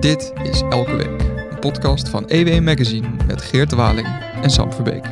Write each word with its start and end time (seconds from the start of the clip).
Dit 0.00 0.32
is 0.42 0.60
Elke 0.60 0.96
Week, 0.96 1.20
een 1.50 1.58
podcast 1.58 2.08
van 2.08 2.28
EW 2.28 2.62
Magazine 2.62 3.08
met 3.26 3.42
Geert 3.42 3.70
de 3.70 3.76
Waling 3.76 4.06
en 4.42 4.50
Sam 4.50 4.72
Verbeek. 4.72 5.04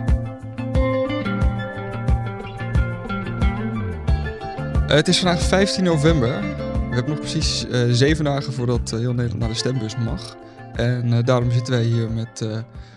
Eh, 4.89 4.97
het 4.97 5.09
is 5.09 5.19
vandaag 5.19 5.43
15 5.43 5.85
november. 5.85 6.41
We 6.41 6.95
hebben 6.95 7.09
nog 7.09 7.19
precies 7.19 7.67
eh, 7.67 7.81
zeven 7.91 8.25
dagen 8.25 8.53
voordat 8.53 8.93
eh, 8.93 8.99
heel 8.99 9.13
Nederland 9.13 9.39
naar 9.39 9.49
de 9.49 9.55
stembus 9.55 9.97
mag. 9.97 10.37
En 10.75 11.25
daarom 11.25 11.51
zitten 11.51 11.73
wij 11.73 11.83
hier 11.83 12.11
met, 12.11 12.41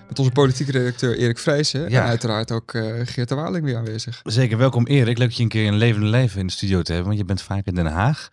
met 0.08 0.20
onze 0.20 0.32
politieke 0.32 0.72
redacteur 0.72 1.18
Erik 1.18 1.38
Vrijsen. 1.38 1.90
Ja. 1.90 2.02
En 2.02 2.08
uiteraard 2.08 2.52
ook 2.52 2.72
Geert 3.04 3.30
de 3.30 3.36
Waling 3.36 3.66
weer 3.66 3.78
aanwezig. 3.78 4.22
Zeker, 4.24 4.58
welkom 4.58 4.88
Erik. 4.88 5.18
Leuk 5.18 5.32
je 5.32 5.44
een 5.44 5.50
keer 5.50 5.68
een 5.68 5.78
levende 5.78 6.08
lijf 6.08 6.36
in 6.36 6.48
de 6.48 6.54
studio 6.54 6.82
te 6.82 6.92
hebben, 6.92 7.08
want 7.08 7.20
je 7.20 7.26
bent 7.26 7.42
vaak 7.42 7.66
in 7.66 7.76
Den 7.76 7.86
Haag, 7.86 8.30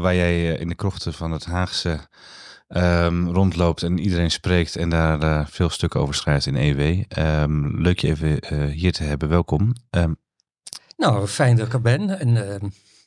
waar 0.00 0.14
jij 0.14 0.52
in 0.52 0.68
de 0.68 0.74
krochten 0.74 1.12
van 1.12 1.32
het 1.32 1.44
Haagse 1.44 2.00
ehm, 2.70 3.26
rondloopt 3.28 3.82
en 3.82 3.98
iedereen 3.98 4.30
spreekt 4.30 4.76
en 4.76 4.88
daar 4.90 5.22
eh, 5.22 5.46
veel 5.46 5.70
stukken 5.70 6.00
over 6.00 6.14
schrijft 6.14 6.46
in 6.46 6.56
EW. 6.56 7.04
Ehm, 7.08 7.80
leuk 7.82 7.98
je 7.98 8.08
even 8.08 8.40
eh, 8.40 8.64
hier 8.64 8.92
te 8.92 9.02
hebben, 9.02 9.28
welkom. 9.28 9.72
Ehm, 9.90 10.12
Nou, 10.96 11.26
fijn 11.26 11.56
dat 11.56 11.66
ik 11.66 11.72
er 11.72 11.80
ben. 11.80 12.18
En 12.18 12.34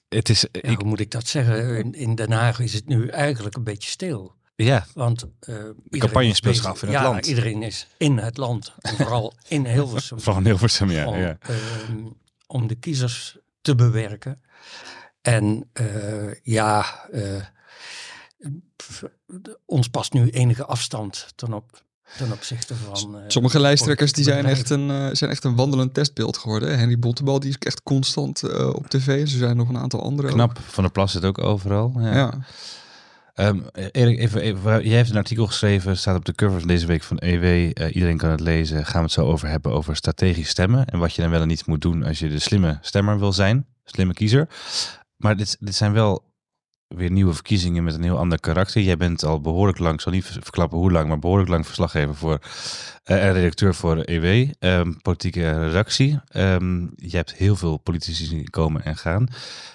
het 0.10 0.30
is, 0.30 0.42
ja, 0.52 0.62
ik, 0.62 0.78
hoe 0.78 0.88
moet 0.88 1.00
ik 1.00 1.12
dat 1.12 1.28
zeggen? 1.28 1.78
In, 1.78 1.94
in 1.94 2.16
Den 2.16 2.32
Haag 2.32 2.60
is 2.60 2.74
het 2.74 2.88
nu 2.88 3.08
eigenlijk 3.08 3.56
een 3.56 3.64
beetje 3.64 3.90
stil. 3.90 4.36
ja, 4.56 4.86
Want 4.94 5.24
eh, 5.40 5.56
iedereen 5.56 6.00
campagne 6.00 6.30
is 6.30 6.38
speelt 6.38 6.56
zich 6.56 6.66
af 6.66 6.82
in 6.82 6.88
het 6.88 6.98
ja, 6.98 7.04
land. 7.04 7.26
iedereen 7.26 7.64
is 7.64 7.88
in 7.98 8.18
het 8.18 8.38
land. 8.38 8.74
En 8.80 8.96
vooral 8.96 9.34
in 9.48 9.66
Hilversum. 9.76 10.20
van 10.20 10.46
Hilversum, 10.46 10.92
ja. 10.92 11.06
om, 11.08 11.18
ja. 11.18 11.38
om 12.48 12.68
de 12.68 12.76
kiezers 12.76 13.38
te 13.62 13.76
bewerken. 13.76 14.42
En 15.22 15.70
eh, 15.74 16.34
ja, 16.44 16.86
eh, 17.12 17.46
ons 19.66 19.88
past 19.88 20.14
nu 20.14 20.30
enige 20.30 20.66
afstand 20.66 21.28
ten, 21.36 21.54
op, 21.54 21.84
ten 22.18 22.32
opzichte 22.32 22.76
van... 22.76 23.18
eh, 23.18 23.24
Sommige 23.28 23.60
lijsttrekkers 23.60 24.12
die 24.12 24.24
zijn 24.24 24.46
echt, 24.46 24.70
een, 24.70 24.90
eh, 24.90 25.08
zijn 25.12 25.32
echt 25.32 25.44
een 25.44 25.56
wandelend 25.56 25.94
testbeeld 25.94 26.38
geworden. 26.38 26.78
Henry 26.80 27.00
Bontebal 27.00 27.40
die 27.40 27.50
is 27.50 27.58
echt 27.60 27.84
constant 27.84 28.44
eh, 28.44 28.68
op 28.68 28.88
tv. 28.88 29.28
Zo 29.28 29.38
zijn 29.38 29.58
nog 29.58 29.70
een 29.70 29.78
aantal 29.78 30.04
andere. 30.04 30.28
ook. 30.28 30.34
Knap, 30.34 30.60
Van 30.68 30.84
der 30.84 30.92
Plas 30.92 31.12
zit 31.12 31.26
ook 31.26 31.38
overal. 31.38 31.94
Ja. 31.98 32.14
Ja. 32.16 32.34
Ehm, 33.34 33.60
Erik, 33.92 34.20
even, 34.20 34.42
even, 34.42 34.88
jij 34.88 34.98
hebt 34.98 35.10
een 35.10 35.18
artikel 35.18 35.46
geschreven, 35.48 35.98
staat 35.98 36.16
op 36.16 36.26
de 36.26 36.34
cover 36.34 36.60
van 36.60 36.68
deze 36.68 36.86
week 36.86 37.04
van 37.04 37.18
EW. 37.20 37.44
Eh, 37.74 37.96
iedereen 37.96 38.18
kan 38.18 38.30
het 38.30 38.40
lezen. 38.40 38.86
Gaan 38.86 38.96
we 39.00 39.02
het 39.04 39.12
zo 39.12 39.26
over 39.26 39.48
hebben 39.48 39.72
over 39.72 39.96
strategisch 39.96 40.50
stemmen. 40.50 40.86
En 40.86 41.00
wat 41.00 41.14
je 41.14 41.22
dan 41.22 41.32
wel 41.32 41.42
en 41.42 41.48
niet 41.48 41.66
moet 41.66 41.82
doen 41.82 42.04
als 42.04 42.20
je 42.20 42.30
de 42.30 42.40
slimme 42.40 42.78
stemmer 42.82 43.20
wil 43.20 43.34
zijn. 43.34 43.66
Slimme 43.84 44.14
kiezer. 44.14 44.48
Maar 45.18 45.36
dit, 45.38 45.58
dit 45.60 45.76
zijn 45.76 45.94
wel 45.94 46.33
weer 46.96 47.12
nieuwe 47.12 47.34
verkiezingen 47.34 47.84
met 47.84 47.94
een 47.94 48.04
heel 48.04 48.18
ander 48.18 48.40
karakter. 48.40 48.82
Jij 48.82 48.98
bent 48.98 49.24
al 49.24 49.42
behoorlijk 49.42 49.80
lang, 49.80 49.94
ik 49.94 50.02
zal 50.02 50.12
niet 50.12 50.26
verklappen 50.26 50.78
hoe 50.78 50.92
lang, 50.92 51.08
maar 51.08 51.20
behoorlijk 51.20 51.50
lang 51.50 51.66
verslaggever 51.66 52.16
voor 52.16 52.40
eh, 53.04 53.26
en 53.28 53.34
redacteur 53.34 53.76
voor 53.76 53.98
EW, 54.06 54.50
ehm, 54.60 54.94
politieke 55.02 55.66
redactie. 55.66 56.20
Ehm, 56.28 56.82
je 56.96 57.16
hebt 57.16 57.34
heel 57.34 57.56
veel 57.56 57.78
politici 57.78 58.26
zien 58.26 58.50
komen 58.50 58.86
en 58.86 58.98
gaan. 58.98 59.28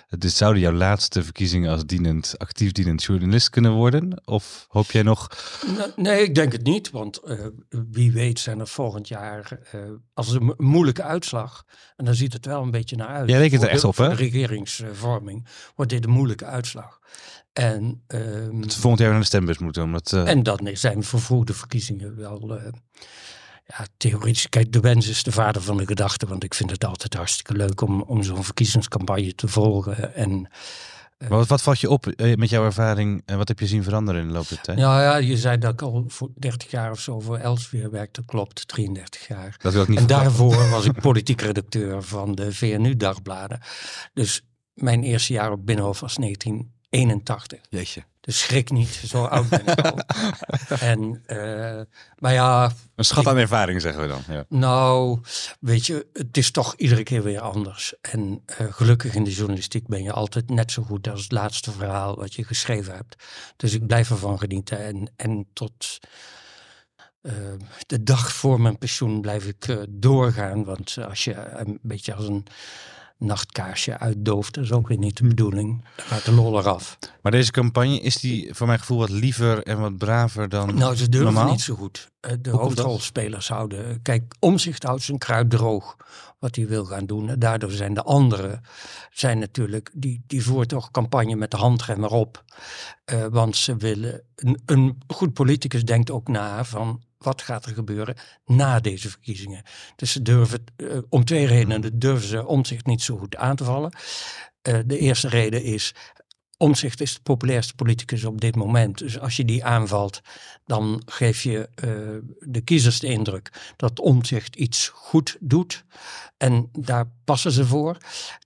Dit 0.08 0.32
zouden 0.32 0.62
jouw 0.62 0.72
laatste 0.72 1.22
verkiezingen 1.22 1.70
als 1.70 1.84
dienend, 1.86 2.34
actief 2.38 2.72
dienend 2.72 3.02
journalist 3.02 3.50
kunnen 3.50 3.72
worden? 3.72 4.20
Of 4.24 4.66
hoop 4.68 4.90
jij 4.90 5.02
nog? 5.02 5.28
Nee, 5.76 5.86
Nee, 5.96 6.22
ik 6.22 6.34
denk 6.34 6.52
het 6.52 6.62
niet. 6.62 6.90
Want 6.90 7.18
eh, 7.18 7.46
wie 7.90 8.12
weet 8.12 8.38
zijn 8.38 8.60
er 8.60 8.68
volgend 8.68 9.08
jaar, 9.08 9.58
eh, 9.72 9.80
als 10.14 10.32
een 10.32 10.44
mo- 10.44 10.54
moeilijke 10.56 11.02
uitslag, 11.02 11.64
en 11.96 12.04
daar 12.04 12.14
ziet 12.14 12.32
het 12.32 12.46
wel 12.46 12.62
een 12.62 12.70
beetje 12.70 12.96
naar 12.96 13.08
uit. 13.08 13.28
Jij 13.28 13.38
rekent 13.38 13.62
er 13.62 13.68
echt 13.68 13.84
op, 13.84 13.94
voor 13.94 14.04
hè? 14.04 14.10
de 14.10 14.16
regeringsvorming 14.16 15.46
wordt 15.74 15.90
dit 15.90 16.04
een 16.04 16.10
moeilijke 16.10 16.44
uitslag. 16.44 16.98
En, 17.52 18.02
ehm, 18.06 18.60
Dat 18.60 18.72
ze 18.72 18.80
volgend 18.80 19.00
jaar 19.02 19.10
naar 19.10 19.20
de 19.20 19.26
stembus 19.26 19.58
moeten. 19.58 19.82
Omdat, 19.82 20.12
eh, 20.12 20.28
en 20.28 20.42
dan 20.42 20.68
zijn 20.72 21.02
vervroegde 21.02 21.54
verkiezingen 21.54 22.16
wel... 22.16 22.60
eh, 23.68 23.78
ja, 23.78 23.86
theoretisch, 23.96 24.48
kijk, 24.48 24.72
de 24.72 24.80
wens 24.80 25.08
is 25.08 25.22
de 25.22 25.32
vader 25.32 25.62
van 25.62 25.76
de 25.76 25.86
gedachte. 25.86 26.26
Want 26.26 26.44
ik 26.44 26.54
vind 26.54 26.70
het 26.70 26.84
altijd 26.84 27.14
hartstikke 27.14 27.52
leuk 27.52 27.80
om, 27.80 28.02
om 28.02 28.22
zo'n 28.22 28.44
verkiezingscampagne 28.44 29.34
te 29.34 29.48
volgen. 29.48 30.14
En 30.14 30.48
maar 31.18 31.28
wat, 31.28 31.46
wat 31.46 31.62
valt 31.62 31.80
je 31.80 31.90
op 31.90 32.06
eh, 32.06 32.36
met 32.36 32.50
jouw 32.50 32.64
ervaring 32.64 33.22
en 33.26 33.38
wat 33.38 33.48
heb 33.48 33.58
je 33.58 33.66
zien 33.66 33.82
veranderen 33.82 34.20
in 34.20 34.26
de 34.26 34.32
loop 34.32 34.48
der 34.48 34.60
tijd? 34.60 34.78
Nou 34.78 35.00
ja, 35.02 35.16
je 35.16 35.36
zei 35.36 35.58
dat 35.58 35.72
ik 35.72 35.82
al 35.82 36.04
voor 36.06 36.30
30 36.34 36.70
jaar 36.70 36.90
of 36.90 37.00
zo 37.00 37.20
voor 37.20 37.36
Elsevier 37.36 37.90
werkte. 37.90 38.24
Klopt, 38.24 38.68
33 38.68 39.26
jaar. 39.28 39.56
Dat 39.58 39.72
wil 39.72 39.82
ik 39.82 39.88
niet 39.88 39.98
En 39.98 40.06
verklappen. 40.06 40.38
daarvoor 40.38 40.70
was 40.70 40.84
ik 40.84 41.00
politiek 41.10 41.40
redacteur 41.40 42.02
van 42.02 42.34
de 42.34 42.52
VNU-dagbladen. 42.52 43.60
Dus 44.14 44.42
mijn 44.74 45.02
eerste 45.02 45.32
jaar 45.32 45.52
op 45.52 45.66
Binnenhof 45.66 46.00
was 46.00 46.16
1981. 46.90 47.60
Jeetje. 47.70 48.04
Dus 48.20 48.38
schrik 48.38 48.70
niet, 48.70 48.88
zo 48.88 49.24
oud 49.24 49.48
ben 49.48 49.66
ik 49.66 49.80
al. 49.80 49.98
en, 50.92 51.22
eh, 51.26 51.80
maar 52.18 52.32
ja, 52.32 52.72
Een 52.94 53.04
schat 53.04 53.26
aan 53.26 53.36
ervaring 53.36 53.80
zeggen 53.80 54.02
we 54.02 54.08
dan. 54.08 54.22
Ja. 54.28 54.44
nou, 54.48 55.20
weet 55.60 55.86
je, 55.86 56.06
het 56.12 56.36
is 56.36 56.50
toch 56.50 56.74
iedere 56.76 57.02
keer 57.02 57.22
weer 57.22 57.40
anders. 57.40 57.94
En 58.00 58.42
eh, 58.46 58.66
gelukkig 58.70 59.14
in 59.14 59.24
de 59.24 59.32
journalistiek 59.32 59.86
ben 59.86 60.02
je 60.02 60.12
altijd 60.12 60.50
net 60.50 60.72
zo 60.72 60.82
goed 60.82 61.08
als 61.08 61.22
het 61.22 61.32
laatste 61.32 61.72
verhaal 61.72 62.16
wat 62.16 62.34
je 62.34 62.44
geschreven 62.44 62.94
hebt. 62.94 63.24
Dus 63.56 63.74
ik 63.74 63.86
blijf 63.86 64.10
ervan 64.10 64.38
genieten. 64.38 64.78
En, 64.78 65.12
en 65.16 65.46
tot 65.52 65.98
eh, 67.20 67.32
de 67.86 68.02
dag 68.02 68.32
voor 68.32 68.60
mijn 68.60 68.78
pensioen 68.78 69.20
blijf 69.20 69.46
ik 69.46 69.86
doorgaan. 69.88 70.64
Want 70.64 70.96
als 71.08 71.24
je 71.24 71.34
een 71.34 71.78
beetje 71.82 72.14
als 72.14 72.28
een 72.28 72.46
nachtkaarsje 73.18 73.98
uitdooft, 73.98 74.54
dat 74.54 74.64
is 74.64 74.72
ook 74.72 74.88
weer 74.88 74.98
niet 74.98 75.16
de 75.16 75.26
bedoeling. 75.26 75.84
Dan 75.96 76.04
gaat 76.06 76.24
de 76.24 76.32
lol 76.32 76.58
eraf. 76.58 76.98
Maar 77.22 77.32
deze 77.32 77.50
campagne, 77.50 78.00
is 78.00 78.16
die 78.16 78.54
voor 78.54 78.66
mijn 78.66 78.78
gevoel 78.78 78.98
wat 78.98 79.08
liever 79.10 79.62
en 79.62 79.80
wat 79.80 79.96
braver 79.96 80.48
dan 80.48 80.74
Nou, 80.74 80.96
ze 80.96 81.08
durven 81.08 81.32
normaal? 81.32 81.50
niet 81.52 81.60
zo 81.60 81.74
goed. 81.74 82.08
Eh, 82.20 82.32
De 82.40 82.50
hoofdrolspelers 82.50 83.48
houden. 83.48 84.02
Kijk, 84.02 84.34
Omzicht 84.38 84.82
houdt 84.82 85.02
zijn 85.02 85.18
kruid 85.18 85.50
droog. 85.50 85.96
Wat 86.38 86.56
hij 86.56 86.66
wil 86.66 86.84
gaan 86.84 87.06
doen. 87.06 87.28
En 87.28 87.38
daardoor 87.38 87.70
zijn 87.70 87.94
de 87.94 88.02
anderen. 88.02 88.60
Zijn 89.10 89.38
natuurlijk. 89.38 89.90
Die, 89.94 90.22
die 90.26 90.42
voert 90.42 90.68
toch 90.68 90.90
campagne 90.90 91.36
met 91.36 91.50
de 91.50 91.56
handrem 91.56 92.04
erop. 92.04 92.44
Eh, 93.04 93.26
want 93.30 93.56
ze 93.56 93.76
willen. 93.76 94.22
Een, 94.34 94.60
een 94.66 95.02
goed 95.06 95.32
politicus 95.32 95.84
denkt 95.84 96.10
ook 96.10 96.28
na 96.28 96.64
van. 96.64 97.02
Wat 97.18 97.42
gaat 97.42 97.66
er 97.66 97.74
gebeuren 97.74 98.16
na 98.46 98.80
deze 98.80 99.10
verkiezingen? 99.10 99.62
Dus 99.96 100.12
ze 100.12 100.22
durven, 100.22 100.64
eh, 100.76 100.98
om 101.08 101.24
twee 101.24 101.46
redenen 101.46 101.98
durven 101.98 102.28
ze 102.28 102.46
omzicht 102.46 102.86
niet 102.86 103.02
zo 103.02 103.16
goed 103.16 103.36
aan 103.36 103.56
te 103.56 103.64
vallen. 103.64 103.92
Eh, 104.62 104.78
de 104.86 104.98
eerste 104.98 105.28
reden 105.28 105.62
is, 105.62 105.94
Omzicht 106.58 107.00
is 107.00 107.14
de 107.14 107.20
populairste 107.22 107.74
politicus 107.74 108.24
op 108.24 108.40
dit 108.40 108.56
moment. 108.56 108.98
Dus 108.98 109.18
als 109.18 109.36
je 109.36 109.44
die 109.44 109.64
aanvalt, 109.64 110.20
dan 110.64 111.02
geef 111.06 111.42
je 111.42 111.68
eh, 111.74 111.88
de 112.40 112.60
kiezers 112.60 113.00
de 113.00 113.06
indruk 113.06 113.72
dat 113.76 114.00
Omzicht 114.00 114.56
iets 114.56 114.88
goed 114.88 115.36
doet. 115.40 115.84
En 116.36 116.68
daar 116.72 117.10
passen 117.24 117.52
ze 117.52 117.64
voor. 117.66 117.96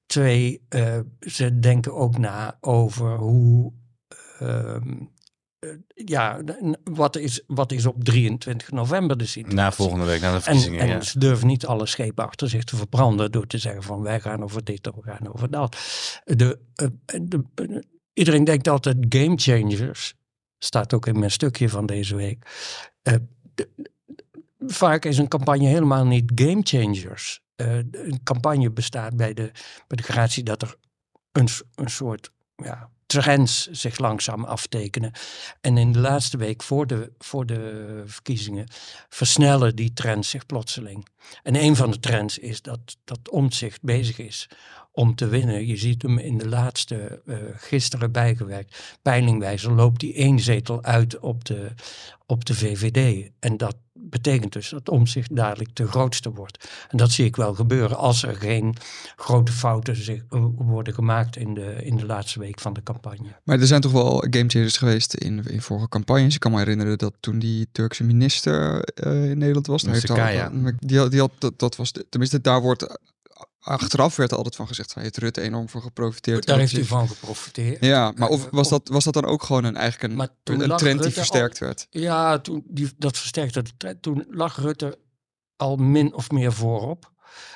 Twee, 0.06 0.62
eh, 0.69 0.99
ze 1.21 1.59
denken 1.59 1.95
ook 1.95 2.19
na 2.19 2.56
over 2.61 3.17
hoe. 3.17 3.73
ehm, 4.39 4.93
eh, 5.59 5.71
ja, 5.94 6.41
wat 6.84 7.17
is, 7.17 7.43
wat 7.47 7.73
is 7.73 7.87
op 7.87 8.05
23 8.05 8.71
november 8.71 9.17
de 9.19 9.27
situatie? 9.27 9.59
Na 9.59 9.73
volgende 9.73 10.05
week, 10.05 10.21
na 10.21 10.29
de 10.31 10.34
En, 10.37 10.43
verkiezingen. 10.43 10.81
en 10.81 10.89
ja. 10.89 11.00
ze 11.00 11.19
durven 11.19 11.47
niet 11.47 11.67
alle 11.67 11.87
schepen 11.87 12.25
achter 12.25 12.49
zich 12.49 12.65
te 12.65 12.77
verbranden 12.77 13.33
door 13.33 13.47
te 13.47 13.59
zeggen 13.59 13.83
van 13.83 14.03
wij 14.03 14.21
gaan 14.21 14.43
over 14.43 14.65
dit 14.65 14.87
of 14.87 14.94
we 14.94 15.03
gaan 15.11 15.33
over 15.34 15.50
dat. 15.50 15.77
De, 16.25 16.59
de, 17.23 17.44
iedereen 18.12 18.45
denkt 18.45 18.69
altijd 18.69 18.97
game 19.09 19.37
changers, 19.37 20.15
staat 20.59 20.95
ook 20.95 21.06
in 21.06 21.19
mijn 21.19 21.31
stukje 21.31 21.69
van 21.69 21.87
deze 21.87 22.17
week. 22.17 22.47
Eh, 23.03 23.15
vaak 24.67 25.05
is 25.05 25.19
een 25.19 25.28
campagne 25.28 25.67
helemaal 25.67 26.06
niet 26.06 26.32
game 26.35 26.61
changers. 26.62 27.41
Eh, 27.56 27.76
een 27.76 28.20
campagne 28.25 28.70
bestaat 28.70 29.17
bij 29.17 29.35
de, 29.35 29.50
bij 29.87 29.97
de 29.97 30.03
gratie 30.03 30.43
dat 30.43 30.62
er 30.62 30.76
een, 31.32 31.49
een 31.75 31.91
soort 31.91 32.31
ja, 32.56 32.91
trends 33.06 33.70
zich 33.70 33.99
langzaam 33.99 34.44
aftekenen. 34.44 35.12
En 35.61 35.79
in 35.79 35.93
de 35.93 35.99
laatste 35.99 36.37
week 36.37 36.62
voor 36.62 36.87
de, 36.87 37.12
voor 37.19 37.47
de 37.47 38.03
verkiezingen 38.06 38.67
versnellen 39.08 39.76
die 39.76 39.93
trends 39.93 40.31
zich 40.31 40.47
plotseling. 40.47 41.06
En 41.43 41.55
een 41.55 41.76
van 41.76 41.91
de 41.91 42.00
trends 42.00 42.38
is 42.38 42.62
dat, 42.62 42.97
dat 43.05 43.29
omzicht 43.31 43.82
bezig 43.82 44.19
is 44.19 44.49
om 44.93 45.15
te 45.15 45.27
winnen. 45.29 45.67
Je 45.67 45.77
ziet 45.77 46.03
hem 46.03 46.19
in 46.19 46.39
de 46.39 46.49
laatste, 46.49 47.23
eh, 47.27 47.37
gisteren 47.56 48.12
bijgewerkt, 48.12 48.97
peilingwijzer 49.03 49.73
loopt 49.73 50.00
die 50.00 50.15
één 50.15 50.39
zetel 50.41 50.83
uit 50.83 51.19
op 51.19 51.44
de, 51.44 51.71
op 52.27 52.44
de 52.44 52.55
VVD. 52.55 53.31
En 53.41 53.56
dat 53.56 53.77
betekent 53.94 54.53
dus 54.53 54.69
dat 54.69 54.89
omzicht 54.89 55.37
dadelijk 55.37 55.77
de 55.77 55.87
grootste 55.87 56.31
wordt. 56.33 56.69
En 56.89 56.97
dat 56.97 57.11
zie 57.11 57.25
ik 57.25 57.37
wel 57.37 57.55
gebeuren 57.55 57.97
als 57.97 58.23
er 58.23 58.35
geen 58.35 58.75
grote 59.17 59.53
fouten 59.53 59.97
zich, 59.97 60.23
eh, 60.31 60.44
worden 60.56 60.94
gemaakt 60.94 61.37
in 61.37 61.55
de, 61.55 61.77
in 61.85 61.97
de 61.97 62.06
laatste 62.06 62.39
week 62.39 62.61
van 62.61 62.73
de 62.73 62.83
campagne. 62.83 63.29
Maar 63.44 63.61
er 63.61 63.67
zijn 63.67 63.81
toch 63.81 63.93
wel 63.93 64.25
gamechangers 64.31 64.77
geweest 64.77 65.15
in, 65.15 65.44
in 65.44 65.62
vorige 65.62 65.89
campagnes. 65.89 66.35
Ik 66.35 66.41
kan 66.41 66.50
me 66.53 66.59
herinneren 66.59 66.99
dat 66.99 67.15
toen 67.21 67.39
die 67.39 67.69
Turkse 67.73 68.05
minister 68.05 68.83
eh, 68.85 69.31
in 69.31 69.39
Nederland 69.39 69.67
was. 69.67 69.83
die, 70.81 70.99
had- 70.99 71.11
die 71.11 71.21
had, 71.21 71.33
dat, 71.39 71.59
dat 71.59 71.77
was, 71.77 71.93
de- 71.93 72.06
tenminste 72.09 72.41
daar 72.41 72.61
wordt 72.61 72.99
achteraf 73.61 74.17
werd 74.17 74.31
er 74.31 74.37
altijd 74.37 74.56
van 74.56 74.67
gezegd, 74.67 74.93
van 74.93 75.03
heeft 75.03 75.17
Rutte 75.17 75.41
enorm 75.41 75.69
voor 75.69 75.83
geprofiteerd. 75.83 76.47
Daar 76.47 76.59
heeft 76.59 76.73
hij 76.73 76.85
van 76.85 77.09
geprofiteerd. 77.09 77.85
Ja, 77.85 78.12
maar 78.17 78.29
of 78.29 78.44
Eh, 78.44 78.50
was 78.53 78.69
dat, 78.69 78.89
was 78.89 79.05
dat 79.05 79.15
dan 79.15 79.25
ook 79.25 79.43
gewoon 79.43 79.65
een, 79.65 79.77
eigenlijk 79.77 80.12
een, 80.12 80.77
trend 80.77 80.99
die 80.99 81.06
al- 81.06 81.11
versterkt 81.12 81.59
werd? 81.59 81.87
Ja, 81.91 82.39
toen, 82.39 82.62
die, 82.67 82.91
dat 82.97 83.19
versterkte 83.19 83.62
de 83.62 83.71
trend. 83.77 84.03
Toen 84.03 84.25
lag 84.29 84.56
Rutte 84.56 84.99
al 85.56 85.77
min 85.77 86.15
of 86.15 86.31
meer 86.31 86.53
voorop. 86.53 87.11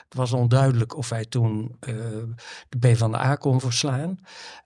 Het 0.05 0.15
was 0.15 0.33
onduidelijk 0.33 0.97
of 0.97 1.11
hij 1.11 1.25
toen 1.25 1.77
eh, 1.81 1.95
de 2.69 2.79
PvdA 2.79 3.35
kon 3.35 3.61
verslaan. 3.61 4.19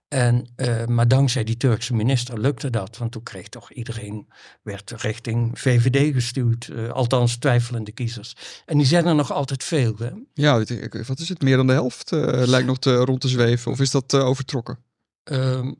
En, 0.07 0.45
eh, 0.55 0.85
maar 0.85 1.07
dankzij 1.07 1.43
die 1.43 1.57
Turkse 1.57 1.93
minister 1.93 2.39
lukte 2.39 2.69
dat. 2.69 2.97
Want 2.97 3.11
toen 3.11 3.23
kreeg 3.23 3.47
toch 3.49 3.71
iedereen, 3.71 4.27
werd 4.61 4.91
richting 4.91 5.59
VVD 5.59 6.13
gestuurd. 6.13 6.69
eh, 6.69 6.89
althans 6.89 7.37
twijfelende 7.37 7.91
kiezers. 7.91 8.35
En 8.65 8.77
die 8.77 8.87
zijn 8.87 9.05
er 9.05 9.15
nog 9.15 9.31
altijd 9.31 9.63
veel. 9.63 9.95
Hè? 9.97 10.09
Ja, 10.33 10.63
wat 11.07 11.19
is 11.19 11.29
het? 11.29 11.41
Meer 11.41 11.57
dan 11.57 11.67
de 11.67 11.73
helft 11.73 12.11
lijkt 12.11 12.67
nog 12.67 12.79
te, 12.79 12.95
rond 12.95 13.21
te 13.21 13.27
zweven. 13.27 13.71
Of 13.71 13.79
is 13.79 13.91
dat 13.91 14.13
overtrokken? 14.13 14.79
Ehm, 15.23 15.71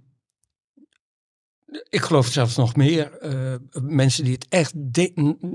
ik 1.72 2.02
geloof 2.02 2.28
zelfs 2.28 2.56
nog 2.56 2.76
meer. 2.76 3.18
eh, 3.18 3.56
mensen 3.82 4.24
die 4.24 4.34
het 4.34 4.48
echt 4.50 4.74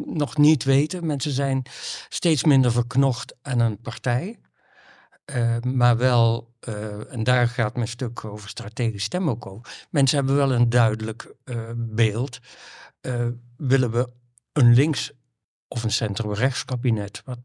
nog 0.04 0.36
niet 0.36 0.64
weten. 0.64 1.06
Mensen 1.06 1.32
zijn 1.32 1.62
steeds 2.08 2.44
minder 2.44 2.72
verknocht 2.72 3.34
aan 3.42 3.60
een 3.60 3.80
partij. 3.80 4.38
Eh, 5.24 5.56
maar 5.60 5.96
wel, 5.96 6.54
eh, 6.60 7.12
en 7.12 7.24
daar 7.24 7.48
gaat 7.48 7.74
mijn 7.76 7.88
stuk 7.88 8.24
over 8.24 8.48
strategisch 8.48 9.04
stem 9.04 9.30
ook 9.30 9.46
over. 9.46 9.86
Mensen 9.90 10.18
hebben 10.18 10.36
wel 10.36 10.52
een 10.52 10.68
duidelijk 10.70 11.34
beeld. 11.76 12.38
Willen 13.56 13.90
we 13.90 14.08
een 14.52 14.74
links 14.74 15.12
of 15.68 15.82
een 15.82 15.90
centrum-rechts 15.90 16.64
kabinet? 16.64 17.22
Wat, 17.24 17.38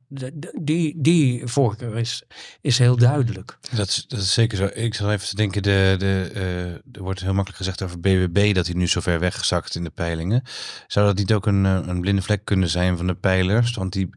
die, 0.61 1.01
die 1.01 1.47
voorkeur 1.47 1.97
is, 1.97 2.23
is 2.61 2.77
heel 2.77 2.95
duidelijk. 2.95 3.57
Dat 3.71 3.87
is, 3.87 4.05
dat 4.07 4.19
is 4.19 4.33
zeker 4.33 4.57
zo. 4.57 4.69
Ik 4.73 4.93
zal 4.93 5.11
even 5.11 5.35
denken, 5.35 5.63
de, 5.63 5.95
de, 5.97 6.31
eh, 6.33 6.95
er 6.95 7.03
wordt 7.03 7.19
heel 7.19 7.33
makkelijk 7.33 7.57
gezegd 7.57 7.81
over 7.81 7.99
BBB 7.99 8.53
dat 8.53 8.65
hij 8.65 8.75
nu 8.75 8.87
zo 8.87 8.99
ver 8.99 9.19
weggezakt 9.19 9.75
in 9.75 9.83
de 9.83 9.89
peilingen. 9.89 10.43
Zou 10.87 11.05
dat 11.05 11.17
niet 11.17 11.33
ook 11.33 11.45
een, 11.45 11.65
eh, 11.65 11.79
een 11.85 12.01
blinde 12.01 12.21
vlek 12.21 12.45
kunnen 12.45 12.69
zijn 12.69 12.97
van 12.97 13.07
de 13.07 13.15
pijlers? 13.15 13.71
Want 13.71 13.93
die 13.93 14.09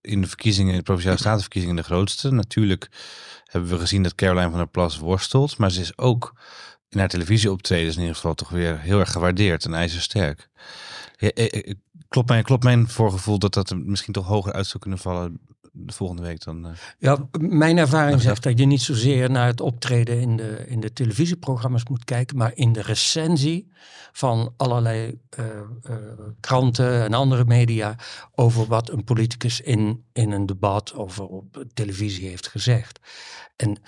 in 0.00 0.20
de 0.20 0.28
verkiezingen, 0.28 0.72
in 0.72 0.78
de 0.78 0.84
provinciale 0.84 1.18
statenverkiezingen 1.18 1.76
de 1.76 1.82
grootste. 1.82 2.30
Natuurlijk 2.30 2.88
hebben 3.44 3.70
we 3.70 3.78
gezien 3.78 4.02
dat 4.02 4.14
Caroline 4.14 4.50
van 4.50 4.58
der 4.58 4.68
Plas 4.68 4.98
worstelt, 4.98 5.58
maar 5.58 5.70
ze 5.70 5.80
is 5.80 5.98
ook 5.98 6.34
in 6.88 6.98
haar 6.98 7.08
televisieoptredens 7.08 7.94
in 7.94 8.00
ieder 8.00 8.14
geval 8.14 8.34
toch 8.34 8.48
weer 8.48 8.80
heel 8.80 8.98
erg 9.00 9.12
gewaardeerd 9.12 9.64
en 9.64 9.74
ijzersterk. 9.74 10.48
Eh, 11.16 11.74
klopt, 12.08 12.28
mijn, 12.28 12.44
klopt 12.44 12.64
mijn 12.64 12.88
voorgevoel 12.88 13.38
dat 13.38 13.54
dat 13.54 13.70
er 13.70 13.78
misschien 13.78 14.12
toch 14.12 14.26
hoger 14.26 14.52
uit 14.52 14.66
zou 14.66 14.78
kunnen 14.78 14.98
vallen 14.98 15.40
de 15.76 15.92
volgende 15.92 16.22
week 16.22 16.44
dan... 16.44 16.66
eh, 16.66 16.72
Ja, 16.98 17.28
mijn 17.38 17.78
ervaring 17.78 18.20
zegt 18.20 18.42
dat 18.42 18.58
je 18.58 18.66
niet 18.66 18.82
zozeer 18.82 19.30
naar 19.30 19.46
het 19.46 19.60
optreden 19.60 20.20
in 20.20 20.36
de, 20.36 20.64
in 20.66 20.80
de 20.80 20.92
televisieprogramma's 20.92 21.84
moet 21.88 22.04
kijken, 22.04 22.36
maar 22.36 22.52
in 22.54 22.72
de 22.72 22.82
recensie 22.82 23.72
van 24.12 24.54
allerlei 24.56 25.20
eh, 25.28 25.46
eh, 25.82 25.96
kranten 26.40 27.02
en 27.04 27.14
andere 27.14 27.44
media 27.44 27.96
over 28.34 28.66
wat 28.66 28.90
een 28.90 29.04
politicus 29.04 29.60
in, 29.60 30.04
in 30.12 30.30
een 30.30 30.46
debat 30.46 30.94
of 30.94 31.20
op 31.20 31.64
televisie 31.74 32.28
heeft 32.28 32.48
gezegd. 32.48 33.00
En 33.56 33.78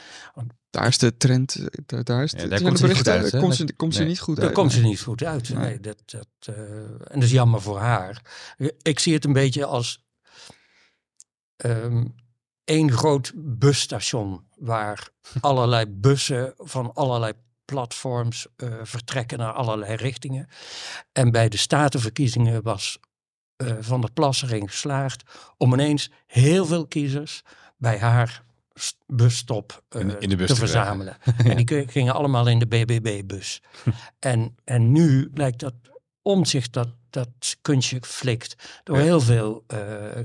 Daar 0.70 0.86
is 0.86 0.98
de 0.98 1.16
trend, 1.16 1.68
daar, 1.86 2.04
daar 2.04 2.22
is 2.22 2.30
Ja, 2.30 2.38
de, 2.38 2.48
daar 2.48 2.58
zijn 2.58 2.68
komt 2.70 2.78
ze 2.80 2.86
niet 2.86 2.96
goed 2.96 3.08
uit, 3.08 3.32
hè? 3.32 3.38
komt 3.40 3.54
ze, 3.54 3.74
komt 3.76 3.94
ze 3.94 4.00
Nee. 4.00 4.08
niet 4.08 4.20
goed 4.20 4.36
daar 4.36 4.44
uit. 4.44 4.54
komt 4.54 4.72
ze 4.72 4.80
niet 4.80 5.00
goed 5.00 5.22
uit. 5.24 5.48
Nee. 5.48 5.58
Nee, 5.58 5.80
dat, 5.80 6.02
dat, 6.06 6.26
eh, 6.40 6.54
en 6.84 7.08
dat 7.14 7.22
is 7.22 7.30
jammer 7.30 7.60
voor 7.62 7.78
haar. 7.78 8.22
Ik 8.82 8.98
zie 8.98 9.14
het 9.14 9.24
een 9.24 9.32
beetje 9.32 9.64
als 9.64 10.02
ehm 11.56 12.04
één 12.64 12.92
groot 12.92 13.32
busstation 13.34 14.44
waar 14.56 15.08
allerlei 15.40 15.86
bussen 15.86 16.54
van 16.56 16.94
allerlei 16.94 17.32
platforms 17.64 18.46
eh, 18.56 18.74
vertrekken 18.82 19.38
naar 19.38 19.52
allerlei 19.52 19.94
richtingen. 19.96 20.48
En 21.12 21.30
bij 21.30 21.48
de 21.48 21.56
statenverkiezingen 21.56 22.62
was 22.62 22.98
eh, 23.56 23.76
Van 23.80 24.00
der 24.00 24.12
Plas 24.12 24.42
erin 24.42 24.68
geslaagd 24.68 25.22
om 25.56 25.72
ineens 25.72 26.10
heel 26.26 26.66
veel 26.66 26.86
kiezers 26.86 27.42
bij 27.76 27.98
haar 27.98 28.42
busstop 29.06 29.82
eh, 29.88 30.00
In- 30.00 30.20
in 30.20 30.28
de 30.28 30.36
bus 30.36 30.48
te 30.48 30.54
verzamelen. 30.54 31.16
En 31.44 31.56
die 31.56 31.88
gingen 31.88 32.14
allemaal 32.14 32.46
in 32.48 32.58
de 32.58 32.66
BBB-bus. 32.66 33.62
en, 34.18 34.56
en 34.64 34.92
nu 34.92 35.30
lijkt 35.34 35.60
dat 35.60 35.74
omzicht 36.22 36.72
dat, 36.72 36.88
dat 37.10 37.28
kunstje 37.62 37.98
flikt 38.02 38.80
door 38.84 38.96
Ja. 38.96 39.02
heel 39.02 39.20
veel 39.20 39.64
eh, 39.66 39.78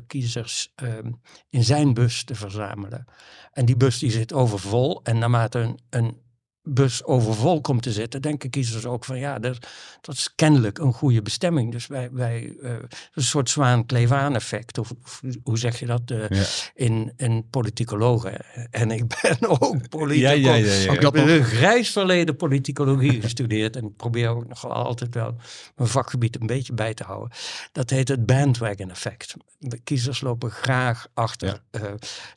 kiezers 0.07 0.71
ehm, 0.75 1.11
in 1.50 1.63
zijn 1.63 1.94
bus 1.94 2.23
te 2.23 2.35
verzamelen. 2.35 3.05
En 3.51 3.65
die 3.65 3.77
bus 3.77 4.00
die 4.00 4.11
zit 4.11 4.33
overvol. 4.33 5.00
En 5.03 5.17
naarmate 5.17 5.59
een, 5.59 5.79
een 5.89 6.21
bus 6.63 7.04
overvol 7.04 7.62
komt 7.62 7.81
te 7.81 7.92
zitten, 7.92 8.21
denken 8.21 8.50
kiezers 8.50 8.86
ook 8.86 9.06
van 9.06 9.19
ja, 9.19 9.39
dat, 9.39 9.68
dat 10.01 10.15
is 10.15 10.36
kennelijk 10.36 10.77
een 10.77 10.94
goede 10.94 11.21
bestemming. 11.21 11.71
Dus 11.71 11.88
wij, 11.88 12.10
wij 12.12 12.56
eh, 12.62 12.71
een 13.13 13.24
soort 13.24 13.50
zwaan-kleefaan 13.50 14.36
effect. 14.36 14.77
Of, 14.77 14.92
of 15.04 15.21
hoe 15.44 15.57
zeg 15.57 15.80
je 15.80 15.86
dat 15.86 16.01
eh, 16.06 16.30
Ja. 16.30 16.44
in, 16.74 17.13
in 17.18 17.48
politicologen. 17.50 18.38
En 18.71 18.92
ik 18.92 19.04
ben 19.21 19.50
ook 19.60 19.89
politicoloog. 19.89 20.44
Ja, 20.44 20.54
ja, 20.54 20.56
ja, 20.56 20.74
ja. 20.74 20.92
Ik 20.92 21.01
heb 21.01 21.15
een 21.15 21.44
grijs 21.44 21.92
verleden 21.92 22.36
politicologie 22.36 23.21
gestudeerd. 23.27 23.75
En 23.75 23.86
ik 23.86 23.95
probeer 23.95 24.30
ook 24.30 24.48
nog 24.48 24.68
altijd 24.69 25.13
wel 25.13 25.36
mijn 25.75 25.89
vakgebied 25.89 26.39
een 26.42 26.48
beetje 26.48 26.74
bij 26.74 26.94
te 26.94 27.04
houden. 27.04 27.38
Dat 27.71 27.89
heet 27.89 28.07
het 28.07 28.25
bandwagon 28.25 28.89
effect. 28.89 29.36
De 29.60 29.80
kiezers 29.80 30.21
lopen 30.21 30.51
graag 30.51 31.07
achter 31.13 31.62
eh, 31.71 31.81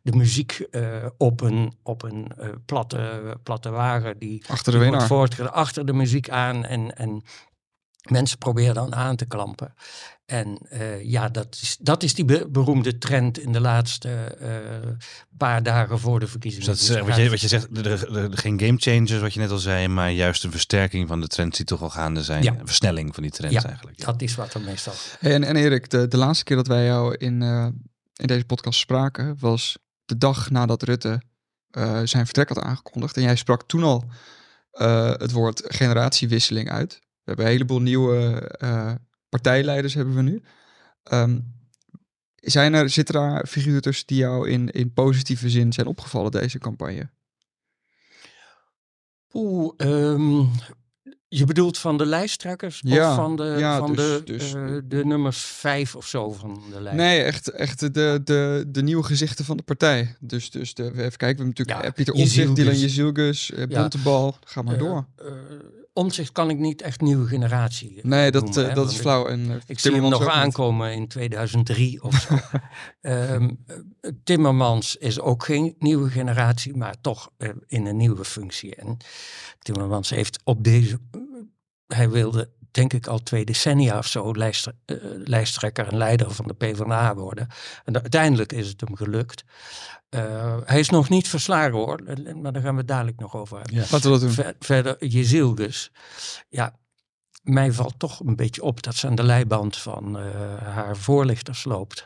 de 0.02 0.12
muziek 0.12 0.66
eh, 0.70 1.06
op 1.16 1.40
een, 1.40 1.72
op 1.82 2.02
een 2.02 2.32
eh, 2.38 2.48
platte, 2.66 3.36
platte 3.42 3.70
wagen. 3.70 4.15
Die, 4.18 4.44
Achter 4.46 4.72
de 4.72 4.78
die 4.78 4.88
wordt 4.88 4.90
winnaar. 4.90 5.06
voortgezet 5.06 5.52
achter 5.52 5.86
de 5.86 5.92
muziek 5.92 6.30
aan. 6.30 6.64
En, 6.64 6.96
en 6.96 7.22
mensen 8.10 8.38
proberen 8.38 8.74
dan 8.74 8.94
aan 8.94 9.16
te 9.16 9.26
klampen. 9.26 9.74
En 10.26 10.58
eh, 10.68 11.02
ja, 11.04 11.28
dat 11.28 11.58
is, 11.62 11.76
dat 11.80 12.02
is 12.02 12.14
die 12.14 12.24
be- 12.24 12.46
beroemde 12.50 12.98
trend 12.98 13.38
in 13.38 13.52
de 13.52 13.60
laatste 13.60 14.08
eh, 14.10 14.90
paar 15.36 15.62
dagen 15.62 15.98
voor 15.98 16.20
de 16.20 16.26
verkiezingen. 16.26 16.66
Dus 16.66 16.74
dat 16.78 16.82
is 16.88 16.92
Dus 16.94 17.02
eh, 17.02 17.08
wat 17.14 17.24
je, 17.24 17.30
wat 17.30 17.40
je 17.40 17.48
zegt, 17.48 17.68
er- 17.76 17.86
er- 17.90 18.16
er- 18.16 18.38
geen 18.38 18.60
game 18.60 18.76
changers, 18.78 19.20
wat 19.20 19.34
je 19.34 19.40
net 19.40 19.50
al 19.50 19.58
zei, 19.58 19.88
maar 19.88 20.10
juist 20.10 20.44
een 20.44 20.50
versterking 20.50 21.08
van 21.08 21.20
de 21.20 21.26
trends 21.26 21.56
die 21.56 21.66
toch 21.66 21.82
al 21.82 21.90
gaande 21.90 22.22
zijn. 22.22 22.42
Ja. 22.42 22.52
Een 22.58 22.66
versnelling 22.66 23.14
van 23.14 23.22
die 23.22 23.32
trends 23.32 23.54
Ja. 23.54 23.64
eigenlijk. 23.64 24.04
Dat 24.04 24.22
is 24.22 24.34
wat 24.34 24.54
er 24.54 24.60
meestal. 24.60 24.92
Hey, 25.18 25.32
en, 25.34 25.44
en 25.44 25.56
Erik, 25.56 25.90
de, 25.90 26.08
de 26.08 26.16
laatste 26.16 26.44
keer 26.44 26.56
dat 26.56 26.66
wij 26.66 26.84
jou 26.84 27.14
in, 27.16 27.42
eh, 27.42 27.66
in 28.14 28.26
deze 28.26 28.44
podcast 28.44 28.78
spraken, 28.78 29.36
was 29.38 29.78
de 30.04 30.18
dag 30.18 30.50
nadat 30.50 30.82
Rutte 30.82 31.22
eh, 31.76 32.00
zijn 32.04 32.24
vertrek 32.24 32.48
had 32.48 32.58
aangekondigd. 32.58 33.16
En 33.16 33.22
jij 33.22 33.36
sprak 33.36 33.62
toen 33.62 33.82
al 33.82 34.04
eh, 34.70 35.10
het 35.10 35.32
woord 35.32 35.62
generatiewisseling 35.66 36.70
uit. 36.70 36.94
We 36.94 37.22
hebben 37.24 37.44
een 37.44 37.50
heleboel 37.50 37.80
nieuwe 37.80 38.40
eh, 38.58 38.94
partijleiders 39.28 39.94
hebben 39.94 40.14
we 40.14 40.22
nu. 40.22 40.42
Ehm, 41.02 41.38
zijn 42.34 42.74
er, 42.74 42.90
zitten 42.90 43.14
daar 43.14 43.46
figuren 43.46 43.94
die 44.06 44.18
jou 44.18 44.50
in, 44.50 44.70
in 44.70 44.92
positieve 44.92 45.50
zin 45.50 45.72
zijn 45.72 45.86
opgevallen 45.86 46.30
deze 46.30 46.58
campagne? 46.58 47.10
Oeh, 49.32 49.74
ehm, 49.76 50.44
je 51.28 51.44
bedoelt 51.44 51.78
van 51.78 51.98
de 51.98 52.06
lijsttrekkers 52.06 52.80
Ja, 52.84 53.08
of 53.10 53.14
van 53.16 53.36
de, 53.36 53.54
ja, 53.58 53.78
van 53.78 53.94
dus- 53.94 54.06
de, 54.06 54.22
dus- 54.24 54.54
eh, 54.54 54.76
de 54.84 55.04
nummers 55.04 55.38
vijf 55.38 55.96
of 55.96 56.06
zo 56.06 56.32
van 56.32 56.62
de 56.72 56.80
lijst? 56.80 56.98
Nee, 56.98 57.22
echt, 57.22 57.48
echt 57.50 57.94
de, 57.94 58.20
de, 58.24 58.64
de 58.68 58.82
nieuwe 58.82 59.02
gezichten 59.02 59.44
van 59.44 59.56
de 59.56 59.62
partij. 59.62 60.16
Dus, 60.20 60.50
dus 60.50 60.74
de, 60.74 60.82
even 60.82 60.94
kijken, 60.94 61.16
we 61.18 61.26
hebben 61.26 61.46
natuurlijk 61.46 61.78
Ja, 61.78 61.84
eh, 61.84 61.92
Pieter. 61.92 62.14
Omtzigt, 62.14 62.56
Dylan 62.56 62.78
Jezilgus, 62.78 63.50
eh. 63.52 63.66
Bontebal, 63.66 64.36
ga 64.44 64.62
maar 64.62 64.78
door. 64.78 65.06
Omtzigt 65.96 66.32
kan 66.32 66.50
ik 66.50 66.58
niet 66.58 66.82
echt 66.82 67.00
nieuwe 67.00 67.26
generatie. 67.26 67.98
Nee, 68.02 68.30
dat, 68.30 68.42
noemen, 68.44 68.68
eh, 68.68 68.74
dat 68.74 68.90
is 68.90 68.96
flauw. 68.98 69.26
En, 69.26 69.50
eh, 69.50 69.56
Ik 69.66 69.78
zie 69.78 69.92
hem 69.92 70.08
nog 70.08 70.20
niet. 70.20 70.28
aankomen 70.28 70.92
in 70.92 71.08
2003 71.08 72.02
of 72.02 72.14
zo. 72.14 72.34
Ehm, 73.00 73.50
eh, 73.66 74.10
Timmermans 74.24 74.96
is 74.96 75.20
ook 75.20 75.44
geen 75.44 75.74
nieuwe 75.78 76.10
generatie, 76.10 76.76
maar 76.76 77.00
toch 77.00 77.30
in 77.66 77.86
een 77.86 77.96
nieuwe 77.96 78.24
functie. 78.24 78.74
En 78.74 78.96
Timmermans 79.58 80.10
heeft 80.10 80.40
op 80.44 80.64
deze. 80.64 81.00
hij 81.86 82.10
wilde, 82.10 82.50
denk 82.76 82.92
ik, 82.92 83.06
al 83.06 83.18
twee 83.18 83.44
decennia 83.44 83.98
of 83.98 84.06
zo 84.06 84.32
eh, 84.32 84.64
lijsttrekker 85.24 85.86
en 85.88 85.96
leider 85.96 86.30
van 86.30 86.46
de 86.46 86.54
PvdA 86.54 87.14
worden. 87.14 87.48
En 87.84 87.94
uiteindelijk 88.00 88.52
is 88.52 88.68
het 88.68 88.80
hem 88.80 88.96
gelukt. 88.96 89.44
Eh, 90.08 90.56
hij 90.64 90.78
is 90.78 90.90
nog 90.90 91.08
niet 91.08 91.28
verslagen 91.28 91.72
hoor, 91.72 91.98
eh, 92.06 92.34
maar 92.34 92.52
daar 92.52 92.62
gaan 92.62 92.72
we 92.72 92.78
het 92.78 92.88
dadelijk 92.88 93.18
nog 93.20 93.36
over 93.36 93.56
hebben. 93.56 93.74
Ja. 93.74 93.98
Doen. 94.00 94.30
Ver- 94.30 94.56
verder, 94.58 95.06
Jezilgus. 95.06 95.90
Ja, 96.48 96.76
mij 97.42 97.72
valt 97.72 97.98
toch 97.98 98.20
een 98.20 98.36
beetje 98.36 98.62
op 98.62 98.82
dat 98.82 98.94
ze 98.94 99.06
aan 99.06 99.14
de 99.14 99.22
leiband 99.22 99.76
van 99.76 100.14
haar 100.62 100.96
voorlichters 100.96 101.64
loopt. 101.64 102.04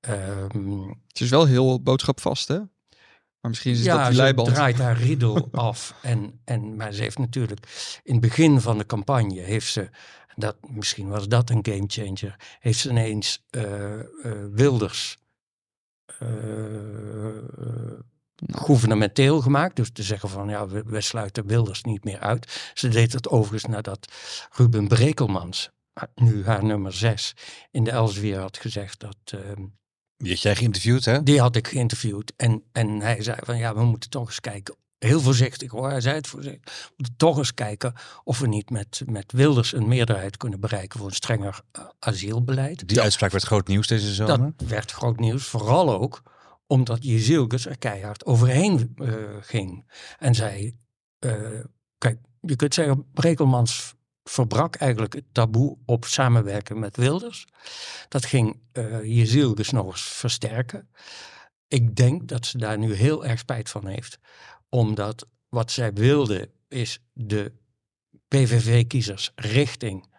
Ehm, 0.00 0.80
Het 1.08 1.20
is 1.20 1.30
wel 1.30 1.44
heel 1.46 1.82
boodschapvast, 1.82 2.48
hè? 2.48 2.58
Maar 3.46 3.54
misschien 3.54 3.74
is 3.74 3.78
het 3.78 3.88
dat 3.88 3.98
ja, 3.98 4.06
die 4.06 4.14
ze 4.14 4.22
leiband. 4.22 4.48
draait 4.48 4.78
haar 4.78 4.96
riedel 4.96 5.48
af. 5.68 5.94
En, 6.02 6.40
en, 6.44 6.76
maar 6.76 6.92
ze 6.92 7.02
heeft 7.02 7.18
natuurlijk 7.18 8.00
in 8.02 8.12
het 8.12 8.20
begin 8.20 8.60
van 8.60 8.78
de 8.78 8.86
campagne, 8.86 9.40
heeft 9.40 9.66
ze, 9.66 9.88
dat, 10.34 10.56
misschien 10.60 11.08
was 11.08 11.28
dat 11.28 11.50
een 11.50 11.66
gamechanger, 11.66 12.36
heeft 12.58 12.78
ze 12.78 12.90
ineens 12.90 13.44
eh, 13.50 14.00
eh, 14.00 14.06
Wilders 14.52 15.16
eh, 16.18 16.28
gouvernementeel 18.36 19.40
gemaakt. 19.40 19.76
Dus 19.76 19.90
te 19.90 20.02
zeggen 20.02 20.28
van 20.28 20.48
ja, 20.48 20.68
we, 20.68 20.82
we 20.86 21.00
sluiten 21.00 21.46
Wilders 21.46 21.82
niet 21.82 22.04
meer 22.04 22.20
uit. 22.20 22.70
Ze 22.74 22.88
deed 22.88 23.12
het 23.12 23.28
overigens 23.28 23.72
nadat 23.72 24.12
Ruben 24.50 24.88
Brekelmans, 24.88 25.70
nu 26.14 26.44
haar 26.44 26.64
nummer 26.64 26.92
zes, 26.92 27.34
in 27.70 27.84
de 27.84 27.90
Elsevier 27.90 28.38
had 28.38 28.56
gezegd 28.56 29.00
dat... 29.00 29.40
Die 30.16 30.30
had 30.30 30.40
jij 30.40 30.56
geïnterviewd, 30.56 31.04
hè? 31.04 31.22
die 31.22 31.40
had 31.40 31.56
ik 31.56 31.68
geïnterviewd. 31.68 32.32
En, 32.36 32.62
en 32.72 33.00
hij 33.00 33.22
zei 33.22 33.36
van 33.42 33.56
ja, 33.56 33.74
we 33.74 33.84
moeten 33.84 34.10
toch 34.10 34.26
eens 34.26 34.40
kijken. 34.40 34.76
Heel 34.98 35.20
voorzichtig 35.20 35.70
hoor, 35.70 35.90
hij 35.90 36.00
zei 36.00 36.14
het 36.14 36.26
voorzichtig. 36.26 36.88
We 36.88 36.94
moeten 36.96 37.16
toch 37.16 37.38
eens 37.38 37.54
kijken 37.54 37.94
of 38.24 38.38
we 38.38 38.46
niet 38.46 38.70
met, 38.70 39.02
met 39.06 39.32
Wilders 39.32 39.72
een 39.72 39.88
meerderheid 39.88 40.36
kunnen 40.36 40.60
bereiken 40.60 40.98
voor 40.98 41.08
een 41.08 41.14
strenger 41.14 41.60
eh, 41.72 41.84
asielbeleid. 41.98 42.88
Die 42.88 43.00
uitspraak 43.00 43.30
werd 43.30 43.44
groot 43.44 43.68
nieuws 43.68 43.86
deze 43.86 44.14
zomer. 44.14 44.52
Dat 44.56 44.68
werd 44.68 44.90
groot 44.90 45.18
nieuws, 45.18 45.44
vooral 45.44 46.00
ook 46.00 46.22
omdat 46.66 47.04
Jezilkes 47.04 47.66
er 47.66 47.78
keihard 47.78 48.24
overheen 48.24 48.92
eh, 48.96 49.14
ging. 49.40 49.92
En 50.18 50.34
zei, 50.34 50.76
eh, 51.18 51.34
kijk, 51.98 52.18
je 52.40 52.56
kunt 52.56 52.74
zeggen, 52.74 53.10
Brekelmans 53.12 53.95
verbrak 54.30 54.74
eigenlijk 54.74 55.14
het 55.14 55.24
taboe 55.32 55.76
op 55.84 56.04
samenwerken 56.04 56.78
met 56.78 56.96
Wilders. 56.96 57.46
Dat 58.08 58.24
ging 58.24 58.60
uh, 58.72 59.04
Jezilkes 59.04 59.70
nog 59.70 59.86
eens 59.86 60.02
versterken. 60.02 60.88
Ik 61.68 61.96
denk 61.96 62.28
dat 62.28 62.46
ze 62.46 62.58
daar 62.58 62.78
nu 62.78 62.94
heel 62.94 63.26
erg 63.26 63.38
spijt 63.38 63.70
van 63.70 63.86
heeft. 63.86 64.18
Omdat 64.68 65.26
wat 65.48 65.70
zij 65.70 65.92
wilde 65.92 66.50
is 66.68 67.00
de 67.12 67.52
PVV-kiezers 68.28 69.32
richting 69.34 70.14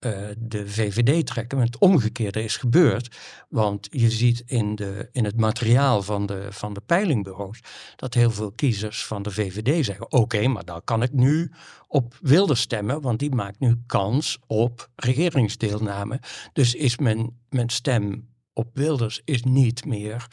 uh, 0.00 0.28
de 0.38 0.68
VVD 0.68 1.26
trekken. 1.26 1.58
Het 1.58 1.78
omgekeerde 1.78 2.42
is 2.42 2.56
gebeurd. 2.56 3.16
Want 3.48 3.88
je 3.90 4.10
ziet 4.10 4.42
in, 4.46 4.74
de, 4.74 5.08
in 5.12 5.24
het 5.24 5.36
materiaal 5.36 6.02
van 6.02 6.26
de, 6.26 6.46
van 6.50 6.72
de 6.72 6.80
peilingbureaus 6.80 7.60
dat 7.96 8.14
heel 8.14 8.30
veel 8.30 8.52
kiezers 8.52 9.06
van 9.06 9.22
de 9.22 9.30
VVD 9.30 9.84
zeggen: 9.84 10.12
Oké, 10.12 10.48
maar 10.48 10.64
dan 10.64 10.80
kan 10.84 11.02
ik 11.02 11.12
nu 11.12 11.52
op 11.86 12.18
wilde 12.20 12.54
stemmen, 12.54 13.00
want 13.00 13.18
die 13.18 13.34
maakt 13.34 13.60
nu 13.60 13.76
kans 13.86 14.38
op 14.46 14.90
regeringsdeelname. 14.96 16.20
Dus 16.52 16.74
is 16.74 16.98
mijn, 16.98 17.38
mijn 17.48 17.70
stem 17.70 18.28
op 18.52 18.70
Wilders 18.72 19.20
is 19.24 19.42
niet 19.42 19.84
meer 19.84 20.26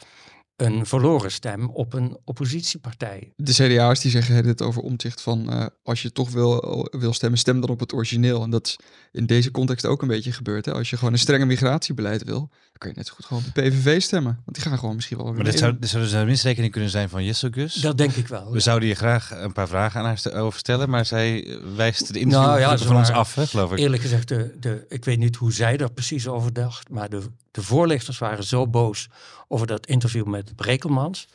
een 0.56 0.86
verloren 0.86 1.32
stem 1.32 1.70
op 1.70 1.92
een 1.92 2.18
oppositiepartij. 2.24 3.32
De 3.36 3.52
CDA's 3.52 4.00
die 4.00 4.10
zeggen 4.10 4.46
het 4.46 4.62
over 4.62 4.82
omzicht 4.82 5.22
van 5.22 5.52
uh, 5.52 5.66
als 5.82 6.02
je 6.02 6.12
toch 6.12 6.30
wil, 6.30 6.88
wil 6.90 7.12
stemmen, 7.12 7.38
stem 7.38 7.60
dan 7.60 7.70
op 7.70 7.80
het 7.80 7.92
origineel. 7.92 8.42
En 8.42 8.50
dat 8.50 8.66
is 8.66 8.78
in 9.12 9.26
deze 9.26 9.50
context 9.50 9.86
ook 9.86 10.02
een 10.02 10.08
beetje 10.08 10.32
gebeurd. 10.32 10.64
Hè? 10.64 10.72
Als 10.72 10.90
je 10.90 10.96
gewoon 10.96 11.12
een 11.12 11.18
strenge 11.18 11.44
migratiebeleid 11.44 12.24
wil, 12.24 12.38
dan 12.38 12.78
kan 12.78 12.90
je 12.90 12.96
net 12.96 13.06
zo 13.06 13.14
goed 13.14 13.24
gewoon 13.24 13.42
op 13.46 13.54
de 13.54 13.62
PVV 13.62 14.02
stemmen. 14.02 14.40
Want 14.44 14.56
die 14.56 14.66
gaan 14.66 14.78
gewoon 14.78 14.94
misschien 14.94 15.16
wel 15.16 15.32
Maar 15.32 15.44
dit 15.44 15.58
zou, 15.58 15.76
dit 15.80 15.88
zou 15.88 16.02
dus 16.02 16.12
een 16.12 16.26
misrekening 16.26 16.72
kunnen 16.72 16.90
zijn 16.90 17.08
van 17.08 17.24
Jesselgus. 17.24 17.74
Dat 17.74 17.98
denk 17.98 18.12
ik 18.12 18.28
wel. 18.28 18.52
We 18.52 18.60
zouden 18.60 18.88
je 18.88 18.94
graag 18.94 19.30
een 19.30 19.52
paar 19.52 19.68
vragen 19.68 20.00
aan 20.00 20.06
haar 20.06 20.42
over 20.42 20.58
stellen, 20.58 20.90
maar 20.90 21.06
zij 21.06 21.58
wijst 21.76 22.12
de 22.12 22.18
interview 22.18 22.48
nou, 22.48 22.60
ja, 22.60 22.78
van 22.78 22.96
ons 22.96 23.10
af, 23.10 23.34
hè, 23.34 23.46
geloof 23.46 23.72
ik. 23.72 23.78
Eerlijk 23.78 24.02
gezegd, 24.02 24.28
de, 24.28 24.56
de, 24.60 24.84
ik 24.88 25.04
weet 25.04 25.18
niet 25.18 25.36
hoe 25.36 25.52
zij 25.52 25.78
er 25.78 25.92
precies 25.92 26.28
over 26.28 26.52
dacht, 26.52 26.90
maar 26.90 27.08
de, 27.08 27.22
de 27.56 27.62
voorlichters 27.62 28.18
waren 28.18 28.44
zo 28.44 28.66
boos 28.66 29.08
over 29.48 29.66
dat 29.66 29.86
interview 29.86 30.26
met 30.26 30.56
Brekelmans. 30.56 31.28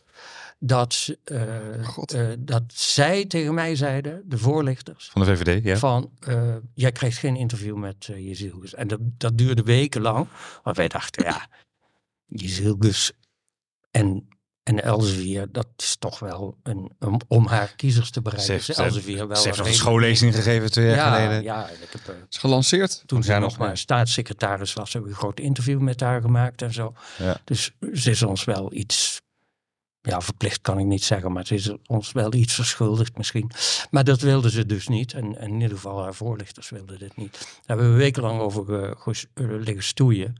Dat, 0.59 1.15
uh, 1.25 1.77
uh, 2.13 2.33
dat 2.39 2.63
zij 2.67 3.25
tegen 3.25 3.53
mij 3.53 3.75
zeiden, 3.75 4.23
de 4.25 4.37
voorlichters. 4.37 5.09
Van 5.09 5.21
de 5.21 5.35
VVD, 5.35 5.63
ja. 5.63 5.77
Van, 5.77 6.11
uh, 6.27 6.55
jij 6.73 6.91
krijgt 6.91 7.17
geen 7.17 7.35
interview 7.35 7.75
met 7.75 8.07
uh, 8.11 8.17
Jezilgus. 8.27 8.73
En 8.73 8.87
dat, 8.87 8.99
dat 9.01 9.37
duurde 9.37 9.63
wekenlang. 9.63 10.27
Maar 10.63 10.73
wij 10.73 10.87
dachten, 10.87 11.23
ja, 11.23 11.47
Jezilgus 12.25 13.11
en, 13.91 14.27
en 14.77 14.83
Elsevier, 14.83 15.47
dat 15.51 15.67
is 15.77 15.95
toch 15.99 16.19
wel 16.19 16.57
een, 16.63 16.91
een 16.99 17.21
om 17.27 17.47
haar 17.47 17.73
kiezers 17.75 18.09
te 18.09 18.21
bereiken. 18.21 18.61
Ze 18.61 18.71
heeft, 18.71 18.79
Elsevier 18.79 19.27
wel 19.27 19.37
ze 19.37 19.47
heeft 19.47 19.59
een 19.59 19.73
schoollezing 19.73 20.35
gegeven 20.35 20.71
twee 20.71 20.85
jaar 20.85 20.95
ja, 20.95 21.15
geleden. 21.15 21.43
Ja, 21.43 21.67
ik 21.67 21.89
heb, 21.91 22.15
uh, 22.15 22.21
is 22.29 22.37
gelanceerd. 22.37 23.03
Toen 23.05 23.23
ze 23.23 23.31
nog 23.31 23.41
nog, 23.41 23.57
maar 23.57 23.77
staatssecretaris 23.77 24.73
was, 24.73 24.93
hebben 24.93 25.11
we 25.11 25.15
een 25.15 25.21
groot 25.21 25.39
interview 25.39 25.79
met 25.79 25.99
haar 25.99 26.21
gemaakt 26.21 26.61
en 26.61 26.73
zo. 26.73 26.93
Ja. 27.17 27.37
Dus 27.43 27.71
ze 27.93 28.09
is 28.09 28.23
ons 28.23 28.43
wel 28.43 28.73
iets, 28.73 29.21
ja, 30.01 30.21
verplicht 30.21 30.61
kan 30.61 30.79
ik 30.79 30.85
niet 30.85 31.03
zeggen, 31.03 31.31
maar 31.31 31.45
ze 31.45 31.55
is 31.55 31.71
ons 31.85 32.11
wel 32.11 32.33
iets 32.33 32.53
verschuldigd 32.53 33.17
misschien. 33.17 33.51
Maar 33.89 34.03
dat 34.03 34.21
wilde 34.21 34.49
ze 34.49 34.65
dus 34.65 34.87
niet. 34.87 35.13
En, 35.13 35.37
en 35.37 35.49
in 35.49 35.61
ieder 35.61 35.75
geval 35.75 36.01
haar 36.01 36.13
voorlichters 36.13 36.69
wilden 36.69 36.99
dit 36.99 37.17
niet. 37.17 37.31
Daar 37.31 37.77
hebben 37.77 37.91
we 37.91 37.97
wekenlang 37.97 38.39
over 38.39 38.69
uh, 38.79 39.25
liggen 39.33 39.83
stoeien. 39.83 40.35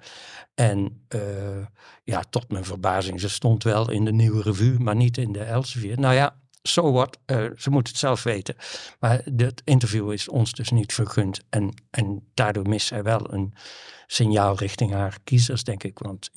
En 0.54 1.06
uh, 1.16 1.66
ja, 2.04 2.24
tot 2.30 2.52
mijn 2.52 2.66
verbazing, 2.66 3.20
ze 3.20 3.30
stond 3.30 3.64
wel 3.64 3.92
in 3.92 4.06
de 4.06 4.14
nieuwe 4.14 4.42
revue, 4.42 4.80
maar 4.80 4.96
niet 4.96 5.18
in 5.18 5.32
de 5.32 5.44
Elsevier. 5.44 6.00
Nou 6.00 6.14
ja, 6.14 6.36
zo 6.62 6.82
so 6.82 6.92
wat, 6.92 7.18
ze 7.58 7.70
moet 7.70 7.88
het 7.88 7.98
zelf 7.98 8.24
weten. 8.24 8.56
Maar 9.00 9.22
dit 9.32 9.62
interview 9.66 10.12
is 10.12 10.30
ons 10.30 10.52
dus 10.52 10.70
niet 10.70 10.94
vergund. 10.94 11.40
En, 11.50 11.74
en 11.90 12.30
daardoor 12.34 12.68
mist 12.68 12.88
zij 12.88 13.04
wel 13.04 13.34
een 13.34 13.54
signaal 14.08 14.58
richting 14.58 14.92
haar 14.92 15.18
kiezers, 15.24 15.64
denk 15.64 15.84
ik. 15.84 16.00
Want, 16.00 16.30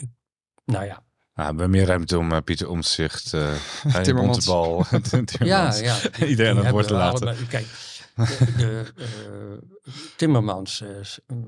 nou 0.64 0.84
ja, 0.84 1.02
Nou, 1.34 1.52
we 1.54 1.60
hebben 1.60 1.70
meer 1.70 1.86
ruimte 1.86 2.18
om 2.18 2.32
uh, 2.32 2.38
Pieter 2.44 2.68
Omtzigt, 2.68 3.32
uh, 3.34 3.54
Timmermans. 4.02 4.46
bal, 4.46 4.84
ja, 5.38 5.74
ja. 5.74 5.96
iedereen 6.26 6.56
aan 6.56 6.62
het 6.64 6.70
woord 6.70 6.86
te 6.86 6.92
laten. 6.94 7.26
allemaal- 7.26 7.46
kijk, 7.48 7.66
de, 8.14 8.52
de, 8.56 8.92
eh, 8.96 9.96
Timmermans 10.16 10.80
eh, 10.80 10.88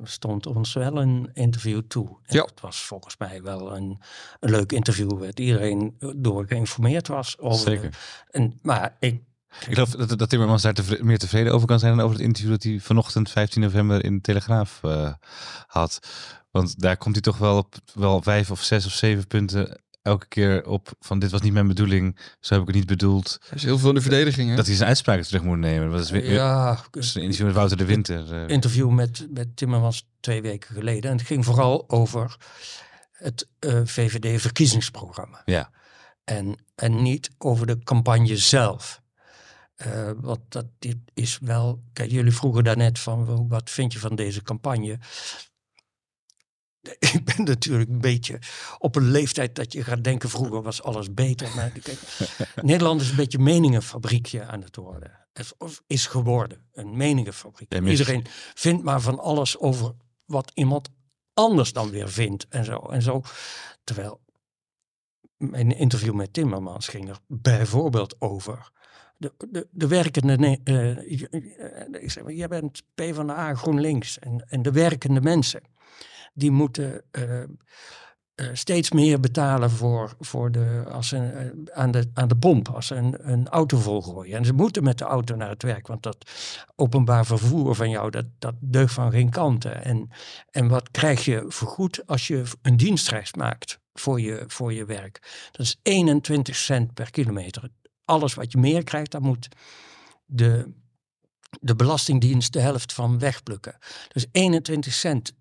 stond 0.04 0.46
ons 0.46 0.72
wel 0.72 0.96
een 1.00 1.30
interview 1.34 1.80
toe. 1.88 2.08
En 2.22 2.36
Ja. 2.36 2.42
Het 2.44 2.60
was 2.60 2.82
volgens 2.82 3.14
mij 3.18 3.42
wel 3.42 3.76
een, 3.76 3.98
een 4.40 4.50
leuk 4.50 4.72
interview. 4.72 5.18
Waar 5.18 5.30
iedereen 5.34 5.96
door 6.16 6.44
geïnformeerd 6.46 7.08
was. 7.08 7.38
Over 7.38 7.58
Zeker. 7.70 7.98
En, 8.30 8.58
maar 8.62 8.96
ik, 9.00 9.14
Ik 9.66 9.74
geloof 9.74 9.90
dat, 9.90 10.18
dat 10.18 10.28
Timmermans 10.28 10.62
daar 10.62 10.74
tevre- 10.74 11.04
meer 11.04 11.18
tevreden 11.18 11.52
over 11.52 11.66
kan 11.66 11.78
zijn 11.78 11.96
dan 11.96 12.04
over 12.04 12.16
het 12.16 12.26
interview 12.26 12.50
dat 12.52 12.62
hij 12.62 12.78
vanochtend 12.80 13.30
15 13.30 13.62
november 13.62 14.04
in 14.04 14.14
de 14.14 14.20
Telegraaf 14.20 14.78
eh, 14.82 15.12
had. 15.66 15.98
Want 16.56 16.80
daar 16.80 16.96
komt 16.96 17.14
hij 17.14 17.22
toch 17.22 17.38
wel 17.38 17.56
op 17.56 17.74
wel 17.94 18.22
vijf 18.22 18.50
of 18.50 18.62
zes 18.62 18.86
of 18.86 18.92
zeven 18.92 19.26
punten 19.26 19.80
elke 20.06 20.26
keer 20.28 20.66
op 20.66 20.92
van 21.00 21.18
dit 21.18 21.30
was 21.30 21.40
niet 21.40 21.52
mijn 21.52 21.66
bedoeling, 21.66 22.18
zo 22.40 22.52
heb 22.52 22.62
ik 22.62 22.68
het 22.68 22.76
niet 22.76 22.86
bedoeld. 22.86 23.38
Er 23.50 23.56
is 23.56 23.62
heel 23.62 23.78
veel 23.78 23.88
in 23.88 23.94
de 23.94 24.00
verdediging. 24.00 24.50
Hè? 24.50 24.56
Dat 24.56 24.66
hij 24.66 24.74
zijn 24.74 24.88
uitspraken 24.88 25.24
terug 25.24 25.42
moet 25.42 25.58
nemen. 25.58 25.90
Dat 25.90 26.00
is 26.00 26.10
weer, 26.10 26.32
ja, 26.32 26.80
is 26.92 27.14
een 27.14 27.22
interview 27.22 27.46
met 27.46 27.54
Wouter 27.54 27.76
de 27.76 27.84
Winter. 27.84 28.34
eh. 28.34 28.48
interview 28.48 28.90
met, 28.90 29.26
met 29.30 29.56
Timmermans 29.56 30.08
twee 30.20 30.42
weken 30.42 30.74
geleden. 30.74 31.10
En 31.10 31.16
het 31.16 31.26
ging 31.26 31.44
vooral 31.44 31.90
over 31.90 32.36
het 33.12 33.48
eh, 33.58 33.80
VVD-verkiezingsprogramma. 33.84 35.42
ja. 35.44 35.70
En, 36.24 36.56
en 36.74 37.02
niet 37.02 37.30
over 37.38 37.66
de 37.66 37.78
campagne 37.78 38.36
zelf. 38.36 39.02
Eh, 39.76 40.10
want 40.16 40.40
dat 40.48 40.66
dit 40.78 40.96
is 41.14 41.38
wel. 41.38 41.82
Kijk, 41.92 42.10
jullie 42.10 42.32
vroegen 42.32 42.64
daarnet 42.64 42.98
van 42.98 43.48
wat 43.48 43.70
vind 43.70 43.92
je 43.92 43.98
van 43.98 44.14
deze 44.14 44.42
campagne? 44.42 44.98
Ik 47.12 47.24
ben 47.24 47.44
natuurlijk 47.44 47.90
een 47.90 48.00
beetje 48.00 48.38
op 48.78 48.96
een 48.96 49.10
leeftijd 49.10 49.54
dat 49.54 49.72
je 49.72 49.84
gaat 49.84 50.04
denken, 50.04 50.28
vroeger 50.28 50.62
was 50.62 50.82
alles 50.82 51.14
beter. 51.14 51.54
Maar 51.54 51.70
kijk, 51.70 51.98
Nederland 52.62 53.00
is 53.00 53.10
een 53.10 53.16
beetje 53.16 53.38
een 53.38 53.44
meningenfabriekje 53.44 54.44
aan 54.44 54.62
het 54.62 54.76
worden. 54.76 55.24
Of 55.58 55.82
is 55.86 56.06
geworden, 56.06 56.66
een 56.72 56.96
meningenfabriek. 56.96 57.72
Ja, 57.72 57.80
Iedereen 57.80 58.24
vindt 58.54 58.82
maar 58.82 59.00
van 59.00 59.18
alles 59.18 59.58
over 59.58 59.94
wat 60.24 60.50
iemand 60.54 60.88
anders 61.34 61.72
dan 61.72 61.90
weer 61.90 62.08
vindt. 62.08 62.46
En 62.48 62.64
zo. 62.64 62.76
En 62.78 63.02
zo. 63.02 63.22
Terwijl 63.84 64.20
mijn 65.36 65.76
interview 65.76 66.14
met 66.14 66.32
Timmermans 66.32 66.88
ging 66.88 67.08
er 67.08 67.18
bijvoorbeeld 67.26 68.20
over. 68.20 68.70
De, 69.16 69.32
de, 69.50 69.68
de 69.70 69.86
werkende. 69.86 70.60
eh, 70.64 72.02
ik 72.02 72.10
zeg 72.10 72.22
maar, 72.22 72.32
jij 72.32 72.48
bent 72.48 72.82
PvdA 72.94 73.54
GroenLinks. 73.54 74.18
En, 74.18 74.46
en 74.48 74.62
de 74.62 74.72
werkende 74.72 75.20
mensen. 75.20 75.62
Die 76.36 76.50
moeten 76.50 77.02
eh, 77.10 77.42
eh, 78.36 78.46
steeds 78.52 78.90
meer 78.90 79.20
betalen 79.20 79.70
voor, 79.70 80.14
voor 80.20 80.52
de, 80.52 80.84
als 80.90 81.08
ze, 81.08 81.16
eh, 81.16 81.74
aan, 81.74 81.90
de, 81.90 82.10
aan 82.14 82.28
de 82.28 82.36
pomp. 82.36 82.68
Als 82.68 82.86
ze 82.86 82.94
een, 82.94 83.30
een 83.30 83.48
auto 83.48 83.78
volgooien. 83.78 84.36
En 84.36 84.44
ze 84.44 84.52
moeten 84.52 84.82
met 84.82 84.98
de 84.98 85.04
auto 85.04 85.36
naar 85.36 85.48
het 85.48 85.62
werk. 85.62 85.86
Want 85.86 86.02
dat 86.02 86.30
openbaar 86.74 87.26
vervoer 87.26 87.74
van 87.74 87.90
jou, 87.90 88.10
dat, 88.10 88.24
dat 88.38 88.54
deugt 88.60 88.94
van 88.94 89.10
geen 89.10 89.30
kanten. 89.30 89.84
En, 89.84 90.10
en 90.50 90.68
wat 90.68 90.90
krijg 90.90 91.24
je 91.24 91.44
vergoed 91.48 92.06
als 92.06 92.26
je 92.26 92.42
een 92.62 92.76
dienstreis 92.76 93.34
maakt 93.34 93.80
voor 93.92 94.20
je, 94.20 94.44
voor 94.46 94.72
je 94.72 94.84
werk? 94.84 95.48
Dat 95.52 95.66
is 95.66 95.78
21 95.82 96.56
cent 96.56 96.94
per 96.94 97.10
kilometer. 97.10 97.70
Alles 98.04 98.34
wat 98.34 98.52
je 98.52 98.58
meer 98.58 98.84
krijgt, 98.84 99.10
daar 99.10 99.22
moet 99.22 99.48
de, 100.26 100.72
de 101.60 101.76
Belastingdienst 101.76 102.52
de 102.52 102.60
helft 102.60 102.92
van 102.92 103.18
wegplukken. 103.18 103.78
Dus 104.08 104.26
21 104.32 104.92
cent, 104.92 105.32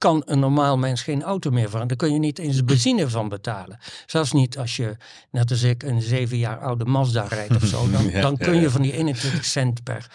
kan 0.00 0.22
een 0.24 0.38
normaal 0.38 0.78
mens 0.78 1.02
geen 1.02 1.22
auto 1.22 1.50
meer 1.50 1.70
van. 1.70 1.86
Daar 1.86 1.96
kun 1.96 2.12
je 2.12 2.18
niet 2.18 2.38
eens 2.38 2.64
benzine 2.64 3.08
van 3.08 3.28
betalen. 3.28 3.78
Zelfs 4.06 4.32
niet 4.32 4.58
als 4.58 4.76
je, 4.76 4.96
net 5.30 5.50
als 5.50 5.62
ik, 5.62 5.82
een 5.82 6.02
zeven 6.02 6.36
jaar 6.36 6.58
oude 6.58 6.84
Mazda 6.84 7.22
rijdt 7.22 7.56
of 7.56 7.64
zo. 7.64 7.88
Dan, 7.92 8.08
Ja, 8.10 8.20
dan 8.20 8.36
ja, 8.38 8.44
kun 8.44 8.60
je 8.60 8.70
van 8.70 8.82
die 8.82 8.92
21 8.92 9.44
cent 9.44 9.82
per, 9.82 10.10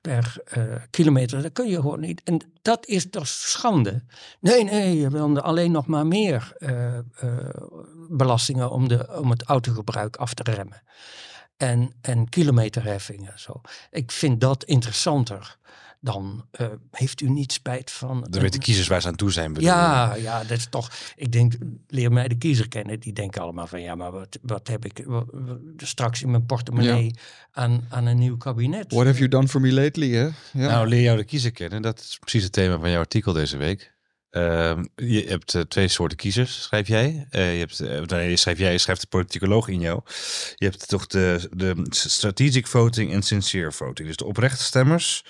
per 0.00 0.36
eh, 0.44 0.62
kilometer, 0.90 1.42
dat 1.42 1.52
kun 1.52 1.68
je 1.68 1.76
gewoon 1.76 2.00
niet. 2.00 2.22
En 2.24 2.40
dat 2.62 2.86
is 2.86 3.10
toch 3.10 3.28
schande. 3.28 4.02
Nee, 4.40 4.64
nee, 4.64 4.98
je 4.98 5.10
wil 5.10 5.40
alleen 5.40 5.70
nog 5.70 5.86
maar 5.86 6.06
meer 6.06 6.52
eh, 6.58 6.98
eh, 6.98 7.02
belastingen 8.08 8.70
om, 8.70 8.88
de, 8.88 9.18
om 9.20 9.30
het 9.30 9.42
autogebruik 9.42 10.16
af 10.16 10.34
te 10.34 10.52
remmen. 10.52 10.82
En, 11.56 11.92
en 12.00 12.28
kilometerheffingen 12.28 13.32
en 13.32 13.40
zo. 13.40 13.60
Ik 13.90 14.10
vind 14.10 14.40
dat 14.40 14.64
interessanter 14.64 15.58
dan 16.00 16.46
eh, 16.50 16.66
heeft 16.90 17.20
u 17.20 17.28
niet 17.28 17.52
spijt 17.52 17.90
van. 17.90 18.26
Dan 18.30 18.42
weten 18.42 18.60
kiezers 18.60 18.86
waar 18.88 19.00
ze 19.00 19.08
aan 19.08 19.16
toe 19.16 19.32
zijn. 19.32 19.52
bedoel 19.52 19.68
Ja, 19.68 20.14
ja, 20.14 20.44
dat 20.44 20.58
is 20.58 20.66
toch. 20.70 20.90
Ik 21.16 21.32
denk, 21.32 21.52
leer 21.86 22.12
mij 22.12 22.28
de 22.28 22.38
kiezer 22.38 22.68
kennen. 22.68 23.00
Die 23.00 23.12
denken 23.12 23.42
allemaal 23.42 23.66
van 23.66 23.80
ja, 23.80 23.94
maar 23.94 24.10
wat, 24.12 24.38
wat 24.42 24.68
heb 24.68 24.84
ik 24.84 25.02
wat- 25.06 25.26
wat- 25.32 25.58
straks 25.76 26.22
in 26.22 26.30
mijn 26.30 26.46
portemonnee 26.46 27.14
aan, 27.52 27.86
aan 27.88 28.06
een 28.06 28.18
nieuw 28.18 28.36
kabinet? 28.36 28.92
What 28.92 29.06
have 29.06 29.18
you 29.18 29.28
done 29.28 29.48
for 29.48 29.60
me 29.60 29.72
lately, 29.72 30.10
hè? 30.14 30.24
Ja. 30.24 30.32
Nou, 30.52 30.88
leer 30.88 31.02
jou 31.02 31.16
de 31.16 31.24
kiezer 31.24 31.52
kennen. 31.52 31.82
Dat 31.82 32.00
is 32.00 32.16
precies 32.20 32.42
het 32.42 32.52
thema 32.52 32.78
van 32.78 32.90
jouw 32.90 33.00
artikel 33.00 33.32
deze 33.32 33.56
week. 33.56 33.96
Ehm, 34.30 34.84
je 34.96 35.24
hebt 35.28 35.54
eh, 35.54 35.62
twee 35.62 35.88
soorten 35.88 36.16
kiezers, 36.16 36.62
schrijf 36.62 36.88
jij. 36.88 37.26
Eh, 37.30 37.52
je, 37.52 37.58
hebt, 37.58 38.10
nee, 38.10 38.30
je 38.30 38.36
schrijf 38.36 38.58
jij, 38.58 38.72
je 38.72 38.78
schrijft 38.78 39.00
de 39.00 39.06
politicoloog 39.06 39.68
in 39.68 39.80
jou. 39.80 40.00
Je 40.56 40.64
hebt 40.64 40.88
toch 40.88 41.06
de, 41.06 41.48
de 41.52 41.84
strategic 41.90 42.66
voting 42.66 43.12
en 43.12 43.22
sincere 43.22 43.72
voting. 43.72 44.08
Dus 44.08 44.16
de 44.16 44.24
oprechte 44.24 44.62
stemmers, 44.62 45.24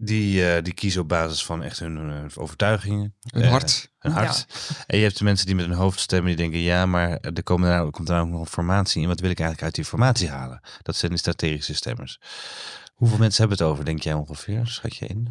die, 0.00 0.52
eh, 0.52 0.62
die 0.62 0.74
kiezen 0.74 1.00
op 1.00 1.08
basis 1.08 1.44
van 1.44 1.62
echt 1.62 1.78
hun 1.78 2.10
eh, 2.10 2.24
overtuigingen. 2.42 3.14
Een 3.22 3.42
Eh, 3.42 3.50
hart. 3.50 3.92
Hun 3.98 4.12
hart. 4.12 4.46
En 4.86 4.96
je 4.96 5.02
hebt 5.02 5.18
de 5.18 5.24
mensen 5.24 5.46
die 5.46 5.54
met 5.54 5.64
hun 5.66 5.74
hoofd 5.74 6.00
stemmen, 6.00 6.26
die 6.26 6.36
denken, 6.36 6.58
ja, 6.60 6.86
maar 6.86 7.10
er, 7.10 7.42
komen 7.42 7.68
daar, 7.68 7.84
er 7.84 7.90
komt 7.90 8.06
daar 8.06 8.20
ook 8.20 8.28
nog 8.28 8.40
informatie 8.40 9.02
in. 9.02 9.08
Wat 9.08 9.20
wil 9.20 9.30
ik 9.30 9.38
eigenlijk 9.40 9.62
uit 9.62 9.74
die 9.74 9.84
informatie 9.84 10.28
halen? 10.28 10.60
Dat 10.82 10.96
zijn 10.96 11.12
de 11.12 11.18
strategische 11.18 11.74
stemmers. 11.74 12.20
Hoeveel 12.94 13.18
mensen 13.18 13.40
hebben 13.40 13.58
het 13.58 13.66
over, 13.72 13.84
denk 13.84 14.02
jij 14.02 14.14
ongeveer? 14.14 14.66
Schat 14.66 14.96
je 14.96 15.06
in? 15.06 15.28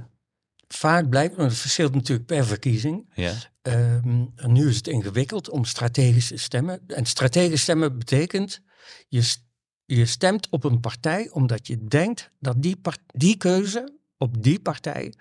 Vaak 0.68 1.10
blijkt, 1.10 1.38
het 1.38 1.58
verschilt 1.58 1.94
natuurlijk 1.94 2.28
per 2.28 2.46
verkiezing. 2.46 3.12
Ja. 3.14 3.34
Ehm, 3.62 4.26
en 4.36 4.52
nu 4.52 4.70
is 4.70 4.76
het 4.76 4.88
ingewikkeld 4.88 5.50
om 5.50 5.66
strategische 5.66 6.38
stemmen. 6.38 6.82
En 6.88 7.06
strategisch 7.06 7.62
stemmen 7.62 7.98
betekent 7.98 8.62
je, 9.08 9.36
je 9.86 10.06
stemt 10.06 10.48
op 10.50 10.64
een 10.64 10.80
partij 10.80 11.30
omdat 11.30 11.68
je 11.68 11.84
denkt 11.84 12.32
dat 12.40 12.62
die, 12.62 12.76
part- 12.76 13.02
die 13.08 13.38
keuze 13.38 13.97
op 14.18 14.44
die 14.44 14.60
partij 14.60 15.14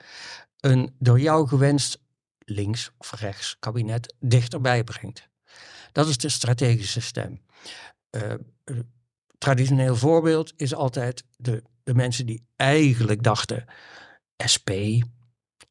een 0.60 0.94
door 0.98 1.20
jou 1.20 1.48
gewenst 1.48 1.98
links 2.38 2.90
of 2.98 3.12
rechts 3.12 3.56
kabinet 3.58 4.14
dichterbij 4.20 4.84
brengt. 4.84 5.28
Dat 5.92 6.08
is 6.08 6.16
de 6.16 6.28
strategische 6.28 7.00
stem. 7.00 7.40
Eh, 8.10 8.34
een 8.64 8.92
traditioneel 9.38 9.96
voorbeeld 9.96 10.52
is 10.56 10.74
altijd 10.74 11.24
de, 11.36 11.62
de 11.82 11.94
mensen 11.94 12.26
die 12.26 12.46
eigenlijk 12.56 13.22
dachten 13.22 13.64
SP 14.52 14.70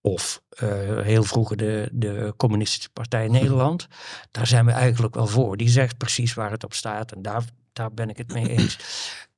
of 0.02 0.42
eh, 0.50 1.00
heel 1.00 1.24
vroeger 1.24 1.58
de, 1.58 1.90
de 1.92 2.34
Communistische 2.38 2.90
Partij 2.90 3.28
Nederland. 3.40 3.88
Daar 4.32 4.48
zijn 4.48 4.66
we 4.66 4.72
eigenlijk 4.72 5.16
wel 5.16 5.28
voor. 5.28 5.58
Die 5.58 5.70
zegt 5.70 5.98
precies 5.98 6.34
waar 6.34 6.52
het 6.52 6.64
op 6.64 6.74
staat 6.74 7.12
en 7.12 7.22
daar, 7.22 7.44
daar 7.74 7.94
ben 7.94 8.10
ik 8.10 8.18
het 8.18 8.34
mee 8.34 8.50
eens. 8.50 8.78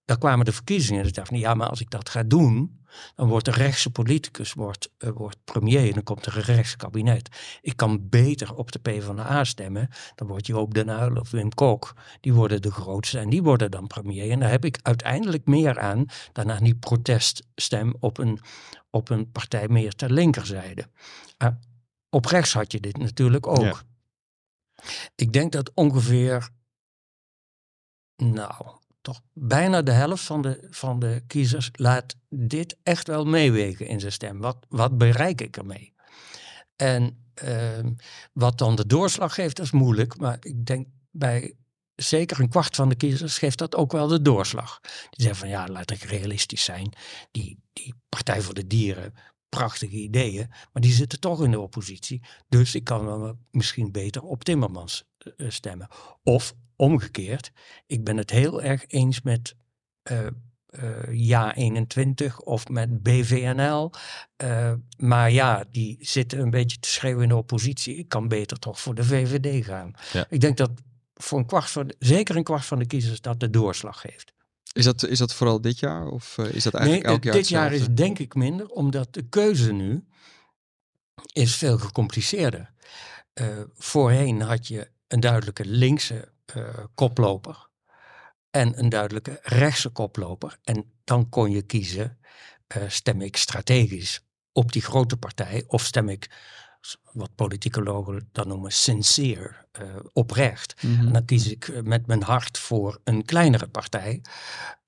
Daar 0.07 0.17
kwamen 0.17 0.45
de 0.45 0.51
verkiezingen 0.51 1.01
en 1.01 1.07
ik 1.07 1.13
dacht, 1.13 1.29
ja, 1.29 1.53
maar 1.53 1.69
als 1.69 1.81
ik 1.81 1.89
dat 1.89 2.09
ga 2.09 2.23
doen, 2.23 2.81
dan 3.15 3.27
wordt 3.27 3.45
de 3.45 3.51
rechtse 3.51 3.89
politicus 3.89 4.53
wordt, 4.53 4.89
eh, 4.97 5.09
wordt 5.09 5.37
premier 5.43 5.87
en 5.87 5.93
dan 5.93 6.03
komt 6.03 6.25
er 6.25 6.37
een 6.37 6.43
rechts 6.43 6.75
kabinet. 6.75 7.57
Ik 7.61 7.75
kan 7.77 8.09
beter 8.09 8.55
op 8.55 8.71
de 8.71 8.79
PvdA 8.79 9.43
stemmen, 9.43 9.89
dan 10.15 10.27
wordt 10.27 10.47
Joop 10.47 10.73
den 10.73 10.89
Uyl 10.89 11.15
of 11.15 11.31
Wim 11.31 11.53
Kok, 11.53 11.93
die 12.19 12.33
worden 12.33 12.61
de 12.61 12.71
grootste 12.71 13.19
en 13.19 13.29
die 13.29 13.43
worden 13.43 13.71
dan 13.71 13.87
premier. 13.87 14.31
En 14.31 14.39
daar 14.39 14.49
heb 14.49 14.65
ik 14.65 14.79
uiteindelijk 14.81 15.45
meer 15.45 15.79
aan 15.79 16.05
dan 16.31 16.51
aan 16.51 16.63
die 16.63 16.75
proteststem 16.75 17.95
op 17.99 18.17
een, 18.17 18.39
op 18.89 19.09
een 19.09 19.31
partij 19.31 19.67
meer 19.67 19.95
ter 19.95 20.11
linkerzijde. 20.11 20.87
Uh, 21.43 21.49
op 22.09 22.25
rechts 22.25 22.53
had 22.53 22.71
je 22.71 22.79
dit 22.79 22.97
natuurlijk 22.97 23.47
ook. 23.47 23.59
Ja. 23.59 23.81
Ik 25.15 25.33
denk 25.33 25.51
dat 25.51 25.71
ongeveer, 25.73 26.49
nou, 28.15 28.76
bijna 29.33 29.81
de 29.81 29.91
helft 29.91 30.23
van 30.23 30.41
de, 30.41 30.67
van 30.69 30.99
de 30.99 31.23
kiezers 31.27 31.69
laat 31.73 32.15
dit 32.29 32.77
echt 32.83 33.07
wel 33.07 33.25
meewegen 33.25 33.87
in 33.87 33.99
zijn 33.99 34.11
stem. 34.11 34.39
Wat, 34.39 34.57
wat 34.69 34.97
bereik 34.97 35.41
ik 35.41 35.57
ermee? 35.57 35.93
En 36.75 37.25
ehm, 37.33 37.93
wat 38.33 38.57
dan 38.57 38.75
de 38.75 38.85
doorslag 38.85 39.33
geeft, 39.33 39.55
dat 39.55 39.65
is 39.65 39.71
moeilijk. 39.71 40.17
Maar 40.17 40.37
ik 40.41 40.65
denk 40.65 40.87
bij 41.11 41.55
zeker 41.95 42.39
een 42.39 42.49
kwart 42.49 42.75
van 42.75 42.89
de 42.89 42.95
kiezers 42.95 43.37
geeft 43.37 43.57
dat 43.57 43.75
ook 43.75 43.91
wel 43.91 44.07
de 44.07 44.21
doorslag. 44.21 44.79
Die 44.81 45.25
zeggen 45.25 45.35
van 45.35 45.49
ja, 45.49 45.67
laat 45.67 45.91
ik 45.91 46.01
realistisch 46.01 46.63
zijn. 46.63 46.93
Die, 47.31 47.59
die 47.73 47.93
Partij 48.09 48.41
voor 48.41 48.53
de 48.53 48.67
Dieren, 48.67 49.13
prachtige 49.49 49.95
ideeën, 49.95 50.47
maar 50.49 50.81
die 50.81 50.93
zitten 50.93 51.19
toch 51.19 51.43
in 51.43 51.51
de 51.51 51.59
oppositie. 51.59 52.21
Dus 52.49 52.75
ik 52.75 52.83
kan 52.83 53.05
wel 53.05 53.37
misschien 53.51 53.91
beter 53.91 54.21
op 54.21 54.43
Timmermans 54.43 55.03
uh, 55.37 55.49
stemmen. 55.49 55.87
Of 56.23 56.53
omgekeerd, 56.77 57.51
ik 57.85 58.03
ben 58.03 58.17
het 58.17 58.29
heel 58.29 58.61
erg 58.61 58.83
eens 58.87 59.21
met 59.21 59.55
uh, 60.11 60.27
uh, 60.83 60.89
Ja 61.11 61.55
21 61.55 62.39
of 62.39 62.69
met 62.69 63.03
BVNL. 63.03 63.91
Uh, 64.43 64.73
maar 64.97 65.31
ja, 65.31 65.65
die 65.71 65.97
zitten 65.99 66.39
een 66.39 66.49
beetje 66.49 66.79
te 66.79 66.89
schreeuwen 66.89 67.23
in 67.23 67.29
de 67.29 67.35
oppositie. 67.35 67.95
Ik 67.95 68.09
kan 68.09 68.27
beter 68.27 68.59
toch 68.59 68.79
voor 68.79 68.95
de 68.95 69.03
VVD 69.03 69.65
gaan. 69.65 69.93
Ja. 70.13 70.25
Ik 70.29 70.41
denk 70.41 70.57
dat 70.57 70.71
voor 71.13 71.39
een 71.39 71.45
kwart 71.45 71.69
van, 71.69 71.93
zeker 71.99 72.35
een 72.35 72.43
kwart 72.43 72.65
van 72.65 72.79
de 72.79 72.85
kiezers 72.85 73.21
dat 73.21 73.39
de 73.39 73.49
doorslag 73.49 74.01
geeft. 74.01 74.33
Is 74.73 74.83
dat, 74.83 75.07
is 75.07 75.17
dat 75.17 75.33
vooral 75.33 75.61
dit 75.61 75.79
jaar 75.79 76.07
of 76.07 76.37
is 76.37 76.63
dat 76.63 76.73
eigenlijk 76.73 77.05
nee, 77.05 77.13
elk 77.13 77.23
jaar 77.23 77.33
dit 77.33 77.47
jaar 77.47 77.73
is 77.73 77.87
denk 77.87 78.19
ik 78.19 78.35
minder, 78.35 78.67
omdat 78.67 79.13
de 79.13 79.27
keuze 79.29 79.71
nu 79.71 80.05
is 81.33 81.55
veel 81.55 81.77
gecompliceerder. 81.77 82.71
Uh, 83.33 83.47
voorheen 83.73 84.41
had 84.41 84.67
je 84.67 84.89
een 85.07 85.19
duidelijke 85.19 85.65
linkse 85.65 86.31
koploper 86.95 87.67
en 88.49 88.79
een 88.79 88.89
duidelijke 88.89 89.39
rechtse 89.43 89.89
koploper. 89.89 90.57
En 90.63 90.91
dan 91.03 91.29
kon 91.29 91.51
je 91.51 91.61
kiezen, 91.61 92.17
uh, 92.77 92.83
stem 92.87 93.21
ik 93.21 93.37
strategisch 93.37 94.21
op 94.51 94.71
die 94.71 94.81
grote 94.81 95.17
partij 95.17 95.63
of 95.67 95.83
stem 95.83 96.09
ik 96.09 96.29
wat 97.13 97.35
politicologen 97.35 98.29
dan 98.31 98.47
noemen 98.47 98.71
sincere, 98.71 99.51
uh, 99.81 99.95
oprecht. 100.13 100.75
Mhm. 100.75 100.87
Mm 100.87 100.97
-hmm. 100.97 101.07
En 101.07 101.13
dan 101.13 101.25
kies 101.25 101.51
ik 101.51 101.83
met 101.83 102.07
mijn 102.07 102.23
hart 102.23 102.57
voor 102.57 102.99
een 103.03 103.25
kleinere 103.25 103.67
partij, 103.67 104.21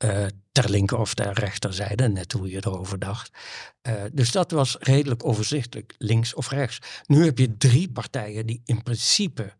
uh, 0.04 0.26
ter 0.52 0.70
linker 0.70 0.98
of 0.98 1.14
ter 1.14 1.34
rechterzijde, 1.34 2.10
net 2.10 2.32
hoe 2.32 2.50
je 2.50 2.58
erover 2.58 3.00
dacht. 3.00 3.38
Uh, 3.88 3.94
dus 4.12 4.32
dat 4.32 4.52
was 4.52 4.78
redelijk 4.80 5.26
overzichtelijk, 5.26 5.96
links 5.98 6.34
of 6.34 6.50
rechts. 6.50 6.80
Nu 7.06 7.26
heb 7.26 7.38
je 7.38 7.58
drie 7.58 7.92
partijen 7.92 8.46
die 8.46 8.62
in 8.66 8.84
principe 8.84 9.54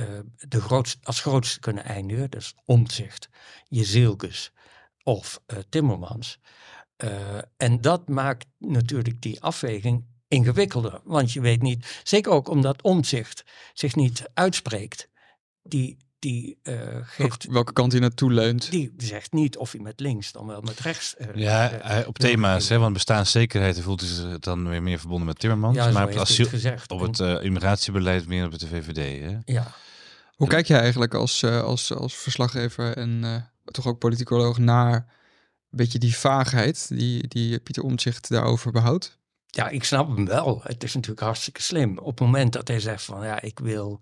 uh, 0.00 0.18
de 0.48 0.60
grootste, 0.60 0.98
als 1.02 1.20
grootste 1.20 1.60
kunnen 1.60 1.84
eindigen, 1.84 2.30
dus 2.30 2.54
Omtzigt, 2.64 3.28
Jezielkes 3.68 4.52
of 5.02 5.40
uh, 5.46 5.58
Timmermans. 5.68 6.38
Uh, 7.04 7.38
en 7.56 7.80
dat 7.80 8.08
maakt 8.08 8.46
natuurlijk 8.58 9.22
die 9.22 9.42
afweging 9.42 10.04
ingewikkelder. 10.28 11.00
Want 11.04 11.32
je 11.32 11.40
weet 11.40 11.62
niet, 11.62 12.00
zeker 12.02 12.32
ook 12.32 12.48
omdat 12.48 12.82
omzicht 12.82 13.44
zich 13.74 13.94
niet 13.94 14.30
uitspreekt. 14.34 15.08
Die, 15.62 15.98
die 16.18 16.58
uh, 16.62 16.76
geeft... 17.02 17.46
Welke 17.46 17.72
kant 17.72 17.92
hij 17.92 18.00
naartoe 18.00 18.32
leunt. 18.32 18.70
Die 18.70 18.94
zegt 18.96 19.32
niet 19.32 19.56
of 19.56 19.72
hij 19.72 19.80
met 19.80 20.00
links 20.00 20.32
dan 20.32 20.46
wel 20.46 20.60
met 20.60 20.80
rechts... 20.80 21.14
Uh, 21.18 21.26
ja, 21.34 22.00
uh, 22.00 22.08
op 22.08 22.18
thema's, 22.18 22.68
hè, 22.68 22.78
want 22.78 22.92
bestaanszekerheid 22.92 23.80
voelt 23.80 24.00
hij 24.00 24.10
zich 24.10 24.38
dan 24.38 24.68
weer 24.68 24.82
meer 24.82 24.98
verbonden 24.98 25.26
met 25.26 25.38
Timmermans. 25.38 25.76
Ja, 25.76 25.90
maar 25.90 26.02
op 26.02 26.08
het, 26.08 26.18
asiel, 26.18 26.46
gezegd. 26.46 26.90
op 26.90 27.00
het 27.00 27.18
uh, 27.18 27.42
immigratiebeleid 27.42 28.26
meer 28.26 28.44
op 28.44 28.58
de 28.58 28.66
VVD. 28.66 29.22
Hè? 29.22 29.52
Ja. 29.52 29.72
Hoe 30.36 30.48
kijk 30.48 30.66
jij 30.66 30.80
eigenlijk 30.80 31.14
als, 31.14 31.42
uh, 31.42 31.62
als, 31.62 31.92
als 31.92 32.14
verslaggever 32.14 32.96
en 32.96 33.22
uh, 33.24 33.36
toch 33.64 33.86
ook 33.86 33.98
politicoloog 33.98 34.58
naar 34.58 34.94
een 34.94 35.04
beetje 35.70 35.98
die 35.98 36.16
vaagheid 36.16 36.88
die, 36.88 37.28
die 37.28 37.58
Pieter 37.58 37.82
Omtzigt 37.82 38.28
daarover 38.28 38.72
behoudt? 38.72 39.18
Ja, 39.46 39.68
ik 39.68 39.84
snap 39.84 40.16
hem 40.16 40.26
wel. 40.26 40.60
Het 40.62 40.84
is 40.84 40.94
natuurlijk 40.94 41.20
hartstikke 41.20 41.62
slim. 41.62 41.98
Op 41.98 42.06
het 42.06 42.20
moment 42.20 42.52
dat 42.52 42.68
hij 42.68 42.80
zegt 42.80 43.04
van 43.04 43.24
ja, 43.24 43.40
ik 43.40 43.58
wil 43.58 44.00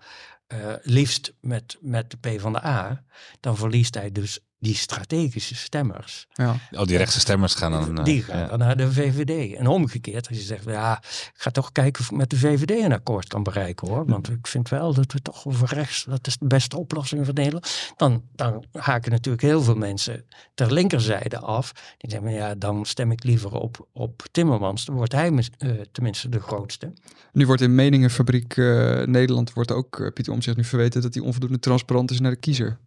liefst 0.82 1.34
met, 1.40 1.76
met 1.80 2.10
de 2.10 2.16
P 2.16 2.40
van 2.40 2.52
de 2.52 2.64
A, 2.64 3.04
dan 3.40 3.56
verliest 3.56 3.94
hij 3.94 4.12
dus 4.12 4.40
die 4.64 4.74
strategische 4.74 5.54
stemmers, 5.54 6.26
Ja. 6.32 6.56
Oh, 6.70 6.84
die 6.86 6.96
rechtse 6.96 7.20
stemmers 7.20 7.54
gaan 7.54 7.72
dan... 7.72 7.98
eh, 7.98 8.04
die 8.04 8.22
gaan 8.22 8.38
ja. 8.38 8.46
dan 8.46 8.58
naar 8.58 8.76
de 8.76 8.92
VVD. 8.92 9.54
En 9.56 9.66
omgekeerd, 9.66 10.28
als 10.28 10.36
je 10.36 10.42
zegt, 10.42 10.64
ja, 10.64 10.98
ik 11.02 11.32
ga 11.36 11.50
toch 11.50 11.72
kijken 11.72 12.02
of 12.02 12.10
ik 12.10 12.16
met 12.16 12.30
de 12.30 12.36
VVD 12.38 12.70
een 12.70 12.92
akkoord 12.92 13.28
kan 13.28 13.42
bereiken 13.42 13.88
hoor. 13.88 14.06
Want 14.06 14.28
ik 14.30 14.46
vind 14.46 14.68
wel 14.68 14.94
dat 14.94 15.12
we 15.12 15.22
toch 15.22 15.46
over 15.46 15.74
rechts, 15.74 16.04
dat 16.04 16.26
is 16.26 16.36
de 16.38 16.46
beste 16.46 16.78
oplossing 16.78 17.24
voor 17.24 17.34
Nederland. 17.34 17.92
Dan, 17.96 18.22
dan 18.34 18.64
haken 18.72 19.10
natuurlijk 19.10 19.42
heel 19.44 19.62
veel 19.62 19.74
mensen 19.74 20.24
ter 20.54 20.72
linkerzijde 20.72 21.38
af. 21.38 21.72
Die 21.98 22.10
zeggen, 22.10 22.30
ja, 22.32 22.54
dan 22.54 22.84
stem 22.84 23.10
ik 23.10 23.24
liever 23.24 23.52
op, 23.52 23.88
op 23.92 24.22
Timmermans. 24.30 24.84
Dan 24.84 24.94
wordt 24.94 25.12
hij 25.12 25.30
mis- 25.30 25.50
eh, 25.58 25.70
tenminste 25.92 26.28
de 26.28 26.40
grootste. 26.40 26.92
Nu 27.32 27.46
wordt 27.46 27.62
in 27.62 27.74
Meningenfabriek 27.74 28.56
eh, 28.56 29.02
Nederland 29.02 29.52
wordt 29.52 29.72
ook 29.72 30.00
eh, 30.00 30.12
Pieter 30.12 30.32
Omtzigt 30.32 30.56
nu 30.56 30.64
verweten 30.64 31.02
dat 31.02 31.14
hij 31.14 31.22
onvoldoende 31.22 31.58
transparant 31.58 32.10
is 32.10 32.20
naar 32.20 32.30
de 32.30 32.36
kiezer. 32.36 32.78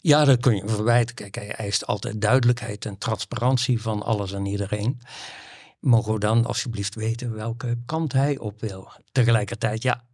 Ja, 0.00 0.24
dat 0.24 0.40
kun 0.40 0.56
je 0.56 0.68
verwijten. 0.68 1.14
Kijk, 1.14 1.34
hij 1.34 1.52
eist 1.52 1.86
altijd 1.86 2.20
duidelijkheid 2.20 2.84
en 2.84 2.98
transparantie 2.98 3.82
van 3.82 4.02
alles 4.02 4.32
en 4.32 4.46
iedereen. 4.46 5.00
Mogen 5.80 6.12
we 6.12 6.18
dan 6.18 6.46
alsjeblieft 6.46 6.94
weten 6.94 7.34
welke 7.34 7.78
kant 7.86 8.12
hij 8.12 8.38
op 8.38 8.60
wil? 8.60 8.92
Tegelijkertijd, 9.12 9.82
ja, 9.82 10.04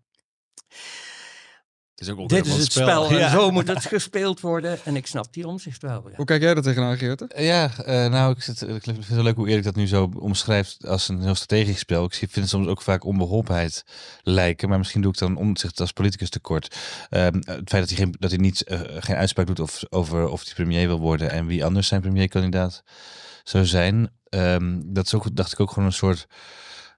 Het 1.94 2.00
is 2.00 2.10
ook 2.10 2.28
dit 2.28 2.46
is 2.46 2.56
het 2.56 2.72
spel 2.72 3.08
en 3.10 3.16
Ja. 3.18 3.30
zo 3.30 3.50
moet 3.50 3.68
het 3.68 3.84
gespeeld 3.84 4.40
worden. 4.40 4.78
En 4.84 4.96
ik 4.96 5.06
snap 5.06 5.32
die 5.32 5.46
omzicht 5.46 5.82
wel. 5.82 6.08
Ja. 6.08 6.16
Hoe 6.16 6.24
kijk 6.24 6.42
jij 6.42 6.54
er 6.54 6.62
tegenaan, 6.62 6.96
Geert? 6.96 7.24
Ja, 7.36 7.70
eh, 7.84 8.10
nou, 8.10 8.32
ik, 8.32 8.42
zit, 8.42 8.62
ik 8.62 8.82
vind 8.82 8.96
het 8.96 9.08
wel 9.08 9.22
leuk 9.22 9.36
hoe 9.36 9.48
Erik 9.48 9.64
dat 9.64 9.74
nu 9.74 9.86
zo 9.86 10.10
omschrijft 10.18 10.86
als 10.86 11.08
een 11.08 11.20
heel 11.22 11.34
strategisch 11.34 11.78
spel. 11.78 12.04
Ik 12.04 12.12
zie- 12.14 12.28
vind 12.28 12.34
het 12.40 12.48
soms 12.48 12.66
ook 12.66 12.82
vaak 12.82 13.04
onbeholpenheid 13.04 13.84
lijken, 14.22 14.68
maar 14.68 14.78
misschien 14.78 15.00
doe 15.02 15.12
ik 15.12 15.18
dan 15.18 15.36
omzicht 15.36 15.80
als 15.80 15.92
politicus 15.92 16.30
tekort. 16.30 16.76
Ehm, 17.10 17.34
het 17.34 17.68
feit 17.68 17.70
dat 17.70 17.88
hij 17.88 17.96
geen, 17.96 18.14
dat 18.18 18.30
hij 18.30 18.38
niet, 18.40 18.62
eh, 18.62 18.80
geen 18.98 19.16
uitspraak 19.16 19.46
doet 19.46 19.60
of, 19.60 19.82
over 19.90 20.28
of 20.28 20.44
hij 20.44 20.54
premier 20.54 20.86
wil 20.86 21.00
worden 21.00 21.30
en 21.30 21.46
wie 21.46 21.64
anders 21.64 21.86
zijn 21.88 22.00
premierkandidaat 22.00 22.82
zou 23.44 23.66
zijn, 23.66 24.10
ehm, 24.28 24.80
dat 24.84 25.06
is 25.06 25.14
ook, 25.14 25.36
dacht 25.36 25.52
ik 25.52 25.60
ook 25.60 25.68
gewoon 25.70 25.88
een 25.88 25.92
soort, 25.94 26.26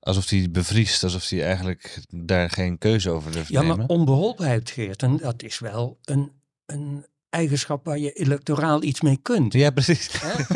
alsof 0.05 0.29
hij 0.29 0.49
bevriest, 0.51 1.03
alsof 1.05 1.29
hij 1.29 1.45
eigenlijk 1.45 2.03
daar 2.09 2.51
geen 2.51 2.79
keuze 2.79 3.11
over 3.11 3.33
durft 3.33 3.49
Ja, 3.49 3.61
nemen. 3.61 3.77
maar 3.77 3.87
onbeholpenheid, 3.87 4.71
Geert, 4.71 5.03
en 5.03 5.17
dat 5.17 5.43
is 5.43 5.59
wel 5.59 5.99
een, 6.05 6.33
een 6.67 7.07
eigenschap 7.35 7.85
waar 7.85 7.99
je 7.99 8.13
electoraal 8.13 8.83
iets 8.83 9.01
mee 9.01 9.19
kunt. 9.23 9.53
Ja, 9.53 9.71
precies. 9.71 10.11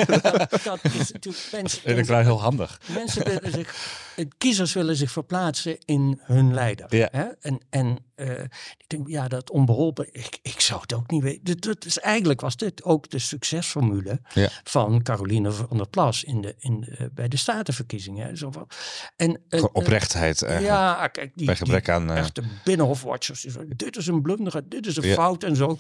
Dat, 0.07 0.23
dat 0.65 0.79
is 0.85 1.13
natuurlijk 1.13 1.49
mensen. 1.53 1.81
Het 1.97 2.09
heel 2.09 2.41
handig. 2.41 2.81
Mensen 2.95 3.25
willen 3.25 3.51
zich, 3.53 3.75
eh, 4.17 4.25
kiezers 4.39 4.73
willen 4.73 4.97
zich 4.97 5.11
verplaatsen 5.11 5.79
in 5.85 6.21
hun 6.23 6.55
leider. 6.55 6.97
Ja. 6.97 7.09
Hè? 7.13 7.25
En, 7.41 7.61
en 7.71 7.99
eh, 8.15 8.31
ik 8.79 8.85
denk, 8.87 9.09
ja, 9.09 9.29
dat 9.29 9.51
onbeholpen, 9.51 10.09
ik, 10.13 10.39
ik 10.43 10.61
zou 10.61 10.81
het 10.81 10.93
ook 10.95 11.11
niet 11.11 11.23
weten. 11.23 11.45
Dat, 11.45 11.61
dat 11.61 11.85
is, 11.85 11.99
eigenlijk 11.99 12.41
was 12.41 12.57
dit 12.57 12.85
ook 12.85 13.11
de 13.11 13.19
succesformule 13.19 14.21
Ja. 14.35 14.49
van 14.65 15.03
Caroline 15.03 15.53
van 15.53 15.77
der 15.77 15.89
Plas 15.89 16.25
in 16.25 16.41
de, 16.41 16.55
in 16.59 16.81
de, 16.81 17.11
bij 17.15 17.29
de 17.29 17.37
statenverkiezingen. 17.37 18.27
hè. 18.27 18.37
Zo 18.37 18.51
van, 18.51 18.69
en, 19.17 19.41
Gewoon 19.49 19.71
Oprechtheid 19.73 20.43
en- 20.43 20.49
eigenlijk. 20.49 20.79
Ja, 20.79 21.09
kijk, 21.09 21.33
die, 21.35 21.47
Bij 21.47 21.57
gebrek 21.57 21.85
die 21.85 21.95
aan... 21.95 22.11
eh, 22.11 22.19
echte 22.19 22.43
binnenhofwatchers. 22.65 23.47
Dit 23.77 23.97
is 23.97 24.07
een 24.07 24.23
blunder, 24.23 24.63
dit 24.69 24.87
is 24.87 24.97
een 24.97 25.07
Ja. 25.07 25.15
fout 25.15 25.43
en 25.45 25.57
zo. 25.57 25.79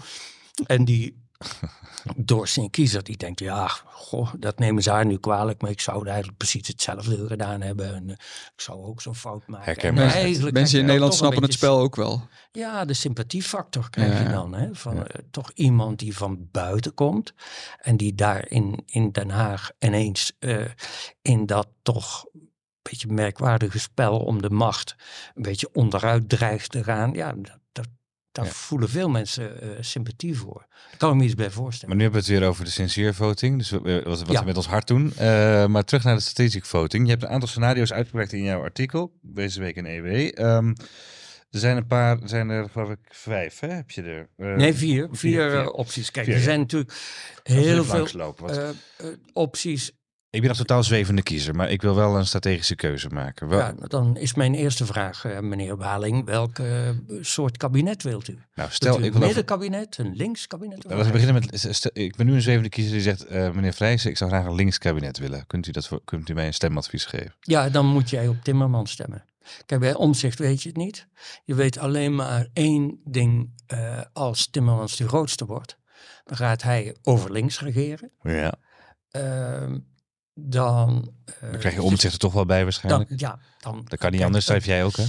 En 0.66 0.84
die 0.84 1.26
door 2.16 2.48
zijn 2.48 2.70
kiezer, 2.70 3.02
die 3.02 3.16
denkt, 3.16 3.40
ja, 3.40 3.68
goh, 3.86 4.32
dat 4.38 4.58
nemen 4.58 4.82
ze 4.82 4.90
haar 4.90 5.06
nu 5.06 5.18
kwalijk, 5.18 5.62
maar 5.62 5.70
ik 5.70 5.80
zou 5.80 6.06
eigenlijk 6.06 6.38
precies 6.38 6.66
hetzelfde 6.68 7.26
gedaan 7.26 7.60
hebben. 7.60 7.94
En, 7.94 8.08
eh, 8.10 8.16
ik 8.54 8.60
zou 8.60 8.84
ook 8.84 9.00
zo'n 9.02 9.14
fout 9.14 9.46
maken. 9.46 9.64
Herkenbaar. 9.64 9.98
En 9.98 10.04
Mensen, 10.04 10.22
eigenlijk 10.22 10.54
mensen 10.56 10.78
in 10.78 10.84
Nederland 10.86 11.14
snappen 11.14 11.42
het 11.42 11.52
spel 11.52 11.78
ook 11.78 11.96
wel. 11.96 12.28
Ja, 12.52 12.84
de 12.84 12.94
sympathiefactor 12.94 13.90
krijg 13.90 14.12
Ja, 14.18 14.22
je 14.22 14.28
dan. 14.28 14.54
Hè, 14.54 14.74
van 14.74 14.94
Ja. 14.96 15.04
eh, 15.06 15.22
toch 15.30 15.50
iemand 15.54 15.98
die 15.98 16.16
van 16.16 16.48
buiten 16.50 16.94
komt. 16.94 17.34
En 17.80 17.96
die 17.96 18.14
daar 18.14 18.48
in, 18.50 18.82
in 18.86 19.10
Den 19.12 19.30
Haag 19.30 19.70
ineens 19.78 20.32
eh, 20.38 20.64
in 21.22 21.46
dat 21.46 21.68
toch 21.82 22.24
een 22.34 22.50
beetje 22.82 23.08
merkwaardige 23.12 23.78
spel 23.78 24.18
om 24.18 24.42
de 24.42 24.50
macht 24.50 24.96
een 25.34 25.42
beetje 25.42 25.68
onderuit 25.72 26.28
dreigt 26.28 26.70
te 26.70 26.84
gaan. 26.84 27.12
Ja, 27.12 27.34
daar 28.38 28.46
Ja. 28.46 28.56
voelen 28.58 28.88
veel 28.88 29.08
mensen 29.08 29.60
eh, 29.62 29.68
sympathie 29.80 30.36
voor. 30.38 30.66
Daar 30.68 30.96
kan 30.98 31.10
ik 31.10 31.16
me 31.16 31.24
iets 31.24 31.34
bij 31.34 31.50
voorstellen. 31.50 31.88
Maar 31.88 31.96
nu 31.96 32.02
hebben 32.02 32.20
we 32.22 32.26
het 32.32 32.38
weer 32.40 32.48
over 32.48 32.64
de 32.64 32.70
sincere 32.70 33.14
voting. 33.14 33.58
Dus 33.58 33.70
we- 33.70 34.02
wat, 34.04 34.18
wat 34.20 34.30
Ja. 34.32 34.40
we 34.40 34.46
met 34.46 34.56
ons 34.56 34.66
hart 34.66 34.86
doen. 34.86 35.12
Eh, 35.16 35.66
maar 35.66 35.84
terug 35.84 36.04
naar 36.04 36.14
de 36.14 36.20
strategic 36.22 36.64
voting. 36.64 37.04
Je 37.04 37.10
hebt 37.10 37.22
een 37.22 37.28
aantal 37.28 37.48
scenario's 37.48 37.92
uitgewerkt 37.92 38.32
in 38.32 38.42
jouw 38.42 38.62
artikel. 38.62 39.12
Deze 39.22 39.60
week 39.60 39.76
in 39.76 39.86
EW. 39.86 40.30
Ehm, 40.34 40.68
er 41.50 41.58
zijn 41.58 41.76
een 41.76 41.86
paar, 41.86 42.20
er 42.22 42.28
zijn 42.28 42.48
er 42.48 42.68
geloof 42.70 42.90
ik 42.90 42.98
vijf, 43.08 43.60
hè? 43.60 43.68
Heb 43.68 43.90
je 43.90 44.02
er? 44.02 44.28
Eh, 44.36 44.54
Nee, 44.56 44.74
vier. 44.74 45.06
Vier, 45.10 45.16
vier, 45.16 45.52
eh, 45.52 45.60
vier. 45.60 45.70
opties. 45.70 46.10
Kijk, 46.10 46.26
Vier, 46.26 46.34
er 46.34 46.40
zijn 46.40 46.60
natuurlijk 46.60 46.92
heel 47.42 47.84
veel 47.84 48.06
eh, 48.46 48.68
eh, 48.68 48.74
opties. 49.32 49.92
Ik 50.38 50.44
ben 50.48 50.56
nog 50.56 50.66
totaal 50.66 50.82
zwevende 50.84 51.22
kiezer, 51.22 51.54
maar 51.54 51.70
ik 51.70 51.82
wil 51.82 51.94
wel 51.94 52.16
een 52.16 52.26
strategische 52.26 52.74
keuze 52.74 53.08
maken. 53.08 53.48
Wel, 53.48 53.58
Ja, 53.58 53.74
dan 53.78 54.16
is 54.16 54.34
mijn 54.34 54.54
eerste 54.54 54.86
vraag, 54.86 55.24
eh, 55.24 55.38
meneer 55.40 55.76
Waling, 55.76 56.24
welk 56.24 56.58
eh, 56.58 56.88
soort 57.20 57.56
kabinet 57.56 58.02
wilt 58.02 58.28
u? 58.28 58.38
nou, 58.54 58.70
Stel, 58.70 58.96
een 58.96 59.04
ik 59.04 59.12
wil 59.12 59.20
middenkabinet, 59.20 59.98
een 59.98 60.14
linkskabinet? 60.16 60.76
Laten 60.84 60.98
we 60.98 61.04
een 61.04 61.12
beginnen 61.12 61.34
met. 61.50 61.66
stel- 61.74 61.90
ik 61.94 62.16
ben 62.16 62.26
nu 62.26 62.34
een 62.34 62.42
zwevende 62.42 62.68
kiezer 62.68 62.92
die 62.92 63.00
zegt: 63.02 63.24
eh, 63.26 63.50
meneer 63.50 63.72
Vrijsen, 63.72 64.10
ik 64.10 64.16
zou 64.16 64.30
graag 64.30 64.44
een 64.44 64.54
linkskabinet 64.54 65.18
willen. 65.18 65.46
Kunt 65.46 65.66
u, 65.66 65.70
dat, 65.70 65.86
voor- 65.86 66.04
kunt 66.04 66.28
u 66.28 66.34
mij 66.34 66.46
een 66.46 66.54
stemadvies 66.54 67.04
geven? 67.04 67.34
Ja, 67.40 67.68
dan 67.68 67.86
moet 67.86 68.10
jij 68.10 68.28
op 68.28 68.36
Timmermans 68.42 68.90
stemmen. 68.90 69.24
Kijk, 69.66 69.80
bij 69.80 69.94
omzicht 69.94 70.38
weet 70.38 70.62
je 70.62 70.68
het 70.68 70.78
niet. 70.78 71.06
Je 71.44 71.54
weet 71.54 71.78
alleen 71.78 72.14
maar 72.14 72.48
één 72.52 73.00
ding. 73.04 73.56
als 74.12 74.46
Timmermans 74.50 74.96
de 74.96 75.08
grootste 75.08 75.46
wordt, 75.46 75.78
dan 76.24 76.36
gaat 76.36 76.62
hij 76.62 76.96
over 77.02 77.32
links 77.32 77.60
regeren. 77.60 78.10
Ja. 78.22 78.54
Ehm, 79.10 79.78
dan, 80.40 81.12
eh, 81.24 81.50
Dan 81.50 81.58
krijg 81.58 81.74
je 81.74 81.82
omzicht 81.82 82.12
er 82.12 82.18
toch 82.18 82.32
wel 82.32 82.46
bij 82.46 82.56
Dan, 82.56 82.64
waarschijnlijk. 82.64 83.20
ja, 83.20 83.38
dan, 83.58 83.84
Dat 83.88 83.98
kan 83.98 84.10
niet 84.12 84.22
anders, 84.22 84.44
schrijf 84.44 84.64
jij 84.66 84.84
ook, 84.84 84.96
hè? 84.96 85.04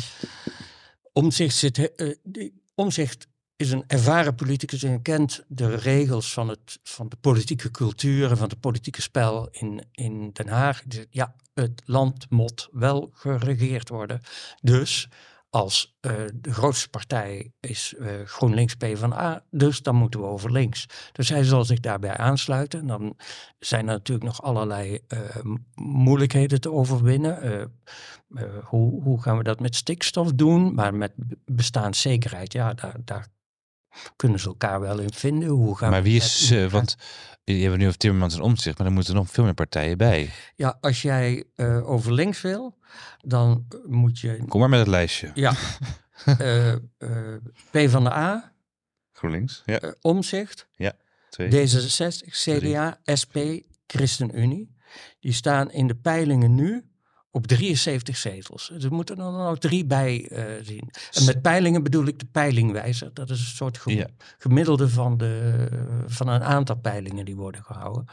Omzicht 1.14 1.56
zit. 1.56 1.96
eh, 1.96 2.52
omzicht 2.76 3.28
is 3.56 3.72
een 3.72 3.84
ervaren 3.88 4.36
politicus 4.36 4.84
en 4.84 5.02
kent 5.02 5.44
de 5.48 5.76
regels 5.76 6.34
van, 6.34 6.48
het, 6.48 6.80
van 6.84 7.10
de 7.10 7.16
politieke 7.16 7.72
cultuur 7.72 8.30
en 8.30 8.38
van 8.38 8.50
het 8.50 8.60
politieke 8.60 9.02
spel 9.02 9.48
in, 9.52 9.84
in 9.92 10.30
Den 10.34 10.48
Haag. 10.48 10.82
Ja, 11.10 11.36
het 11.54 11.82
land 11.86 12.30
moet 12.30 12.68
wel 12.72 13.10
geregeerd 13.14 13.90
worden. 13.90 14.22
Dus 14.62 15.08
als 15.50 15.98
eh, 16.00 16.14
de 16.34 16.54
grootste 16.54 16.90
partij 16.90 17.52
is 17.60 17.94
eh, 18.00 18.08
GroenLinks 18.26 18.76
PvdA, 18.76 19.44
dus 19.52 19.82
dan 19.82 19.96
moeten 19.96 20.20
we 20.20 20.26
over 20.26 20.52
links. 20.52 20.86
Dus 21.12 21.30
hij 21.30 21.44
zal 21.44 21.66
zich 21.66 21.80
daarbij 21.80 22.18
aansluiten. 22.18 22.80
En 22.80 22.88
dan 22.88 23.18
zijn 23.60 23.88
er 23.88 23.94
natuurlijk 23.94 24.28
nog 24.28 24.42
allerlei 24.42 25.00
eh, 25.08 25.20
moeilijkheden 25.76 26.62
te 26.62 26.72
overwinnen. 26.72 27.72
Hoe, 28.64 29.04
hoe 29.04 29.22
gaan 29.22 29.38
we 29.38 29.44
dat 29.44 29.60
met 29.60 29.76
stikstof 29.76 30.32
doen? 30.34 30.74
Maar 30.74 30.94
met 30.94 31.14
be- 31.16 31.38
bestaanszekerheid, 31.46 32.54
ja, 32.54 32.74
daar, 32.74 32.96
daar 33.06 33.28
kunnen 34.16 34.40
ze 34.40 34.48
elkaar 34.48 34.80
wel 34.80 35.00
in 35.00 35.14
vinden. 35.14 35.50
Hoe 35.50 35.78
gaan 35.78 35.90
Maar 35.90 36.04
wie 36.04 36.16
is 36.16 36.48
ze? 36.48 36.70
Want 36.70 36.96
je 37.44 37.54
hebt 37.54 37.78
nu 37.78 37.86
over 37.86 37.98
Timmermans 37.98 38.36
en 38.36 38.42
omzicht, 38.42 38.78
maar 38.78 38.88
er 38.88 38.94
moeten 38.94 39.16
nog 39.16 39.30
veel 39.30 39.44
meer 39.44 39.54
partijen 39.54 39.98
bij. 39.98 40.30
Ja, 40.56 40.78
als 40.82 41.02
jij 41.02 41.44
eh, 41.56 41.90
over 41.90 42.14
links 42.14 42.42
wil, 42.42 42.78
dan 43.22 43.66
eh, 43.70 43.80
moet 43.86 44.20
je... 44.20 44.44
Kom 44.48 44.60
maar 44.60 44.70
met 44.70 44.80
het 44.80 44.88
lijstje. 44.88 45.32
Ja, 45.34 45.54
eh 46.26 46.72
eh 46.72 46.80
P 47.72 47.90
van 47.90 48.04
de 48.04 48.12
A, 48.12 48.54
GroenLinks, 49.12 49.64
ja. 49.66 49.80
eh, 49.80 49.92
Omzicht, 50.02 50.68
Twee. 51.30 51.68
D66, 51.68 52.30
CDA, 52.30 53.00
SP, 53.22 53.38
ChristenUnie. 53.88 54.78
Die 55.20 55.34
staan 55.34 55.72
in 55.72 55.88
de 55.88 55.96
peilingen 55.96 56.56
nu 56.56 56.90
op 57.32 57.48
73 57.48 58.18
zetels. 58.18 58.70
Dus 58.74 58.84
er 58.84 58.92
moeten 58.94 59.18
er 59.18 59.24
dan 59.24 59.48
ook 59.48 59.58
drie 59.60 59.86
bij 59.86 60.28
eh, 60.30 60.44
zien. 60.64 60.90
En 61.12 61.26
met 61.26 61.42
peilingen 61.42 61.84
bedoel 61.84 62.06
ik 62.06 62.20
de 62.20 62.26
peilingwijzer. 62.32 63.14
Dat 63.14 63.30
is 63.30 63.40
een 63.40 63.46
soort 63.56 63.78
ge- 63.78 63.96
Ja. 63.96 64.08
gemiddelde 64.38 64.90
van, 64.90 65.18
de, 65.18 65.68
van 66.08 66.28
een 66.28 66.44
aantal 66.44 66.76
peilingen 66.78 67.26
die 67.26 67.36
worden 67.36 67.64
gehouden. 67.64 68.06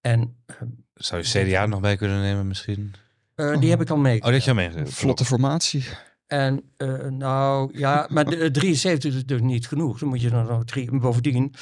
En 0.00 0.36
eh, 0.46 0.56
Zou 0.94 1.22
je 1.22 1.44
CDA 1.48 1.66
nog 1.66 1.80
bij 1.80 1.96
kunnen 1.96 2.20
nemen 2.20 2.46
misschien? 2.46 2.92
eh, 3.34 3.58
die 3.60 3.70
heb 3.70 3.80
ik 3.80 3.90
al 3.90 3.96
mee. 3.96 4.22
Oh, 4.22 4.30
dat 4.30 4.44
je 4.44 4.54
al. 4.54 4.86
Vlotte 4.86 5.24
formatie. 5.24 5.84
En 6.26 6.62
eh, 6.76 7.04
nou 7.06 7.78
ja, 7.78 8.06
maar 8.10 8.24
de, 8.24 8.50
73 8.50 9.14
is 9.14 9.24
dus 9.26 9.40
niet 9.40 9.68
genoeg. 9.68 9.98
Dan 9.98 10.08
moet 10.08 10.20
je 10.20 10.30
er 10.30 10.44
nog 10.44 10.64
drie. 10.64 10.90
en 10.90 10.98
Bovendien, 10.98 11.54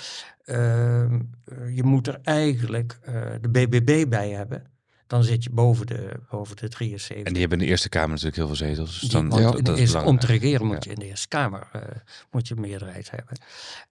ehm, 0.44 1.20
eh, 1.44 1.76
je 1.76 1.82
moet 1.82 2.06
er 2.06 2.18
eigenlijk 2.22 2.98
eh, 3.02 3.14
de 3.40 3.48
BBB 3.48 4.08
bij 4.08 4.30
hebben. 4.30 4.72
Dan 5.06 5.24
zit 5.24 5.44
je 5.44 5.50
boven 5.50 5.86
de, 5.86 6.10
boven 6.30 6.56
de 6.56 6.68
73. 6.68 7.26
En 7.26 7.32
die 7.32 7.40
hebben 7.40 7.58
in 7.58 7.64
de 7.64 7.70
Eerste 7.70 7.88
Kamer 7.88 8.08
natuurlijk 8.08 8.36
heel 8.36 8.46
veel 8.46 8.56
zetels. 8.56 8.90
Dus 8.90 9.00
Die- 9.00 9.10
dan, 9.10 9.28
want 9.28 9.64
dat, 9.66 9.78
is 9.78 9.94
om 9.94 10.18
te 10.18 10.26
regeren 10.26 10.66
moet 10.66 10.84
je 10.84 10.90
in 10.90 10.98
de 10.98 11.06
Eerste 11.06 11.28
Kamer 11.28 11.68
eh, 11.72 11.80
moet 12.30 12.48
je 12.48 12.54
een 12.54 12.60
meerderheid 12.60 13.10
hebben. 13.10 13.38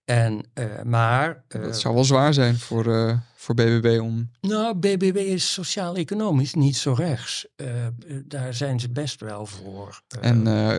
En, 0.06 0.46
eh, 0.54 0.82
maar 0.84 1.44
eh, 1.48 1.62
Dat 1.62 1.80
zou 1.80 1.94
wel 1.94 2.04
zwaar 2.04 2.34
zijn 2.34 2.58
voor, 2.58 2.94
eh, 2.94 3.18
voor 3.36 3.56
BBB 3.56 4.00
om... 4.02 4.30
nou, 4.42 4.76
BBB 4.76 5.16
is 5.16 5.54
sociaal-economisch 5.54 6.54
niet 6.54 6.78
zo 6.78 6.94
rechts. 6.94 7.48
Daar 8.26 8.54
zijn 8.54 8.80
ze 8.80 8.90
best 8.90 9.22
wel 9.22 9.46
voor. 9.46 10.02
En 10.22 10.48
eh, 10.48 10.76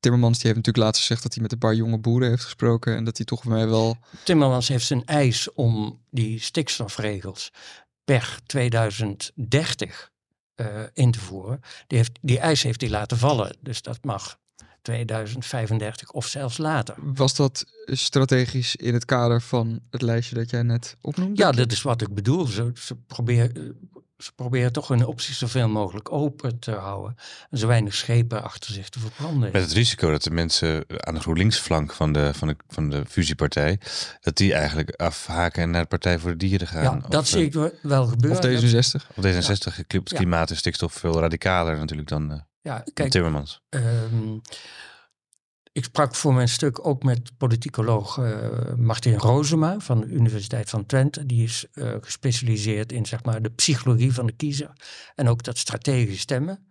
Timmermans 0.00 0.38
die 0.38 0.46
heeft 0.46 0.56
natuurlijk 0.56 0.84
laatst 0.84 1.00
gezegd 1.00 1.22
dat 1.22 1.32
hij 1.34 1.42
met 1.42 1.52
een 1.52 1.58
paar 1.58 1.74
jonge 1.74 1.98
boeren 1.98 2.28
heeft 2.28 2.44
gesproken. 2.44 2.96
En 2.96 3.04
dat 3.04 3.16
hij 3.16 3.26
toch 3.26 3.42
voor 3.42 3.52
mij 3.52 3.68
wel... 3.68 3.96
Timmermans 4.24 4.68
heeft 4.68 4.86
zijn 4.86 5.04
eis 5.04 5.52
om 5.52 6.00
die 6.10 6.40
stikstofregels 6.40 7.52
per 8.08 8.38
2030 8.46 10.10
uh, 10.56 10.66
in 10.92 11.10
te 11.10 11.18
voeren. 11.18 11.60
Die, 11.86 11.98
heeft, 11.98 12.18
die 12.20 12.38
eis 12.38 12.62
heeft 12.62 12.80
hij 12.80 12.90
laten 12.90 13.18
vallen. 13.18 13.56
Dus 13.60 13.82
dat 13.82 14.04
mag 14.04 14.38
2035 14.82 16.10
of 16.10 16.26
zelfs 16.26 16.58
later. 16.58 16.94
Was 16.98 17.34
dat 17.36 17.64
strategisch 17.86 18.76
in 18.76 18.94
het 18.94 19.04
kader 19.04 19.42
van 19.42 19.80
het 19.90 20.02
lijstje 20.02 20.34
dat 20.34 20.50
jij 20.50 20.62
net 20.62 20.96
opnoemde? 21.00 21.42
Ja, 21.42 21.52
dat 21.52 21.72
is 21.72 21.82
wat 21.82 22.02
ik 22.02 22.14
bedoel. 22.14 22.46
Ze, 22.46 22.70
ze, 22.74 22.96
probeer, 22.96 23.52
ze 24.18 24.32
proberen 24.34 24.72
toch 24.72 24.88
hun 24.88 25.06
opties 25.06 25.38
zoveel 25.38 25.68
mogelijk 25.68 26.12
open 26.12 26.58
te 26.58 26.70
houden. 26.70 27.16
En 27.50 27.58
zo 27.58 27.66
weinig 27.66 27.94
schepen 27.94 28.42
achter 28.42 28.72
zich 28.72 28.88
te 28.88 28.98
verbranden. 28.98 29.52
Met 29.52 29.62
het 29.62 29.72
risico 29.72 30.10
dat 30.10 30.22
de 30.22 30.30
mensen 30.30 30.84
aan 30.96 31.14
de 31.14 31.20
GroenLinks-flank 31.20 31.92
van 31.92 32.12
de, 32.12 32.34
van, 32.34 32.48
de, 32.48 32.56
van 32.68 32.90
de 32.90 33.02
fusiepartij, 33.08 33.78
dat 34.20 34.36
die 34.36 34.54
eigenlijk 34.54 34.90
afhaken 34.90 35.62
en 35.62 35.70
naar 35.70 35.82
de 35.82 35.88
Partij 35.88 36.18
voor 36.18 36.30
de 36.30 36.36
Dieren 36.36 36.66
gaan. 36.66 37.00
Ja, 37.02 37.08
dat 37.08 37.28
zie 37.28 37.44
ik 37.44 37.52
wel 37.82 38.06
gebeuren. 38.06 38.54
Of 38.54 38.62
D66. 38.62 39.16
Of 39.16 39.26
D66, 39.26 39.86
ja. 39.86 40.00
klimaat 40.04 40.50
en 40.50 40.56
stikstof 40.56 40.92
veel 40.92 41.20
radicaler 41.20 41.76
natuurlijk 41.76 42.08
dan... 42.08 42.46
Ja, 42.68 42.84
kijk, 42.94 43.10
Timmermans. 43.10 43.62
Um, 43.70 44.40
ik 45.72 45.84
sprak 45.84 46.14
voor 46.14 46.34
mijn 46.34 46.48
stuk 46.48 46.86
ook 46.86 47.02
met 47.02 47.36
politicoloog 47.36 48.16
uh, 48.16 48.74
Martin 48.76 49.14
Rozema 49.14 49.78
van 49.78 50.00
de 50.00 50.06
Universiteit 50.06 50.70
van 50.70 50.86
Twente. 50.86 51.26
Die 51.26 51.44
is 51.44 51.66
uh, 51.74 51.94
gespecialiseerd 52.00 52.92
in 52.92 53.06
zeg 53.06 53.24
maar, 53.24 53.42
de 53.42 53.50
psychologie 53.50 54.12
van 54.12 54.26
de 54.26 54.32
kiezer 54.32 54.72
en 55.14 55.28
ook 55.28 55.42
dat 55.42 55.58
strategisch 55.58 56.20
stemmen. 56.20 56.68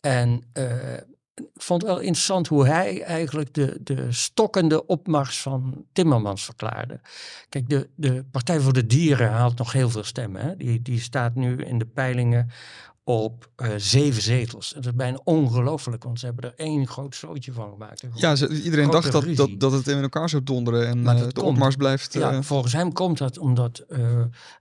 En 0.00 0.50
uh, 0.54 0.94
ik 1.34 1.62
vond 1.62 1.82
het 1.82 1.90
wel 1.90 2.00
interessant 2.00 2.48
hoe 2.48 2.66
hij 2.66 3.02
eigenlijk 3.02 3.54
de, 3.54 3.78
de 3.82 4.12
stokkende 4.12 4.86
opmars 4.86 5.40
van 5.40 5.84
Timmermans 5.92 6.44
verklaarde. 6.44 7.00
Kijk, 7.48 7.68
de, 7.68 7.88
de 7.94 8.24
Partij 8.30 8.60
voor 8.60 8.72
de 8.72 8.86
Dieren 8.86 9.30
haalt 9.30 9.58
nog 9.58 9.72
heel 9.72 9.90
veel 9.90 10.04
stemmen. 10.04 10.42
Hè? 10.42 10.56
Die, 10.56 10.82
die 10.82 11.00
staat 11.00 11.34
nu 11.34 11.64
in 11.64 11.78
de 11.78 11.86
peilingen 11.86 12.50
op 13.10 13.50
uh, 13.56 13.68
zeven 13.76 14.22
zetels. 14.22 14.72
Dat 14.74 14.86
is 14.86 14.94
bijna 14.94 15.20
ongelooflijk, 15.24 16.04
want 16.04 16.18
ze 16.18 16.26
hebben 16.26 16.44
er 16.44 16.54
één 16.56 16.86
groot 16.86 17.14
zootje 17.14 17.52
van 17.52 17.70
gemaakt. 17.70 18.02
Ja, 18.14 18.36
ze, 18.36 18.62
iedereen 18.62 18.90
dacht 18.90 19.12
dat, 19.12 19.36
dat, 19.36 19.50
dat 19.58 19.72
het 19.72 19.88
in 19.88 20.02
elkaar 20.02 20.28
zou 20.28 20.42
donderen 20.42 20.86
en 20.86 20.98
uh, 20.98 21.16
de 21.16 21.32
komt, 21.32 21.46
opmars 21.46 21.76
blijft... 21.76 22.14
Uh... 22.14 22.22
Ja, 22.22 22.42
volgens 22.42 22.72
hem 22.72 22.92
komt 22.92 23.18
dat 23.18 23.38
omdat, 23.38 23.84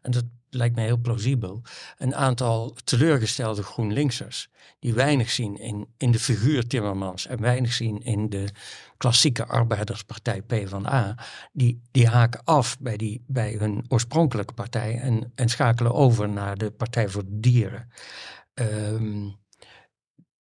en 0.02 0.12
dat 0.12 0.24
lijkt 0.50 0.76
me 0.76 0.82
heel 0.82 0.98
plausibel, 0.98 1.62
een 1.98 2.16
aantal 2.16 2.76
teleurgestelde 2.84 3.64
GroenLinksers 3.64 4.50
die 4.80 4.94
weinig 4.94 5.30
zien 5.30 5.60
in, 5.60 5.88
in 5.98 6.12
de 6.12 6.20
figuur 6.20 6.68
Timmermans 6.68 7.28
en 7.28 7.42
weinig 7.42 7.74
zien 7.74 8.04
in 8.04 8.30
de 8.30 8.50
klassieke 8.98 9.46
arbeiderspartij 9.46 10.42
PvdA, 10.42 11.16
die, 11.52 11.82
die 11.92 12.08
haken 12.08 12.42
af 12.44 12.78
bij, 12.80 12.98
die, 12.98 13.24
bij 13.28 13.56
hun 13.60 13.86
oorspronkelijke 13.88 14.54
partij 14.54 15.00
en, 15.00 15.32
en 15.36 15.50
schakelen 15.50 15.94
over 15.94 16.30
naar 16.30 16.58
de 16.58 16.72
Partij 16.72 17.10
voor 17.10 17.24
de 17.24 17.40
Dieren. 17.40 17.90
Um, 18.60 19.38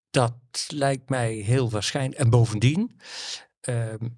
dat 0.09 0.33
lijkt 0.67 1.09
mij 1.09 1.33
heel 1.33 1.69
waarschijnlijk. 1.69 2.21
En 2.21 2.29
bovendien, 2.29 2.99
um, 3.61 4.17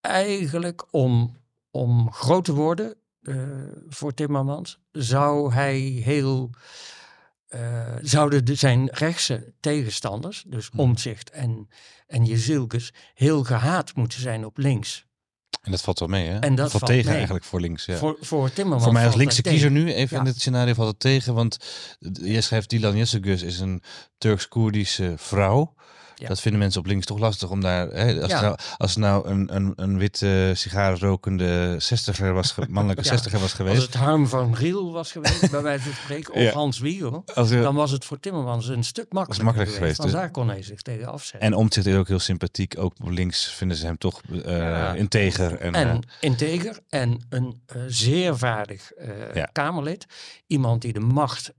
eigenlijk 0.00 0.86
om, 0.90 1.36
om 1.70 2.12
groot 2.12 2.44
te 2.44 2.54
worden 2.54 2.94
uh, 3.20 3.68
voor 3.88 4.14
Timmermans, 4.14 4.80
zou 4.92 5.52
hij 5.52 5.78
heel. 5.78 6.50
Uh, 7.48 7.94
zouden 8.02 8.44
de, 8.44 8.54
zijn 8.54 8.88
rechtse 8.88 9.52
tegenstanders, 9.60 10.44
dus 10.46 10.68
hmm. 10.68 10.80
Omtzigt 10.80 11.30
en, 11.30 11.68
en 12.06 12.24
Jezilkes, 12.24 12.92
heel 13.14 13.44
gehaat 13.44 13.94
moeten 13.94 14.20
zijn 14.20 14.44
op 14.44 14.58
links. 14.58 15.06
En 15.66 15.72
dat 15.72 15.80
valt 15.80 15.98
wel 15.98 16.08
mee, 16.08 16.28
hè? 16.28 16.38
En 16.38 16.54
dat, 16.54 16.70
valt, 16.70 16.86
tegen 16.86 17.12
eigenlijk 17.12 17.44
voor 17.44 17.60
links. 17.60 17.84
Ja. 17.84 17.96
Voor, 17.96 18.16
voor 18.20 18.52
Timmermans. 18.52 18.84
Voor 18.84 18.92
mij 18.92 19.06
als 19.06 19.14
linkse 19.14 19.42
kiezer 19.42 19.70
nu, 19.70 19.92
even 19.92 20.18
in 20.18 20.24
dit 20.24 20.40
scenario 20.40 20.74
valt 20.74 20.88
het 20.88 21.00
tegen. 21.00 21.34
Want 21.34 21.56
jij 22.12 22.40
schrijft 22.40 22.70
Dilan 22.70 22.96
Yessegus 22.96 23.42
is 23.42 23.60
een 23.60 23.82
Turks-Koerdische 24.18 25.14
vrouw. 25.16 25.74
Dat 26.24 26.40
vinden 26.40 26.60
mensen 26.60 26.80
op 26.80 26.86
links 26.86 27.06
toch 27.06 27.18
lastig 27.18 27.50
om 27.50 27.60
daar. 27.60 27.88
Hè, 27.88 28.22
als, 28.22 28.32
nou, 28.32 28.56
als 28.76 28.96
nou 28.96 29.28
een, 29.28 29.54
een, 29.56 29.72
een 29.76 29.98
witte 29.98 30.52
sigarenrokende 30.54 31.76
zestiger 31.78 32.32
was, 32.32 32.54
mannelijke 32.68 33.04
zestiger 33.14 33.40
was 33.40 33.52
geweest. 33.52 33.76
Als 33.76 33.84
het 33.84 33.94
Harm 33.94 34.26
van 34.26 34.54
Riel 34.54 34.92
was 34.92 35.12
geweest, 35.12 35.50
bij 35.50 35.62
wijze 35.62 35.84
van 35.84 35.92
spreken, 35.92 36.34
of 36.34 36.52
Hans 36.52 36.78
Wiegel, 36.78 37.24
dan 37.48 37.74
was 37.74 37.90
het 37.90 38.04
voor 38.04 38.20
Timmermans 38.20 38.68
een 38.68 38.84
stuk 38.84 39.12
makkelijker, 39.12 39.44
makkelijk 39.44 39.74
geweest. 39.74 39.96
geweest. 39.96 40.12
Dus. 40.12 40.20
daar 40.20 40.30
kon 40.30 40.48
hij 40.48 40.62
zich 40.62 40.82
tegen 40.82 41.06
afzetten. 41.06 41.48
En 41.48 41.54
Omtzigt 41.54 41.86
is 41.86 41.94
ook 41.94 42.08
heel 42.08 42.18
sympathiek. 42.18 42.74
Ook 42.78 42.94
op 43.02 43.10
links 43.10 43.46
vinden 43.46 43.76
ze 43.76 43.86
hem 43.86 43.98
toch 43.98 44.20
uh, 44.30 44.92
integer. 44.94 45.56
En, 45.58 45.74
en 45.74 45.86
uh, 45.86 46.02
integer 46.20 46.78
en 46.88 47.26
een 47.28 47.62
uh, 47.76 47.82
zeer 47.86 48.38
vaardig 48.38 48.92
Kamerlid. 49.52 50.06
Iemand 50.46 50.82
die 50.82 50.92
de 50.92 51.00
macht 51.00 51.52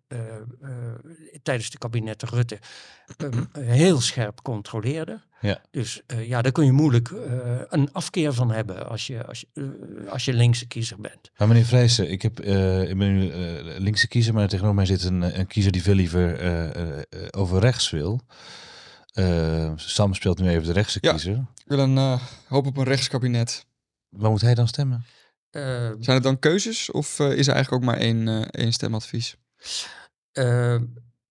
tijdens 1.44 1.70
de 1.70 1.78
kabinetten 1.78 2.28
Rutte 2.28 2.60
heel 3.60 4.02
scherp 4.02 4.42
controleerde. 4.42 5.22
Ja. 5.42 5.62
Dus 5.72 6.02
uh, 6.08 6.28
ja, 6.28 6.42
daar 6.42 6.52
kun 6.52 6.66
je 6.66 6.72
moeilijk 6.72 7.10
uh, 7.10 7.20
een 7.70 7.94
afkeer 7.94 8.34
van 8.34 8.52
hebben 8.52 8.90
als 8.90 9.08
je, 9.08 9.26
als, 9.26 9.40
je, 9.40 9.48
uh, 9.54 10.12
als 10.12 10.26
je 10.26 10.34
linkse 10.34 10.68
kiezer 10.68 11.02
bent. 11.02 11.32
Maar 11.38 11.48
meneer 11.48 11.66
Vrijsen, 11.66 12.12
ik, 12.12 12.22
heb, 12.22 12.40
ik 12.90 12.98
ben 12.98 13.18
nu 13.18 13.32
linkse 13.80 14.08
kiezer, 14.08 14.34
maar 14.34 14.48
tegenover 14.48 14.76
mij 14.76 14.86
zit 14.86 15.04
een, 15.04 15.40
een 15.40 15.48
kiezer 15.48 15.72
die 15.72 15.82
veel 15.84 15.94
liever 15.94 16.40
over 17.36 17.60
rechts 17.60 17.90
wil. 17.90 18.22
Sam 19.76 20.14
speelt 20.14 20.40
nu 20.40 20.50
even 20.50 20.68
de 20.68 20.74
rechtse 20.74 20.98
ja, 21.02 21.12
kiezer. 21.12 21.36
Ik 21.36 21.66
wil 21.66 21.80
een 21.80 22.20
hoop 22.48 22.66
op 22.66 22.78
een 22.78 22.84
rechtskabinet. 22.84 23.66
Waar 24.10 24.32
moet 24.32 24.42
hij 24.42 24.56
dan 24.56 24.68
stemmen? 24.68 25.06
Zijn 25.52 25.98
het 26.06 26.24
dan 26.24 26.40
keuzes 26.40 26.92
of 26.92 27.20
is 27.20 27.48
er 27.48 27.54
eigenlijk 27.54 27.72
ook 27.72 27.90
maar 27.90 27.98
één, 27.98 28.50
één 28.50 28.72
stemadvies? 28.72 29.38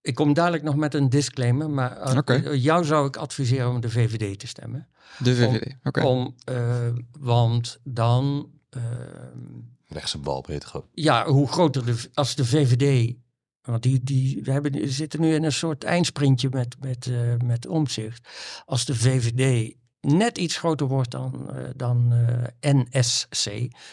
Ik 0.01 0.15
kom 0.15 0.33
dadelijk 0.33 0.63
nog 0.63 0.75
met 0.75 0.93
een 0.93 1.09
disclaimer, 1.09 1.69
maar 1.69 2.25
uh, 2.29 2.63
jou 2.63 2.85
zou 2.85 3.07
ik 3.07 3.15
adviseren 3.15 3.69
om 3.69 3.81
de 3.81 3.89
VVD 3.89 4.39
te 4.39 4.47
stemmen. 4.47 4.87
De 5.19 5.35
VVD, 5.35 5.75
oké. 5.83 6.05
Okay. 6.05 6.33
Uh, 6.51 6.93
want 7.19 7.79
dan... 7.83 8.49
Uh, 8.77 8.83
Rechtse 9.87 10.17
bal, 10.17 10.41
beter 10.47 10.69
gewoon. 10.69 10.87
Ja, 10.93 11.27
hoe 11.27 11.47
groter 11.47 11.85
de... 11.85 12.09
Als 12.13 12.35
de 12.35 12.45
VVD... 12.45 13.15
Want 13.61 13.83
die, 13.83 14.03
die 14.03 14.43
we 14.43 14.51
hebben, 14.51 14.89
zitten 14.89 15.21
nu 15.21 15.33
in 15.33 15.43
een 15.43 15.51
soort 15.51 15.83
eindsprintje 15.83 16.49
met, 16.51 16.75
met, 16.79 17.11
met 17.43 17.67
omzicht. 17.67 18.27
Als 18.65 18.85
de 18.85 18.95
VVD 18.95 19.73
net 20.01 20.37
iets 20.37 20.57
groter 20.57 20.87
wordt 20.87 21.11
dan, 21.11 21.49
uh, 21.51 21.63
dan 21.75 22.13
uh, 22.13 22.73
NSC, 22.73 23.45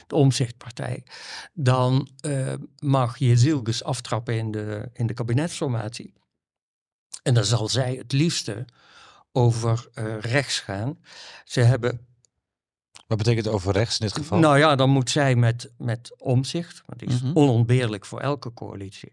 de 0.06 0.14
omzichtpartij, 0.14 1.04
dan 1.52 2.08
uh, 2.26 2.52
mag 2.78 3.18
je 3.18 3.36
Zilges 3.36 3.84
aftrappen 3.84 4.34
in 4.34 4.50
de, 4.50 4.88
in 4.92 5.06
de 5.06 5.14
kabinetsformatie. 5.14 6.14
En 7.22 7.34
dan 7.34 7.44
zal 7.44 7.68
zij 7.68 7.94
het 7.94 8.12
liefste 8.12 8.64
over 9.32 9.88
rechts 10.20 10.60
gaan. 10.60 10.98
Ze 11.44 11.60
hebben. 11.60 12.06
Wat 13.06 13.18
betekent 13.18 13.48
over 13.48 13.72
rechts 13.72 13.98
in 13.98 14.06
dit 14.06 14.16
geval? 14.16 14.38
Nou 14.38 14.58
ja, 14.58 14.76
dan 14.76 14.90
moet 14.90 15.10
zij 15.10 15.34
met, 15.36 15.72
met 15.78 16.14
omzicht, 16.18 16.82
want 16.86 17.00
die 17.00 17.08
is 17.08 17.20
mm 17.20 17.26
-hmm. 17.26 17.36
onontbeerlijk 17.36 18.04
voor 18.04 18.20
elke 18.20 18.52
coalitie. 18.52 19.12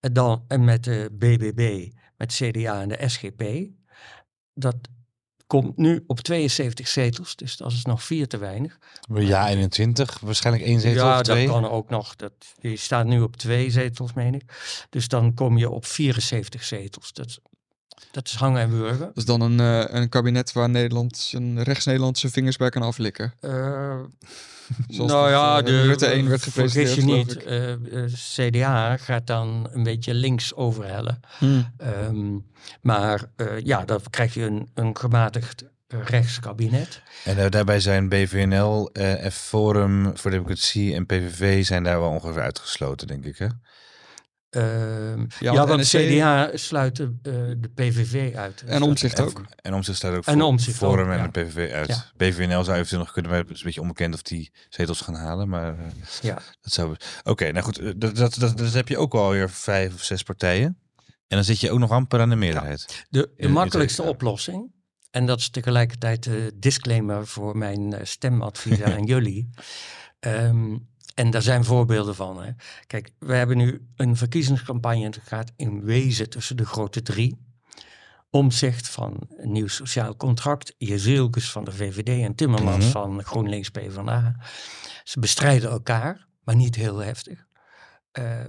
En 0.00 0.12
dan 0.12 0.44
en 0.48 0.64
met 0.64 0.84
de 0.84 1.08
BBB, 1.12 1.90
met 2.16 2.32
CDA 2.32 2.80
en 2.80 2.88
de 2.88 3.08
SGP. 3.08 3.70
Dat 4.54 4.76
komt 5.46 5.76
nu 5.76 6.04
op 6.06 6.20
72 6.20 6.88
zetels, 6.88 7.36
dus 7.36 7.56
dat 7.56 7.72
is 7.72 7.84
nog 7.84 8.02
vier 8.02 8.28
te 8.28 8.36
weinig. 8.38 8.78
Ja, 9.14 9.48
21, 9.48 10.20
waarschijnlijk 10.20 10.64
één 10.64 10.80
zetel 10.80 11.06
ja, 11.06 11.16
of 11.16 11.22
twee. 11.22 11.46
Ja, 11.46 11.52
dat 11.52 11.60
kan 11.60 11.70
ook 11.70 11.90
nog. 11.90 12.16
Dat, 12.16 12.32
die 12.60 12.76
staat 12.76 13.06
nu 13.06 13.20
op 13.20 13.36
twee 13.36 13.70
zetels, 13.70 14.12
meen 14.12 14.34
ik. 14.34 14.42
Dus 14.90 15.08
dan 15.08 15.34
kom 15.34 15.58
je 15.58 15.70
op 15.70 15.86
74 15.86 16.64
zetels. 16.64 17.12
Dat, 17.12 17.40
dat 18.10 18.26
is 18.26 18.34
hangen 18.34 18.60
en 18.60 18.70
burger. 18.70 19.06
Dat 19.06 19.16
is 19.16 19.24
dan 19.24 19.40
een, 19.40 19.58
uh, 19.58 19.84
een 20.00 20.08
kabinet 20.08 20.52
waar 20.52 20.70
Nederland 20.70 21.16
zijn 21.16 21.62
rechts-Nederlandse 21.62 22.30
vingers 22.30 22.56
bij 22.56 22.70
kan 22.70 22.82
aflikken. 22.82 23.34
Uh, 23.40 24.00
nou 24.86 25.30
ja, 25.30 25.58
uh, 25.58 25.64
de, 25.64 25.82
Rutte 25.82 26.06
1 26.06 26.28
werd 26.28 26.42
gepresenteerd. 26.42 27.32
Vergis 27.32 28.34
je 28.34 28.46
niet, 28.46 28.54
CDA 28.54 28.96
gaat 28.96 29.26
dan 29.26 29.68
een 29.72 29.82
beetje 29.82 30.14
links 30.14 30.54
overhellen. 30.54 31.20
Hmm. 31.38 31.72
Um, 32.08 32.46
maar 32.80 33.24
ja, 33.62 33.84
dan 33.84 34.00
krijg 34.10 34.34
je 34.34 34.42
een, 34.42 34.70
een 34.74 34.96
gematigd 34.96 35.64
rechtskabinet. 35.88 37.02
En 37.24 37.50
daarbij 37.50 37.80
zijn 37.80 38.08
BVNL, 38.08 38.90
F-Forum 39.30 40.16
voor 40.16 40.30
Democratie 40.30 40.94
en 40.94 41.06
PVV 41.06 41.64
zijn 41.64 41.82
daar 41.82 42.00
wel 42.00 42.10
ongeveer 42.10 42.42
uitgesloten, 42.42 43.06
denk 43.06 43.24
ik, 43.24 43.38
hè? 43.38 43.46
Uh, 44.56 45.16
ja, 45.38 45.52
ja 45.52 45.66
want 45.66 45.90
de 45.90 45.98
CDA 45.98 46.50
sluit 46.54 46.96
de, 46.96 47.02
uh, 47.02 47.32
de 47.58 47.68
PVV 47.74 48.34
uit. 48.36 48.62
En 48.66 48.82
omzicht 48.82 49.20
ook. 49.20 49.44
En 49.62 49.74
omzicht 49.74 49.96
staat 49.96 50.14
ook 50.14 50.24
en 50.24 50.38
voor 50.38 50.42
omzicht 50.42 50.76
Forum 50.76 51.10
en 51.10 51.18
ja. 51.18 51.28
de 51.28 51.40
PVV 51.40 51.72
uit. 51.72 51.88
Ja. 51.88 52.04
BVNL 52.16 52.64
zou 52.64 52.76
eventueel 52.76 53.00
nog 53.00 53.12
kunnen, 53.12 53.30
maar 53.30 53.40
het 53.40 53.50
is 53.50 53.58
een 53.58 53.64
beetje 53.64 53.80
onbekend 53.80 54.14
of 54.14 54.22
die 54.22 54.52
zetels 54.68 55.00
gaan 55.00 55.14
halen. 55.14 55.48
Maar 55.48 55.74
uh, 55.74 55.84
ja. 56.20 56.34
dat 56.60 56.72
zou... 56.72 56.90
Oké, 56.90 57.30
okay, 57.30 57.50
nou 57.50 57.64
goed, 57.64 58.00
dat, 58.00 58.16
dat, 58.16 58.34
dat, 58.34 58.58
dat, 58.58 58.72
heb 58.72 58.88
je 58.88 58.98
ook 58.98 59.14
alweer 59.14 59.50
vijf 59.50 59.94
of 59.94 60.02
zes 60.02 60.22
partijen. 60.22 60.78
En 61.04 61.36
dan 61.36 61.44
zit 61.44 61.60
je 61.60 61.70
ook 61.70 61.78
nog 61.78 61.90
amper 61.90 62.20
aan 62.20 62.28
de 62.28 62.36
meerderheid. 62.36 63.06
De, 63.08 63.30
de 63.36 63.48
makkelijkste 63.48 64.02
oplossing, 64.02 64.72
en 65.10 65.26
dat 65.26 65.38
is 65.38 65.48
tegelijkertijd 65.48 66.22
de 66.22 66.52
disclaimer 66.54 67.26
voor 67.26 67.56
mijn 67.56 67.92
eh, 67.92 68.04
stemadvies 68.04 68.82
aan 68.92 69.04
jullie. 69.04 69.50
Ehm, 70.20 70.76
en 71.16 71.30
daar 71.30 71.42
zijn 71.42 71.64
voorbeelden 71.64 72.14
van. 72.14 72.42
Hè. 72.42 72.50
Kijk, 72.86 73.10
we 73.18 73.34
hebben 73.34 73.56
nu 73.56 73.86
een 73.96 74.16
verkiezingscampagne 74.16 75.04
het 75.04 75.18
gaat 75.24 75.52
in 75.56 75.84
wezen 75.84 76.30
tussen 76.30 76.56
de 76.56 76.66
grote 76.66 77.02
drie. 77.02 77.44
Omzicht 78.30 78.88
van 78.88 79.28
een 79.36 79.52
nieuw 79.52 79.66
sociaal 79.66 80.16
contract, 80.16 80.74
Jezilkes 80.78 81.50
van 81.50 81.64
de 81.64 81.72
VVD 81.72 82.22
en 82.22 82.34
Timmermans 82.34 82.84
Mhm. 82.84 82.92
van 82.92 83.22
GroenLinks 83.24 83.70
PvdA. 83.70 84.36
Ze 85.04 85.20
bestrijden 85.20 85.70
elkaar, 85.70 86.26
maar 86.44 86.56
niet 86.56 86.74
heel 86.74 86.98
heftig. 86.98 87.46
Eh, 88.12 88.44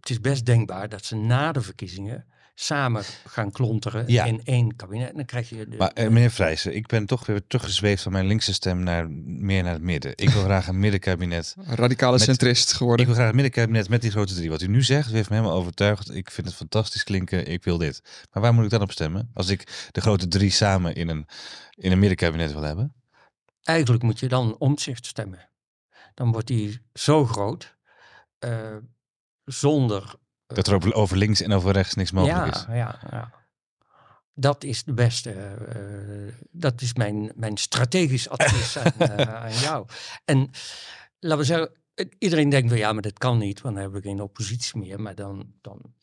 het 0.00 0.10
is 0.10 0.20
best 0.20 0.44
denkbaar 0.46 0.88
dat 0.88 1.04
ze 1.04 1.16
na 1.16 1.52
de 1.52 1.60
verkiezingen 1.60 2.26
samen 2.60 3.04
gaan 3.26 3.50
klonteren 3.50 4.04
Ja. 4.06 4.24
in 4.24 4.40
één 4.44 4.76
kabinet. 4.76 5.08
En 5.10 5.16
dan 5.16 5.24
krijg 5.24 5.48
je 5.48 5.68
de, 5.68 5.76
Maar 5.76 5.90
eh, 5.92 6.08
meneer 6.08 6.30
Vrijsen, 6.30 6.74
ik 6.74 6.86
ben 6.86 7.06
toch 7.06 7.26
weer 7.26 7.46
teruggezweefd 7.46 8.02
van 8.02 8.12
mijn 8.12 8.26
linkse 8.26 8.52
stem 8.52 8.82
naar 8.82 9.10
meer 9.24 9.62
naar 9.62 9.72
het 9.72 9.82
midden. 9.82 10.12
Ik 10.14 10.28
wil 10.30 10.42
graag 10.42 10.66
een 10.68 10.78
middenkabinet. 10.78 11.54
Radicale 11.58 12.12
Met- 12.12 12.20
centrist 12.22 12.70
Ik 12.70 12.76
geworden. 12.76 13.06
wil 13.06 13.14
graag 13.14 13.28
een 13.28 13.34
middenkabinet 13.34 13.88
met 13.88 14.00
die 14.02 14.10
grote 14.10 14.34
drie. 14.34 14.50
Wat 14.50 14.62
u 14.62 14.66
nu 14.66 14.82
zegt, 14.82 15.10
u 15.10 15.14
heeft 15.14 15.28
me 15.30 15.36
helemaal 15.36 15.56
overtuigd. 15.58 16.14
Ik 16.14 16.30
vind 16.30 16.46
het 16.46 16.56
fantastisch 16.56 17.04
klinken. 17.04 17.46
Ik 17.46 17.64
wil 17.64 17.78
dit. 17.78 18.26
Maar 18.32 18.42
waar 18.42 18.54
moet 18.54 18.64
ik 18.64 18.70
dan 18.70 18.82
op 18.82 18.92
stemmen? 18.92 19.30
Als 19.34 19.48
ik 19.48 19.88
de 19.92 20.00
grote 20.00 20.28
drie 20.28 20.50
samen 20.50 20.94
in 20.94 21.08
een, 21.08 21.26
in 21.70 21.92
een 21.92 21.98
middenkabinet 21.98 22.52
wil 22.52 22.62
hebben? 22.62 22.94
Eigenlijk 23.62 24.02
moet 24.02 24.18
je 24.20 24.28
dan 24.28 24.56
omzicht 24.58 25.06
stemmen. 25.06 25.48
Dan 26.14 26.32
wordt 26.32 26.46
die 26.46 26.80
zo 26.94 27.24
groot, 27.26 27.76
eh, 28.38 28.76
zonder... 29.44 30.14
Dat 30.54 30.66
er 30.66 30.74
over, 30.74 30.94
over 30.94 31.16
links 31.16 31.40
en 31.42 31.52
over 31.52 31.72
rechts 31.72 31.94
niks 31.94 32.10
mogelijk 32.12 32.54
ja, 32.54 32.60
is. 32.60 32.64
Ja, 32.68 32.98
ja. 33.10 33.32
Dat 34.34 34.64
is 34.64 34.84
de 34.84 34.92
beste. 34.92 35.30
eh, 35.32 36.34
dat 36.50 36.80
is 36.80 36.94
mijn, 36.94 37.32
mijn 37.34 37.56
strategisch 37.56 38.28
advies 38.28 38.78
aan, 38.78 38.92
eh, 39.08 39.34
aan 39.34 39.52
jou. 39.52 39.86
En 40.24 40.50
laten 41.18 41.38
we 41.38 41.44
zeggen, 41.44 41.70
iedereen 42.18 42.48
denkt 42.48 42.68
van 42.68 42.78
ja, 42.78 42.92
maar 42.92 43.02
dat 43.02 43.18
kan 43.18 43.38
niet, 43.38 43.60
want 43.60 43.74
dan 43.74 43.82
hebben 43.82 44.02
we 44.02 44.08
geen 44.08 44.20
oppositie 44.20 44.78
meer. 44.78 45.00
Maar 45.00 45.14
dan, 45.14 45.52
dan 45.60 45.78
Een 45.82 45.94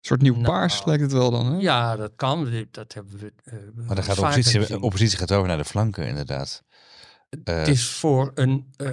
soort 0.00 0.22
nieuw 0.22 0.32
Nou. 0.34 0.44
paars 0.44 0.84
lijkt 0.84 1.02
het 1.02 1.12
wel 1.12 1.30
dan. 1.30 1.52
Hè? 1.52 1.58
ja, 1.60 1.96
dat 1.96 2.12
kan. 2.16 2.66
Dat 2.70 2.92
hebben 2.92 3.18
we. 3.18 3.32
eh, 3.44 3.52
Maar 3.74 3.94
dan 3.94 4.04
gaat 4.04 4.16
de 4.16 4.22
oppositie, 4.22 4.80
oppositie 4.82 5.18
gaat 5.18 5.32
over 5.32 5.48
naar 5.48 5.56
de 5.56 5.64
flanken, 5.64 6.06
inderdaad. 6.06 6.62
Het 7.44 7.68
is 7.68 7.88
voor, 7.90 8.30
een, 8.34 8.72
eh, 8.76 8.92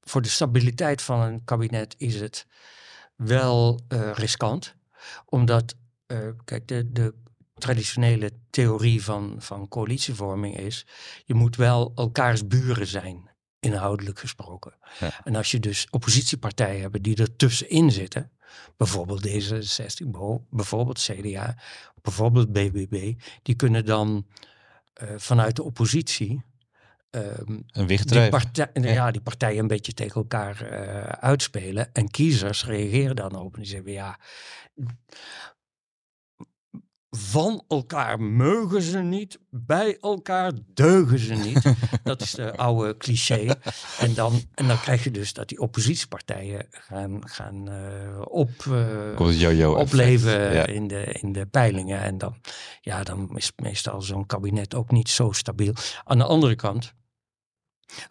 voor 0.00 0.22
de 0.22 0.28
stabiliteit 0.28 1.02
van 1.02 1.20
een 1.20 1.44
kabinet 1.44 1.94
is 1.98 2.20
het 2.20 2.46
wel 3.18 3.80
eh, 3.88 4.10
riskant. 4.14 4.74
Omdat, 5.24 5.74
eh, 6.06 6.28
kijk, 6.44 6.68
de, 6.68 6.92
de 6.92 7.14
traditionele 7.54 8.32
theorie 8.50 9.04
van, 9.04 9.34
van 9.38 9.68
coalitievorming 9.68 10.56
is, 10.56 10.86
je 11.24 11.34
moet 11.34 11.56
wel 11.56 11.92
elkaars 11.94 12.46
buren 12.46 12.86
zijn, 12.86 13.30
inhoudelijk 13.60 14.18
gesproken. 14.18 14.74
Ja. 15.00 15.20
En 15.24 15.36
als 15.36 15.50
je 15.50 15.60
dus 15.60 15.86
oppositiepartijen 15.90 16.80
hebt 16.80 17.02
die 17.02 17.16
er 17.16 17.36
tussenin 17.36 17.90
zitten, 17.92 18.30
bijvoorbeeld 18.76 19.28
D66, 19.28 20.06
beho- 20.06 20.44
bijvoorbeeld 20.50 20.98
CDA, 20.98 21.56
bijvoorbeeld 22.02 22.52
BBB, 22.52 23.14
die 23.42 23.54
kunnen 23.54 23.84
dan 23.84 24.26
eh, 24.92 25.08
vanuit 25.16 25.56
de 25.56 25.62
oppositie 25.62 26.44
ehm, 27.10 27.58
een 27.72 27.86
wicht 27.86 28.08
die, 28.08 28.28
partij, 28.28 28.70
ja. 28.72 29.10
die 29.10 29.20
partijen 29.20 29.58
een 29.58 29.66
beetje 29.66 29.94
tegen 29.94 30.14
elkaar 30.14 30.62
eh, 30.62 31.02
uitspelen. 31.02 31.92
En 31.92 32.10
kiezers 32.10 32.64
reageren 32.64 33.16
dan 33.16 33.36
op 33.36 33.54
en 33.54 33.60
die 33.60 33.70
zeggen 33.70 33.92
ja, 33.92 34.18
van 37.10 37.64
elkaar 37.68 38.20
meugen 38.20 38.82
ze 38.82 38.98
niet, 38.98 39.38
bij 39.50 39.96
elkaar 40.00 40.52
deugen 40.74 41.18
ze 41.18 41.34
niet. 41.34 41.74
dat 42.02 42.20
is 42.20 42.30
de 42.30 42.56
oude 42.56 42.96
cliché. 42.96 43.54
En 43.98 44.14
dan, 44.14 44.42
en 44.54 44.66
dan 44.66 44.80
krijg 44.80 45.04
je 45.04 45.10
dus 45.10 45.32
dat 45.32 45.48
die 45.48 45.60
oppositiepartijen 45.60 46.66
gaan, 46.70 47.28
gaan 47.28 47.68
eh, 47.68 48.20
op, 48.24 48.50
eh, 48.66 49.76
opleven 49.76 50.54
Ja. 50.54 50.66
in, 50.66 50.86
de, 50.88 51.02
in 51.04 51.32
de 51.32 51.46
peilingen. 51.46 52.02
En 52.02 52.18
dan, 52.18 52.34
ja, 52.80 53.02
dan 53.02 53.30
is 53.36 53.52
meestal 53.56 54.02
zo'n 54.02 54.26
kabinet 54.26 54.74
ook 54.74 54.90
niet 54.90 55.08
zo 55.08 55.32
stabiel. 55.32 55.72
Aan 56.04 56.18
de 56.18 56.24
andere 56.24 56.54
kant, 56.54 56.94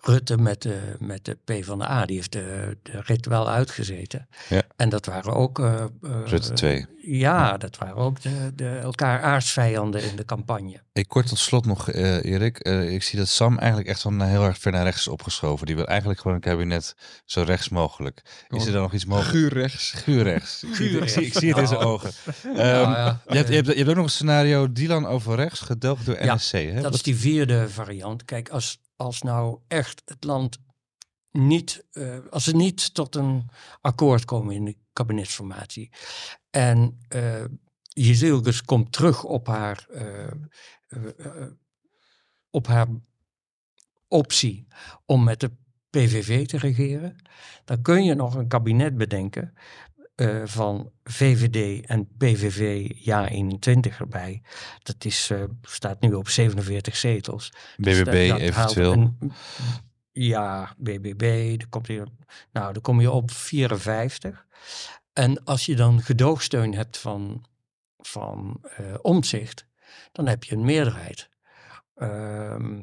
Rutte 0.01 0.37
met 0.37 0.61
de, 0.61 0.95
met 0.99 1.25
de 1.25 1.37
PvdA, 1.45 2.05
die 2.05 2.15
heeft 2.15 2.31
de, 2.31 2.77
de 2.83 3.01
rit 3.01 3.25
wel 3.25 3.49
uitgezeten. 3.49 4.27
Ja. 4.49 4.61
En 4.75 4.89
dat 4.89 5.05
waren 5.05 5.33
ook... 5.33 5.59
eh, 5.59 5.73
eh, 5.81 5.87
Rutte 6.25 6.53
2. 6.53 6.85
Ja, 7.01 7.57
dat 7.57 7.77
waren 7.77 7.95
ook 7.95 8.21
de, 8.21 8.51
de 8.55 8.69
elkaar 8.77 9.21
aardsvijanden 9.21 10.03
in 10.03 10.15
de 10.15 10.25
campagne. 10.25 10.81
Ik 10.93 11.07
kort 11.07 11.27
tot 11.27 11.39
slot 11.39 11.65
nog, 11.65 11.89
eh, 11.91 12.23
Erik. 12.25 12.57
Eh, 12.59 12.93
ik 12.93 13.03
zie 13.03 13.19
dat 13.19 13.27
Sam 13.27 13.57
eigenlijk 13.57 13.89
echt 13.89 14.01
van 14.01 14.21
heel 14.21 14.43
erg 14.43 14.57
ver 14.57 14.71
naar 14.71 14.83
rechts 14.83 14.99
is 14.99 15.07
opgeschoven. 15.07 15.65
Die 15.65 15.75
wil 15.75 15.85
eigenlijk 15.87 16.19
gewoon 16.19 16.35
een 16.35 16.41
kabinet 16.43 16.95
zo 17.25 17.41
rechts 17.41 17.69
mogelijk. 17.69 18.21
Is 18.49 18.65
er 18.65 18.71
dan 18.71 18.81
nog 18.81 18.93
iets 18.93 19.05
mogelijk? 19.05 19.31
Guur 19.37 19.53
rechts. 19.53 19.91
Guur 19.95 20.23
rechts. 20.23 20.63
Ik 20.63 20.75
zie 20.75 20.89
het- 20.99 21.03
ik 21.03 21.33
zie, 21.33 21.49
het 21.49 21.57
in 21.57 21.67
zijn 21.67 21.79
Nou. 21.79 21.91
ogen. 21.91 22.11
Ehm, 22.43 22.55
Nou 22.55 22.91
ja, 22.91 23.21
je, 23.27 23.35
hebt, 23.35 23.47
je, 23.49 23.55
hebt, 23.55 23.67
je 23.67 23.73
hebt 23.75 23.89
ook 23.89 23.95
nog 23.95 24.05
een 24.05 24.11
scenario, 24.11 24.71
Dylan 24.71 25.05
over 25.05 25.35
rechts, 25.35 25.59
gedelgd 25.59 26.05
door 26.05 26.23
Ja, 26.23 26.35
NSC. 26.35 26.51
Hè? 26.51 26.73
Dat 26.73 26.83
Wat- 26.83 26.93
is 26.93 27.01
die 27.03 27.15
vierde 27.15 27.69
variant. 27.69 28.25
Kijk, 28.25 28.49
als, 28.49 28.79
als 28.97 29.21
nou 29.21 29.59
echt 29.67 30.01
het 30.05 30.23
land 30.23 30.57
niet, 31.31 31.85
eh, 31.91 32.17
als 32.29 32.43
ze 32.43 32.55
niet 32.55 32.93
tot 32.93 33.15
een 33.15 33.49
akkoord 33.81 34.25
komen 34.25 34.55
in 34.55 34.65
de 34.65 34.77
kabinetsformatie. 34.93 35.91
En 36.49 36.99
Jezilgus 37.87 38.63
komt 38.63 38.91
terug 38.91 39.23
op 39.23 39.47
haar, 39.47 39.87
eh, 39.89 41.47
op 42.49 42.67
haar 42.67 42.87
optie 44.07 44.67
om 45.05 45.23
met 45.23 45.39
de 45.39 45.51
PVV 45.89 46.47
te 46.47 46.57
regeren. 46.57 47.15
Dan 47.65 47.81
kun 47.81 48.03
je 48.03 48.13
nog 48.13 48.35
een 48.35 48.47
kabinet 48.47 48.97
bedenken 48.97 49.53
eh, 50.17 50.41
van 50.45 50.91
VVD 51.03 51.85
en 51.85 52.07
PVV 52.17 52.91
ja 52.95 53.27
21 53.29 53.99
erbij. 53.99 54.41
Dat 54.83 55.05
is, 55.05 55.29
eh, 55.29 55.43
staat 55.61 56.01
nu 56.01 56.13
op 56.13 56.29
47 56.29 56.95
zetels. 56.95 57.53
Dus 57.77 58.01
BBB 58.03 58.27
dat- 58.29 58.39
dat 58.39 58.49
haalt 58.53 58.69
eventueel. 58.77 58.91
een- 58.93 59.31
ja, 60.11 60.73
BBB, 60.77 61.57
dan 61.59 61.69
komt 61.69 61.87
je, 61.87 62.03
nou, 62.51 62.73
dan 62.73 62.81
kom 62.81 63.01
je 63.01 63.11
op 63.11 63.31
54. 63.31 64.45
En 65.13 65.43
als 65.43 65.65
je 65.65 65.75
dan 65.75 66.01
gedoogsteun 66.01 66.73
hebt 66.73 66.97
van, 66.97 67.45
van 67.97 68.59
eh, 68.77 68.85
omzicht, 69.01 69.67
dan 70.11 70.27
heb 70.27 70.43
je 70.43 70.55
een 70.55 70.65
meerderheid. 70.65 71.29
Ehm, 71.95 72.79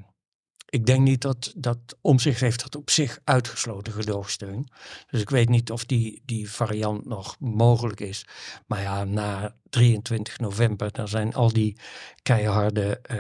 ik 0.75 0.87
denk 0.87 1.01
niet 1.01 1.21
dat, 1.21 1.53
dat 1.57 1.79
omzicht 2.01 2.41
heeft 2.41 2.63
dat 2.63 2.77
op 2.77 2.91
zich 2.91 3.19
uitgesloten 3.25 3.93
gedoogsteun. 3.93 4.69
Dus 5.11 5.21
ik 5.21 5.31
weet 5.31 5.49
niet 5.49 5.71
of 5.71 5.85
die, 5.85 6.23
die 6.25 6.51
variant 6.51 7.07
nog 7.07 7.37
mogelijk 7.39 8.01
is. 8.01 8.27
Maar 8.67 8.81
ja, 8.81 9.05
na 9.05 9.55
23 9.75 10.39
november, 10.39 10.93
dan 10.93 11.09
zijn 11.09 11.35
al 11.35 11.53
die 11.53 11.77
keiharde 12.23 12.99
eh, 13.03 13.19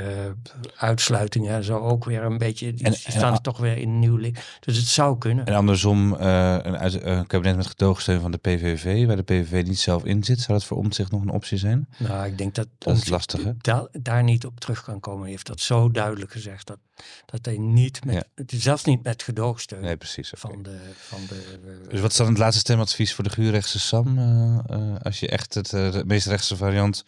uitsluitingen 0.76 1.54
en 1.54 1.64
zo 1.64 1.78
ook 1.78 2.04
weer 2.04 2.22
een 2.22 2.38
beetje, 2.38 2.74
die, 2.74 2.84
En- 2.84 2.92
die 2.92 3.04
en- 3.04 3.12
staan 3.12 3.40
toch 3.40 3.58
weer 3.58 3.76
in 3.76 3.98
nieuw 3.98 4.16
licht. 4.16 4.58
Dus 4.60 4.76
het 4.76 4.86
zou 4.86 5.18
kunnen. 5.18 5.44
En 5.46 5.54
andersom, 5.54 6.16
eh, 6.16 6.56
een, 6.62 7.08
een 7.10 7.26
kabinet 7.26 7.56
met 7.56 7.66
gedoogsteun 7.66 8.20
van 8.20 8.30
de 8.30 8.38
PVV, 8.38 9.06
waar 9.06 9.16
de 9.16 9.22
PVV 9.22 9.66
niet 9.66 9.78
zelf 9.78 10.04
in 10.04 10.24
zit, 10.24 10.40
zou 10.40 10.58
dat 10.58 10.66
voor 10.66 10.76
omzicht 10.76 11.10
nog 11.10 11.22
een 11.22 11.30
optie 11.30 11.58
zijn? 11.58 11.88
Nou, 11.98 12.26
ik 12.26 12.38
denk 12.38 12.54
dat, 12.54 12.66
Dat 12.78 12.86
is 12.86 12.92
Omtzigt 12.92 13.10
lastig, 13.10 13.44
hè? 13.44 13.52
da- 13.58 13.88
daar 13.92 14.22
niet 14.22 14.46
op 14.46 14.60
terug 14.60 14.82
kan 14.82 15.00
komen. 15.00 15.22
Hij 15.22 15.30
heeft 15.30 15.46
dat 15.46 15.60
zo 15.60 15.90
duidelijk 15.90 16.32
gezegd 16.32 16.66
dat, 16.66 16.78
dat 17.26 17.44
hij 17.44 17.58
niet 17.58 18.04
met, 18.04 18.14
Ja. 18.14 18.44
zelfs 18.58 18.84
niet 18.84 19.02
met 19.02 19.22
gedoogsteun 19.22 19.80
Nee, 19.80 19.96
precies. 19.96 20.32
van 20.36 20.62
de, 20.62 20.78
van 20.98 21.20
de 21.28 21.58
Dus 21.88 22.00
wat 22.00 22.10
is 22.10 22.16
dan 22.16 22.26
het 22.28 22.38
laatste 22.38 22.60
stemadvies 22.60 23.14
voor 23.14 23.24
de 23.24 23.30
guurrechtse 23.30 23.80
Sam? 23.80 24.18
Eh, 24.18 24.94
als 25.02 25.20
je 25.20 25.28
echt 25.28 25.54
het 25.54 26.04
meest 26.06 26.26
rechtse 26.48 26.56
variant 26.64 27.04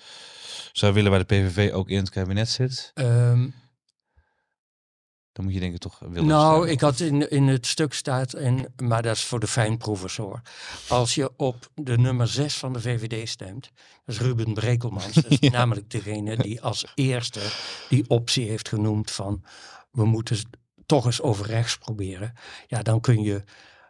zou 0.72 0.92
willen 0.92 1.10
waar 1.10 1.26
de 1.26 1.34
PVV 1.34 1.72
ook 1.72 1.88
in 1.88 1.96
het 1.96 2.10
kabinet 2.10 2.48
zit, 2.48 2.90
ehm, 2.94 3.48
dan 5.32 5.44
moet 5.44 5.54
je 5.54 5.60
denk 5.60 5.74
ik 5.74 5.80
toch 5.80 5.98
willen 5.98 6.26
Nou, 6.26 6.50
stemmen. 6.52 6.70
ik 6.70 6.80
had 6.80 7.00
in, 7.00 7.30
in 7.30 7.46
het 7.46 7.66
stuk 7.66 7.92
staat, 7.92 8.32
en, 8.32 8.72
maar 8.76 9.02
dat 9.02 9.16
is 9.16 9.24
voor 9.24 9.40
de 9.40 9.46
fijnproevers 9.46 10.16
hoor. 10.16 10.40
Als 10.88 11.14
je 11.14 11.30
op 11.36 11.70
de 11.74 11.98
nummer 11.98 12.28
6 12.28 12.54
van 12.54 12.72
de 12.72 12.80
VVD 12.80 13.28
stemt, 13.28 13.70
dat 14.04 14.14
is 14.14 14.20
Ruben 14.20 14.54
Brekelmans. 14.54 15.12
Dat 15.12 15.26
is 15.28 15.50
namelijk 15.58 15.90
degene 15.90 16.36
die 16.36 16.62
als 16.62 16.86
eerste 16.94 17.40
die 17.88 18.08
optie 18.08 18.48
heeft 18.48 18.68
genoemd 18.68 19.10
van 19.10 19.44
we 19.90 20.04
moeten 20.04 20.36
toch 20.86 21.04
eens 21.04 21.20
over 21.22 21.46
rechts 21.46 21.76
proberen. 21.78 22.32
Ja, 22.66 22.82
dan 22.82 23.00
kun 23.00 23.22
je 23.22 23.44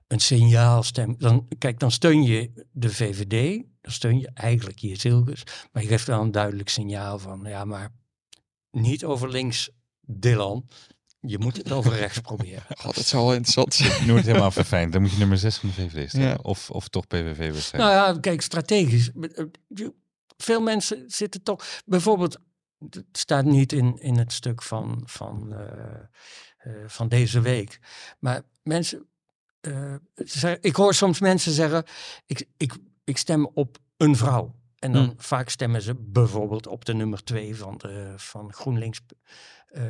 een 0.06 0.20
signaal 0.20 0.82
stemmen. 0.82 1.18
Dan, 1.18 1.48
kijk, 1.58 1.78
dan 1.78 1.90
steun 1.90 2.22
je 2.22 2.66
de 2.72 2.90
VVD, 2.90 3.62
dan 3.80 3.92
steun 3.92 4.18
je 4.18 4.30
eigenlijk 4.34 4.78
je 4.78 4.96
Zilgers, 4.96 5.42
maar 5.72 5.82
je 5.82 5.88
geeft 5.88 6.06
wel 6.06 6.20
een 6.20 6.30
duidelijk 6.30 6.68
signaal 6.68 7.18
van 7.18 7.44
ja, 7.44 7.64
maar 7.64 7.90
niet 8.70 9.04
over 9.04 9.28
links, 9.30 9.70
Dylan. 10.00 10.68
Je 11.20 11.38
moet 11.38 11.56
het 11.56 11.72
over 11.72 11.92
rechts 11.92 12.20
proberen. 12.28 12.62
God, 12.78 12.94
dat 12.94 13.04
zou 13.04 13.22
wel 13.24 13.32
interessant 13.34 13.74
zijn. 13.74 14.06
Noem 14.06 14.16
het 14.16 14.26
helemaal 14.26 14.50
verfijnd. 14.50 14.92
Dan 14.92 15.02
moet 15.02 15.10
je 15.10 15.18
nummer 15.18 15.38
6 15.38 15.56
van 15.56 15.68
de 15.68 15.74
VVD. 15.74 16.12
Ja. 16.12 16.38
Of, 16.42 16.70
of 16.70 16.88
toch 16.88 17.06
PVV. 17.06 17.72
Nou 17.72 17.90
ja, 17.90 18.18
kijk, 18.20 18.40
strategisch. 18.40 19.10
eh, 19.12 19.86
Veel 20.36 20.60
mensen 20.60 21.04
zitten 21.06 21.42
toch, 21.42 21.64
bijvoorbeeld 21.84 22.38
het 22.90 23.04
staat 23.12 23.44
niet 23.44 23.72
in, 23.72 23.98
in 24.00 24.16
het 24.18 24.32
stuk 24.32 24.62
van, 24.62 25.02
van, 25.04 25.52
eh, 25.52 25.94
eh, 26.58 26.72
van 26.86 27.08
deze 27.08 27.40
week. 27.40 27.78
Maar 28.18 28.42
mensen, 28.62 29.06
eh, 29.66 30.52
ik 30.60 30.76
hoor 30.76 30.94
soms 30.94 31.20
mensen 31.20 31.52
zeggen, 31.52 31.84
ik, 32.26 32.46
ik, 32.56 32.74
ik 33.04 33.16
stem 33.18 33.46
op 33.54 33.78
een 33.96 34.16
vrouw. 34.16 34.54
En 34.78 34.92
dan 34.92 35.04
Hmm. 35.04 35.14
vaak 35.16 35.48
stemmen 35.48 35.82
ze 35.82 35.94
bijvoorbeeld 35.94 36.66
op 36.66 36.84
de 36.84 36.94
nummer 36.94 37.24
twee 37.24 37.56
van, 37.56 37.74
de, 37.76 38.12
van 38.16 38.52
GroenLinks 38.52 39.00
eh 39.66 39.82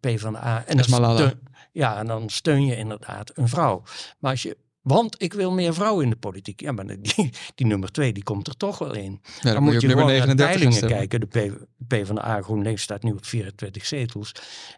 P 0.00 0.18
van 0.20 0.32
de 0.32 0.38
A. 0.38 0.64
En 0.66 0.76
dan 0.76 0.84
steun- 1.16 1.40
ja, 1.72 1.98
en 1.98 2.06
dan 2.06 2.28
steun 2.28 2.66
je 2.66 2.76
inderdaad 2.76 3.30
een 3.34 3.48
vrouw. 3.48 3.82
Maar 4.18 4.30
als 4.30 4.42
je, 4.42 4.56
want 4.82 5.22
ik 5.22 5.32
wil 5.32 5.52
meer 5.52 5.74
vrouwen 5.74 6.04
in 6.04 6.10
de 6.10 6.16
politiek. 6.16 6.60
Ja, 6.60 6.72
maar 6.72 6.86
die, 6.86 7.30
die 7.54 7.66
nummer 7.66 7.92
twee, 7.92 8.12
die 8.12 8.22
komt 8.22 8.46
er 8.48 8.56
toch 8.56 8.78
wel 8.78 8.94
in. 8.94 9.20
Ja, 9.40 9.52
Dan 9.52 9.62
moet 9.62 9.80
je, 9.80 9.86
nummer 9.86 10.04
gewoon 10.04 10.26
naar 10.26 10.36
39 10.36 10.36
gaan 10.36 10.88
peilingen 10.88 11.08
kijken. 11.08 11.20
De 11.20 11.56
P, 11.88 12.02
P 12.02 12.06
van 12.06 12.14
de 12.14 12.24
A 12.24 12.42
GroenLinks 12.42 12.82
staat 12.82 13.02
nu 13.02 13.12
op 13.12 13.24
24 13.24 13.86
zetels. 13.86 14.30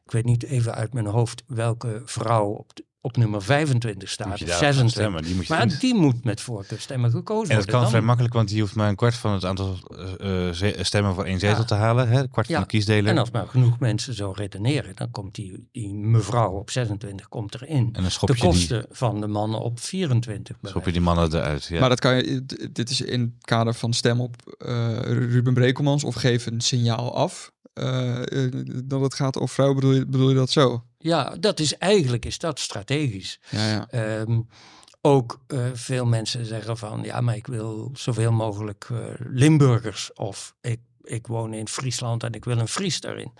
Ik 0.04 0.10
weet 0.10 0.24
niet 0.24 0.42
even 0.42 0.74
uit 0.74 0.92
mijn 0.94 1.06
hoofd 1.06 1.42
welke 1.46 2.02
vrouw 2.04 2.46
op, 2.48 2.76
de- 2.76 2.84
op 3.00 3.16
nummer 3.16 3.42
25 3.42 4.08
staat. 4.10 4.26
Moet 4.28 4.38
je 4.38 4.44
Of 4.44 4.50
daarop 4.50 4.66
gaan 4.74 4.74
26. 4.88 4.90
stemmen. 4.90 5.22
Die 5.22 5.34
moet 5.34 5.48
Maar 5.48 5.68
doen. 5.68 5.78
die 5.80 5.94
moet 5.94 6.24
met 6.24 6.40
voorkeurstemmen 6.40 7.10
gekozen 7.10 7.50
En 7.50 7.56
dat 7.56 7.56
worden. 7.56 7.70
kan 7.72 7.80
Dan- 7.80 7.90
vrij 7.90 8.02
makkelijk, 8.02 8.34
want 8.34 8.48
die 8.48 8.60
hoeft 8.60 8.74
maar 8.74 8.88
een 8.88 8.96
kwart 8.96 9.14
van 9.14 9.32
het 9.32 9.44
aantal 9.44 9.76
eh, 10.18 10.78
eh, 10.78 10.84
stemmen 10.84 11.14
voor 11.14 11.24
één 11.24 11.38
zetel 11.38 11.58
Ja. 11.58 11.64
te 11.64 11.74
halen. 11.74 12.08
Hè? 12.08 12.20
Een 12.20 12.30
kwart 12.30 12.48
Ja. 12.48 12.54
van 12.54 12.62
de 12.62 12.68
kiesdeler. 12.68 13.10
En 13.10 13.18
als 13.18 13.30
maar 13.30 13.46
genoeg 13.46 13.78
mensen 13.78 14.14
zo 14.14 14.32
redeneren, 14.36 14.96
dan 14.96 15.10
komt 15.10 15.34
die, 15.34 15.68
die 15.72 15.94
mevrouw 15.94 16.50
op 16.52 16.70
26 16.70 17.28
komt 17.28 17.54
erin. 17.54 17.88
En 17.92 18.02
dan 18.02 18.10
schop 18.10 18.28
De 18.28 18.34
je, 18.34 18.40
die, 18.40 18.50
kosten 18.50 18.86
van 18.90 19.20
de 19.20 19.26
mannen 19.26 19.60
op 19.60 19.80
24. 19.80 20.60
bij 20.60 20.70
schop 20.70 20.84
je 20.84 20.92
die 20.92 21.00
mannen 21.00 21.34
eruit. 21.34 21.64
Ja. 21.64 21.80
Maar 21.80 21.88
dat 21.88 22.00
kan 22.00 22.16
je, 22.16 22.44
dit 22.72 22.90
is 22.90 23.00
in 23.00 23.20
het 23.20 23.30
kader 23.44 23.74
van 23.74 23.92
stem 23.92 24.20
op 24.20 24.36
eh, 24.58 24.98
Ruben 25.02 25.54
Brekelmans 25.54 26.04
of 26.04 26.14
geef 26.14 26.46
een 26.46 26.60
signaal 26.60 27.14
af. 27.16 27.52
dat 28.84 29.00
het 29.00 29.14
gaat 29.14 29.36
over 29.38 29.54
vrouwen, 29.54 29.80
bedoel 29.80 29.94
je, 29.94 30.06
bedoel 30.06 30.28
je 30.28 30.34
dat 30.34 30.50
zo? 30.50 30.82
Ja, 30.98 31.36
dat 31.40 31.60
is 31.60 31.76
eigenlijk 31.76 32.24
is 32.24 32.38
dat 32.38 32.58
strategisch. 32.58 33.40
Ja, 33.50 33.68
ja. 33.68 33.88
Ehm, 33.90 34.40
ook 35.00 35.40
eh, 35.46 35.66
veel 35.72 36.06
mensen 36.06 36.46
zeggen 36.46 36.76
van 36.76 37.02
ja, 37.02 37.20
maar 37.20 37.36
ik 37.36 37.46
wil 37.46 37.90
zoveel 37.94 38.32
mogelijk 38.32 38.86
eh, 38.90 38.98
Limburgers 39.18 40.12
of 40.12 40.54
ik, 40.60 40.80
ik 41.02 41.26
woon 41.26 41.54
in 41.54 41.68
Friesland 41.68 42.22
en 42.22 42.32
ik 42.32 42.44
wil 42.44 42.58
een 42.58 42.68
Fries 42.68 43.00
daarin. 43.00 43.32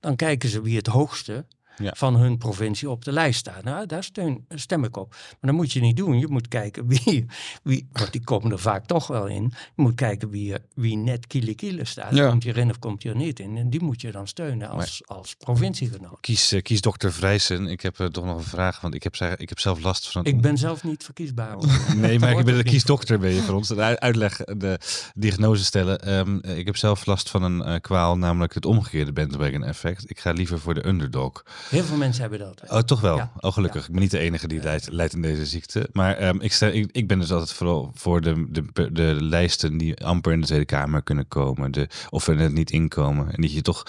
Dan 0.00 0.16
kijken 0.16 0.48
ze 0.48 0.62
wie 0.62 0.76
het 0.76 0.86
hoogste 0.86 1.46
Ja. 1.82 1.92
van 1.96 2.16
hun 2.16 2.38
provincie 2.38 2.90
op 2.90 3.04
de 3.04 3.12
lijst 3.12 3.38
staat. 3.38 3.64
Nou, 3.64 3.86
daar 3.86 4.04
steun, 4.04 4.44
stem 4.48 4.84
ik 4.84 4.96
op. 4.96 5.10
Maar 5.10 5.50
dat 5.50 5.52
moet 5.54 5.72
je 5.72 5.80
niet 5.80 5.96
doen. 5.96 6.18
Je 6.18 6.28
moet 6.28 6.48
kijken 6.48 6.86
wie, 6.86 7.26
wie 7.62 7.88
want 7.92 8.12
die 8.12 8.24
komen 8.24 8.52
er 8.52 8.58
vaak 8.58 8.86
toch 8.86 9.06
wel 9.06 9.26
in. 9.26 9.42
Je 9.76 9.82
moet 9.82 9.94
kijken 9.94 10.30
wie, 10.30 10.54
wie 10.74 10.96
net 10.96 11.26
kiele 11.26 11.54
kiele 11.54 11.84
staat. 11.84 12.14
Ja. 12.14 12.28
Komt 12.28 12.42
hij 12.44 12.52
erin 12.52 12.70
of 12.70 12.78
komt 12.78 13.02
hij 13.02 13.12
er 13.12 13.18
niet 13.18 13.40
in? 13.40 13.56
En 13.56 13.70
die 13.70 13.82
moet 13.82 14.00
je 14.00 14.10
dan 14.10 14.26
steunen 14.28 14.68
als, 14.68 15.02
als 15.06 15.34
provinciegenoot. 15.38 16.20
Kies, 16.20 16.52
eh, 16.52 16.62
kies 16.62 16.80
dokter 16.80 17.12
Vrijsen. 17.12 17.66
Ik 17.66 17.80
heb 17.80 18.00
eh, 18.00 18.06
toch 18.06 18.24
nog 18.24 18.36
een 18.36 18.42
vraag, 18.42 18.80
want 18.80 18.94
ik 18.94 19.02
heb, 19.02 19.16
zeg- 19.16 19.36
ik 19.36 19.48
heb 19.48 19.58
zelf 19.58 19.82
last 19.82 20.10
van 20.10 20.24
Ik 20.24 20.40
ben 20.40 20.58
zelf 20.58 20.84
niet 20.84 21.04
verkiesbaar. 21.04 21.56
Nee, 21.96 22.18
maar 22.18 22.38
ik 22.38 22.44
ben 22.44 22.56
de 22.56 22.62
kiesdokter 22.62 23.18
ben 23.18 23.30
je 23.32 23.40
voor 23.42 23.54
ons. 23.54 23.68
De 23.68 24.00
uitleg, 24.00 24.36
de 24.36 24.78
diagnose 25.14 25.64
stellen. 25.64 26.00
Ehm, 26.00 26.38
eh, 26.38 26.58
ik 26.58 26.66
heb 26.66 26.76
zelf 26.76 27.06
last 27.06 27.30
van 27.30 27.42
een 27.42 27.62
eh, 27.62 27.80
kwaal, 27.80 28.18
namelijk 28.18 28.54
het 28.54 28.66
omgekeerde 28.66 29.12
bandwagon 29.12 29.64
effect. 29.64 30.10
Ik 30.10 30.18
ga 30.20 30.30
liever 30.32 30.58
voor 30.60 30.74
de 30.74 30.86
underdog. 30.86 31.42
Heel 31.72 31.84
veel 31.84 31.96
mensen 31.96 32.20
hebben 32.20 32.38
dat. 32.38 32.62
Oh, 32.70 32.78
toch 32.78 33.00
wel? 33.00 33.16
Ja. 33.16 33.32
Oh, 33.40 33.52
gelukkig. 33.52 33.86
Ik 33.86 33.92
ben 33.92 34.00
niet 34.00 34.10
de 34.10 34.18
enige 34.18 34.48
die 34.48 34.62
leidt, 34.62 34.90
leidt 34.90 35.14
in 35.14 35.22
deze 35.22 35.46
ziekte. 35.46 35.88
Maar 35.92 36.16
ehm, 36.16 36.40
ik, 36.40 36.52
stel, 36.52 36.68
ik, 36.68 36.88
ik 36.92 37.08
ben 37.08 37.18
dus 37.18 37.32
altijd 37.32 37.52
vooral 37.52 37.90
voor 37.94 38.20
de, 38.20 38.46
de, 38.50 38.92
de 38.92 39.16
lijsten 39.20 39.78
die 39.78 40.04
amper 40.04 40.32
in 40.32 40.40
de 40.40 40.46
Tweede 40.46 40.64
Kamer 40.64 41.02
kunnen 41.02 41.28
komen. 41.28 41.70
De, 41.70 41.88
of 42.10 42.26
er 42.26 42.36
net 42.36 42.52
niet 42.52 42.70
inkomen. 42.70 43.32
En 43.34 43.42
dat 43.42 43.52
je 43.52 43.62
toch 43.62 43.82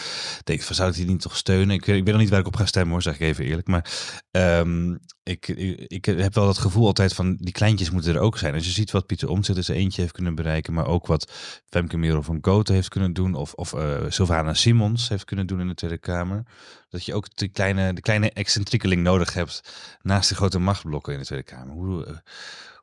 denkt, 0.43 0.65
van, 0.65 0.75
zou 0.75 0.89
ik 0.89 0.95
die 0.95 1.05
niet 1.05 1.21
toch 1.21 1.37
steunen? 1.37 1.75
Ik, 1.75 1.85
weet- 1.85 1.97
ik 1.97 2.03
weet 2.03 2.13
nog 2.13 2.21
niet 2.21 2.31
waar 2.31 2.39
ik 2.39 2.47
op 2.47 2.55
ga 2.55 2.65
stemmen 2.65 2.91
hoor, 2.91 3.01
zeg 3.01 3.13
ik 3.13 3.19
even 3.21 3.45
eerlijk. 3.45 3.67
Maar 3.67 3.85
ehm, 4.31 4.95
ik, 5.23 5.47
ik, 5.47 5.79
ik 5.87 6.05
heb 6.05 6.33
wel 6.33 6.45
dat 6.45 6.57
gevoel 6.57 6.85
altijd 6.85 7.13
van, 7.13 7.35
die 7.39 7.53
kleintjes 7.53 7.89
moeten 7.91 8.13
er 8.15 8.19
ook 8.21 8.37
zijn. 8.37 8.53
Als 8.53 8.65
je 8.65 8.71
ziet 8.71 8.91
wat 8.91 9.05
Pieter 9.05 9.29
Omtzigt 9.29 9.57
in 9.57 9.63
zijn 9.63 9.77
eentje 9.77 10.01
heeft 10.01 10.13
kunnen 10.13 10.35
bereiken. 10.35 10.73
Maar 10.73 10.87
ook 10.87 11.07
wat 11.07 11.31
Femke 11.69 11.97
Merel 11.97 12.23
van 12.23 12.39
Koten 12.39 12.73
heeft 12.75 12.87
kunnen 12.89 13.13
doen. 13.13 13.33
Of, 13.33 13.53
of 13.53 13.73
eh, 13.73 13.97
Sylvana 14.09 14.53
Simons 14.53 15.09
heeft 15.09 15.25
kunnen 15.25 15.47
doen 15.47 15.59
in 15.59 15.67
de 15.67 15.73
Tweede 15.75 15.97
Kamer. 15.97 16.43
Dat 16.89 17.05
je 17.05 17.13
ook 17.13 17.35
de 17.35 17.51
kleine, 17.63 17.93
de 17.93 18.01
kleine 18.01 18.31
excentriekeling 18.31 19.03
nodig 19.03 19.33
hebt 19.33 19.73
naast 20.01 20.29
de 20.29 20.35
grote 20.35 20.59
machtsblokken 20.59 21.13
in 21.13 21.19
de 21.19 21.25
Tweede 21.25 21.45
Kamer. 21.45 21.73
Hoe, 21.75 22.05
eh, 22.05 22.13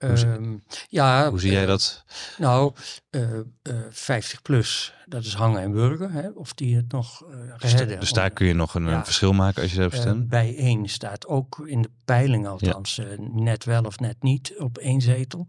hoe, 0.09 0.17
zie- 0.17 0.29
Ehm, 0.33 0.57
ja, 0.89 1.31
hoe 1.31 1.41
zie 1.41 1.51
jij 1.53 1.63
eh, 1.63 1.67
dat? 1.69 2.05
Nou, 2.39 2.73
eh, 3.11 3.39
eh, 3.39 3.45
50 3.91 4.43
plus, 4.43 4.95
dat 5.07 5.25
is 5.25 5.35
hangen 5.35 5.61
en 5.63 5.73
burger. 5.73 6.13
Hè, 6.13 6.29
of 6.29 6.55
die 6.55 6.77
het 6.77 6.93
nog 6.93 7.25
eh 7.31 7.59
Dus, 7.59 7.75
redden. 7.75 8.01
dus 8.01 8.13
daar 8.13 8.31
kun 8.31 8.47
je 8.47 8.55
nog 8.55 8.75
een, 8.75 8.85
Ja. 8.85 8.97
een 8.97 9.05
verschil 9.05 9.33
maken 9.33 9.63
als 9.63 9.71
je 9.71 9.77
daarop 9.77 9.95
Eh, 9.95 10.01
stemt. 10.01 10.29
bij 10.29 10.57
één 10.57 10.89
staat 10.89 11.27
ook 11.27 11.63
in 11.65 11.83
de 11.83 11.91
peiling 12.05 12.47
althans 12.47 13.01
net 13.31 13.65
wel 13.65 13.83
of 13.83 13.99
net 13.99 14.23
niet 14.23 14.53
op 14.59 14.79
één 14.79 15.01
zetel. 15.01 15.47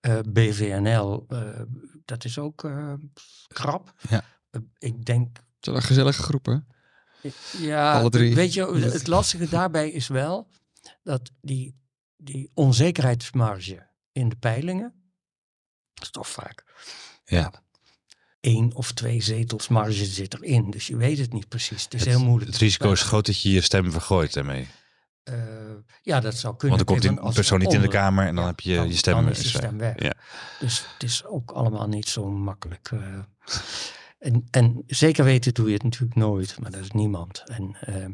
Eh, 0.00 0.18
BVNL, 0.28 1.24
eh, 1.28 1.38
dat 2.04 2.24
is 2.24 2.38
ook 2.38 2.64
eh 2.64 2.92
krap. 3.48 3.92
Ja. 4.08 4.22
Ik 4.78 5.04
denk, 5.04 5.36
Het 5.36 5.44
zijn 5.60 5.76
wel 5.76 5.84
gezellige 5.84 6.22
groepen. 6.22 6.66
Ja, 7.58 7.92
Alle 7.98 8.10
drie. 8.10 8.34
weet 8.34 8.54
je, 8.54 8.74
het 8.78 9.06
lastige 9.06 9.48
daarbij 9.48 9.90
is 9.90 10.08
wel 10.08 10.48
dat 11.02 11.30
die, 11.40 11.76
die 12.16 12.50
onzekerheidsmarge 12.54 13.86
in 14.12 14.28
de 14.28 14.36
peilingen, 14.36 15.12
dat 15.94 16.02
is 16.04 16.10
toch 16.10 16.28
vaak 16.28 16.64
ja. 17.24 17.52
één 18.40 18.74
of 18.74 18.92
twee 18.92 19.22
zetels 19.22 19.68
marge 19.68 20.04
zit 20.04 20.34
erin. 20.34 20.70
Dus 20.70 20.86
je 20.86 20.96
weet 20.96 21.18
het 21.18 21.32
niet 21.32 21.48
precies. 21.48 21.84
Het 21.84 21.94
is 21.94 22.04
heel 22.04 22.20
moeilijk. 22.24 22.50
Het 22.50 22.60
risico 22.60 22.92
is 22.92 23.02
groot 23.02 23.26
dat 23.26 23.40
je 23.42 23.50
je 23.50 23.60
stem 23.60 23.92
vergooit 23.92 24.32
daarmee. 24.32 24.68
Eh, 25.22 25.34
ja, 26.02 26.20
dat 26.20 26.34
zou 26.34 26.56
kunnen. 26.56 26.76
Want 26.76 26.88
dan 26.88 27.12
komt 27.12 27.22
die 27.22 27.32
persoon 27.34 27.60
er 27.60 27.66
niet 27.66 27.74
in 27.74 27.80
de 27.80 27.88
Kamer 27.88 28.26
en 28.26 28.34
dan 28.34 28.44
Ja, 28.44 28.50
heb 28.50 28.60
je 28.60 28.74
dan- 28.74 28.88
je 28.88 28.96
stem 28.96 29.14
dan 29.14 29.28
is 29.30 29.48
stem 29.48 29.78
weg. 29.78 30.02
Ja. 30.02 30.14
Dus 30.60 30.84
het 30.92 31.02
is 31.02 31.24
ook 31.24 31.50
allemaal 31.50 31.88
niet 31.88 32.08
zo 32.08 32.30
makkelijk. 32.30 32.90
eh. 32.92 33.18
En, 34.20 34.46
en 34.50 34.82
zeker 34.86 35.24
weten 35.24 35.54
doe 35.54 35.66
je 35.66 35.72
het 35.72 35.82
natuurlijk 35.82 36.14
nooit, 36.14 36.60
maar 36.60 36.70
dat 36.70 36.80
is 36.80 36.90
niemand. 36.90 37.42
En, 37.46 37.76
eh, 37.80 38.06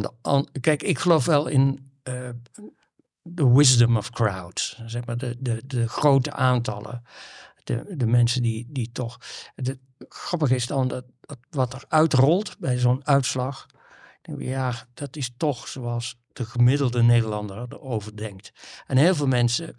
de, 0.00 0.60
kijk, 0.60 0.82
ik 0.82 0.98
geloof 0.98 1.24
wel 1.24 1.46
in 1.46 1.92
eh, 2.02 2.30
de 3.22 3.48
wisdom 3.48 3.96
of 3.96 4.10
crowds. 4.10 4.82
Zeg 4.86 5.06
maar 5.06 5.18
de, 5.18 5.36
de, 5.38 5.62
de 5.66 5.88
grote 5.88 6.32
aantallen. 6.32 7.02
De, 7.64 7.94
de 7.96 8.06
mensen 8.06 8.42
die, 8.42 8.66
die 8.68 8.92
toch. 8.92 9.18
Het 9.54 9.78
grappige 10.08 10.54
is 10.54 10.66
dan 10.66 10.88
dat, 10.88 11.04
dat 11.20 11.38
wat 11.50 11.72
er 11.72 11.84
uitrolt 11.88 12.58
bij 12.58 12.78
zo'n 12.78 13.06
uitslag. 13.06 13.66
Ja, 14.38 14.86
dat 14.94 15.16
is 15.16 15.34
toch 15.36 15.68
zoals 15.68 16.16
de 16.32 16.44
gemiddelde 16.44 17.02
Nederlander 17.02 17.66
erover 17.68 18.16
denkt. 18.16 18.52
En 18.86 18.96
heel 18.96 19.14
veel 19.14 19.26
mensen, 19.26 19.74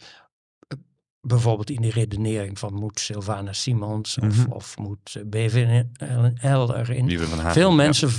bijvoorbeeld 1.27 1.69
in 1.69 1.81
die 1.81 1.91
redenering 1.91 2.59
van 2.59 2.73
moet 2.73 2.99
Sylvana 2.99 3.53
Simons 3.53 4.17
of, 4.17 4.37
Mhm. 4.37 4.51
of 4.51 4.77
moet 4.77 5.15
eh, 5.15 5.23
BVNL 5.25 6.75
erin. 6.75 7.19
Hagen. 7.29 7.51
Veel 7.51 7.71
mensen 7.71 8.09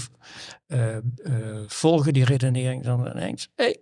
eh, 0.67 0.97
eh, 0.97 1.03
volgen 1.67 2.13
die 2.13 2.25
redenering 2.25 2.85
dan 2.85 3.07
ineens. 3.07 3.49
Hey, 3.55 3.77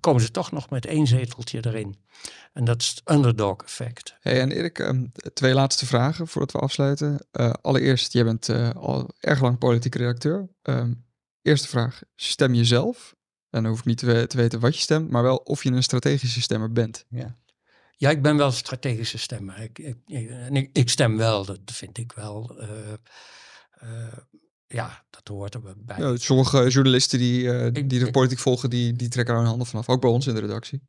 komen 0.00 0.22
ze 0.22 0.30
toch 0.30 0.52
nog 0.52 0.70
met 0.70 0.86
één 0.86 1.06
zeteltje 1.06 1.66
erin. 1.66 1.96
En 2.52 2.64
dat 2.64 2.80
is 2.80 2.88
het 2.88 3.10
underdog 3.16 3.62
effect. 3.62 4.14
Hey, 4.20 4.40
en 4.40 4.50
Erik, 4.50 4.78
ehm, 4.78 5.04
twee 5.34 5.54
laatste 5.54 5.86
vragen 5.86 6.26
voordat 6.28 6.52
we 6.52 6.58
afsluiten. 6.58 7.26
Eh, 7.30 7.50
allereerst, 7.62 8.12
jij 8.12 8.24
bent 8.24 8.48
eh, 8.48 8.70
al 8.70 9.08
erg 9.20 9.40
lang 9.40 9.58
politiek 9.58 9.94
redacteur. 9.94 10.48
Ehm, 10.62 10.92
eerste 11.42 11.68
vraag, 11.68 12.00
stem 12.16 12.54
je 12.54 12.64
zelf? 12.64 13.14
En 13.50 13.62
dan 13.62 13.70
hoef 13.70 13.80
ik 13.80 13.84
niet 13.86 13.98
te, 13.98 14.24
te 14.26 14.36
weten 14.36 14.60
wat 14.60 14.74
je 14.74 14.80
stemt, 14.80 15.10
maar 15.10 15.22
wel 15.22 15.36
of 15.36 15.62
je 15.62 15.70
een 15.70 15.82
strategische 15.82 16.40
stemmer 16.40 16.72
bent. 16.72 17.04
Ja, 17.08 17.34
ik 17.98 18.22
ben 18.22 18.36
wel 18.36 18.50
strategische 18.50 19.18
stemmer. 19.18 19.58
Ik, 19.58 19.78
ik, 19.78 19.96
ik- 20.06 20.28
en 20.30 20.56
ik, 20.56 20.70
ik 20.72 20.88
stem 20.88 21.16
wel, 21.16 21.44
dat 21.44 21.60
vind 21.64 21.98
ik 21.98 22.12
wel. 22.12 22.58
eh, 22.60 22.92
eh, 23.70 24.18
ja, 24.66 25.04
dat 25.10 25.28
hoort 25.28 25.54
er 25.54 25.60
bij. 25.76 25.98
Ja, 25.98 26.16
sommige 26.16 26.68
journalisten 26.68 27.18
die, 27.18 27.50
eh, 27.52 27.66
Ik- 27.66 27.90
die 27.90 27.98
de 27.98 28.06
ik- 28.06 28.12
politiek 28.12 28.38
volgen, 28.38 28.70
die, 28.70 28.92
die 28.92 29.08
trekken 29.08 29.32
daar 29.34 29.42
hun 29.42 29.50
handen 29.50 29.68
vanaf. 29.68 29.88
Ook 29.88 30.00
bij 30.00 30.10
ons 30.10 30.26
in 30.26 30.34
de 30.34 30.40
redactie. 30.40 30.82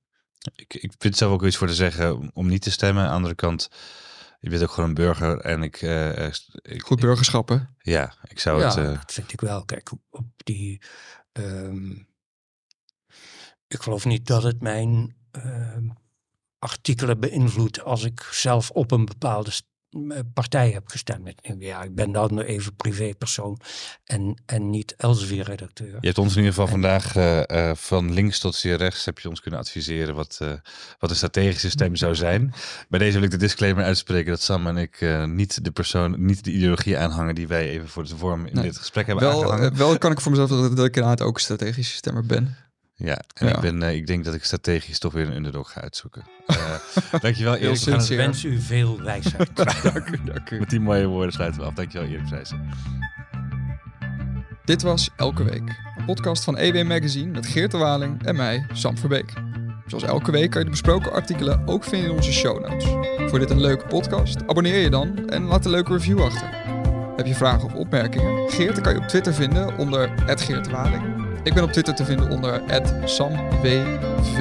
Ik, 0.55 0.73
ik 0.73 0.93
vind 0.97 1.17
zelf 1.17 1.33
ook 1.33 1.45
iets 1.45 1.57
voor 1.57 1.67
te 1.67 1.73
zeggen 1.73 2.29
om- 2.35 2.47
niet 2.47 2.61
te 2.61 2.71
stemmen. 2.71 3.03
Aan 3.03 3.09
de 3.09 3.15
andere 3.15 3.35
kant, 3.35 3.69
je 4.39 4.49
bent 4.49 4.63
ook 4.63 4.71
gewoon 4.71 4.89
een 4.89 4.95
burger. 4.95 5.39
En 5.39 5.63
ik, 5.63 5.81
ik 6.61 6.81
Goed 6.81 6.99
burgerschap, 6.99 7.49
hè? 7.49 7.57
ja, 7.77 8.15
ik 8.27 8.39
zou 8.39 8.59
ja, 8.59 8.67
het... 8.67 8.77
eh, 8.77 8.83
dat 8.99 9.11
vind 9.13 9.33
ik 9.33 9.41
wel. 9.41 9.65
Kijk, 9.65 9.91
op, 9.91 10.01
op 10.09 10.25
die. 10.37 10.81
ehm, 11.31 11.91
ik 13.67 13.81
geloof 13.81 14.05
niet 14.05 14.27
dat 14.27 14.43
het 14.43 14.61
mijn 14.61 15.15
ehm, 15.31 15.89
artikelen 16.59 17.19
beïnvloedt 17.19 17.83
als 17.83 18.03
ik 18.03 18.27
zelf 18.31 18.69
op 18.69 18.91
een 18.91 19.05
bepaalde 19.05 19.51
st- 19.51 19.67
partij 20.33 20.71
heb 20.71 20.87
gestemd. 20.87 21.31
Ja, 21.59 21.83
ik 21.83 21.95
ben 21.95 22.11
dan 22.11 22.39
even 22.39 22.75
privépersoon 22.75 23.59
en, 24.03 24.41
en 24.45 24.69
niet 24.69 24.93
Elsevier-redacteur. 24.97 25.87
Je 25.99 26.07
hebt 26.07 26.17
ons 26.17 26.31
in 26.31 26.37
ieder 26.37 26.49
geval 26.53 26.65
En- 26.65 26.71
vandaag 26.71 27.15
eh, 27.15 27.69
eh, 27.69 27.75
van 27.75 28.13
links 28.13 28.39
tot 28.39 28.55
zeer 28.55 28.77
rechts 28.77 29.05
heb 29.05 29.19
je 29.19 29.29
ons 29.29 29.41
kunnen 29.41 29.59
adviseren 29.59 30.15
wat, 30.15 30.37
eh, 30.41 30.51
wat 30.99 31.09
een 31.09 31.15
strategische 31.15 31.69
stem 31.69 31.95
zou 31.95 32.15
zijn. 32.15 32.53
Bij 32.89 32.99
deze 32.99 33.13
wil 33.13 33.23
ik 33.23 33.31
de 33.31 33.37
disclaimer 33.37 33.83
uitspreken 33.83 34.31
dat 34.31 34.41
Sam 34.41 34.67
en 34.67 34.77
ik 34.77 35.01
eh, 35.01 35.25
niet 35.25 35.63
de 35.63 35.71
persoon, 35.71 36.25
niet 36.25 36.43
de 36.43 36.51
ideologie 36.51 36.97
aanhangen 36.97 37.35
die 37.35 37.47
wij 37.47 37.69
even 37.69 37.87
voor 37.87 38.03
de 38.07 38.17
vorm 38.17 38.45
in 38.45 38.53
Nee. 38.53 38.63
dit 38.63 38.77
gesprek 38.77 39.05
hebben 39.07 39.23
Wel, 39.23 39.41
aangehangen. 39.41 39.71
eh, 39.71 39.77
wel 39.77 39.97
kan 39.97 40.11
ik 40.11 40.21
voor 40.21 40.31
mezelf 40.31 40.49
dat, 40.49 40.75
dat 40.77 40.85
ik 40.85 40.95
inderdaad 40.95 41.21
ook 41.21 41.35
een 41.35 41.41
strategische 41.41 41.95
stemmer 41.95 42.25
ben. 42.25 42.55
Ja, 42.99 43.19
en 43.33 43.47
ja. 43.47 43.55
Ik, 43.55 43.59
ben, 43.59 43.83
eh, 43.83 43.95
ik 43.95 44.07
denk 44.07 44.25
dat 44.25 44.33
ik 44.33 44.43
strategisch 44.43 44.99
toch 44.99 45.13
weer 45.13 45.27
een 45.27 45.35
underdog 45.35 45.71
ga 45.71 45.81
uitzoeken. 45.81 46.23
Eh 46.45 46.57
dankjewel 47.21 47.55
Erik. 47.55 47.81
Ik 47.81 48.17
wens 48.17 48.43
u 48.43 48.59
veel 48.59 49.01
wijsheid. 49.01 49.55
dank 49.93 50.09
u, 50.09 50.23
dank 50.23 50.49
u. 50.49 50.59
Met 50.59 50.69
die 50.69 50.79
mooie 50.79 51.07
woorden 51.07 51.33
sluiten 51.33 51.61
we 51.61 51.67
af. 51.67 51.73
Dankjewel 51.73 52.07
Erik 52.07 52.27
Vrijsen. 52.27 52.69
Dit 54.65 54.81
was 54.81 55.09
Elke 55.15 55.43
Week, 55.43 55.79
een 55.97 56.05
podcast 56.05 56.43
van 56.43 56.57
EW 56.57 56.87
Magazine 56.87 57.31
met 57.31 57.45
Geert 57.45 57.71
de 57.71 57.77
Waling 57.77 58.25
en 58.25 58.35
mij, 58.35 58.65
Sam 58.73 58.97
Verbeek. 58.97 59.33
Zoals 59.85 60.03
elke 60.03 60.31
week 60.31 60.49
kan 60.49 60.59
je 60.59 60.65
de 60.65 60.71
besproken 60.71 61.11
artikelen 61.11 61.67
ook 61.67 61.83
vinden 61.83 62.09
in 62.09 62.15
onze 62.15 62.33
show 62.33 62.69
notes. 62.69 62.85
Voor 63.29 63.39
dit 63.39 63.49
een 63.49 63.61
leuke 63.61 63.87
podcast, 63.87 64.47
abonneer 64.47 64.77
je 64.77 64.89
dan 64.89 65.29
en 65.29 65.43
laat 65.43 65.65
een 65.65 65.71
leuke 65.71 65.93
review 65.93 66.21
achter. 66.21 66.49
Heb 67.15 67.25
je 67.25 67.35
vragen 67.35 67.63
of 67.63 67.73
opmerkingen? 67.73 68.49
Geert 68.49 68.81
kan 68.81 68.93
je 68.93 68.99
op 68.99 69.07
Twitter 69.07 69.33
vinden 69.33 69.77
onder 69.77 70.09
Geert 70.25 70.65
de 70.65 70.71
Waling. 70.71 71.18
Ik 71.49 71.55
ben 71.55 71.63
op 71.63 71.71
Twitter 71.71 71.95
te 71.95 72.05
vinden 72.05 72.29
onder 72.29 72.61
SamWV. 73.05 74.35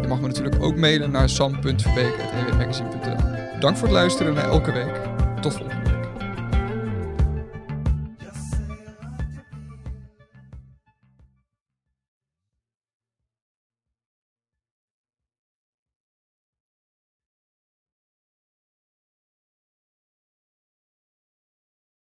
Je 0.00 0.06
mag 0.08 0.20
me 0.20 0.26
natuurlijk 0.26 0.62
ook 0.62 0.76
mailen 0.76 1.10
naar 1.10 1.28
sam.verbeek.ewmagazine.nl 1.28 3.60
Dank 3.60 3.76
voor 3.76 3.88
het 3.88 3.96
luisteren 3.96 4.34
naar 4.34 4.48
Elke 4.48 4.72
Week. 4.72 5.00
Tot 5.40 5.54
volgende. 5.54 5.89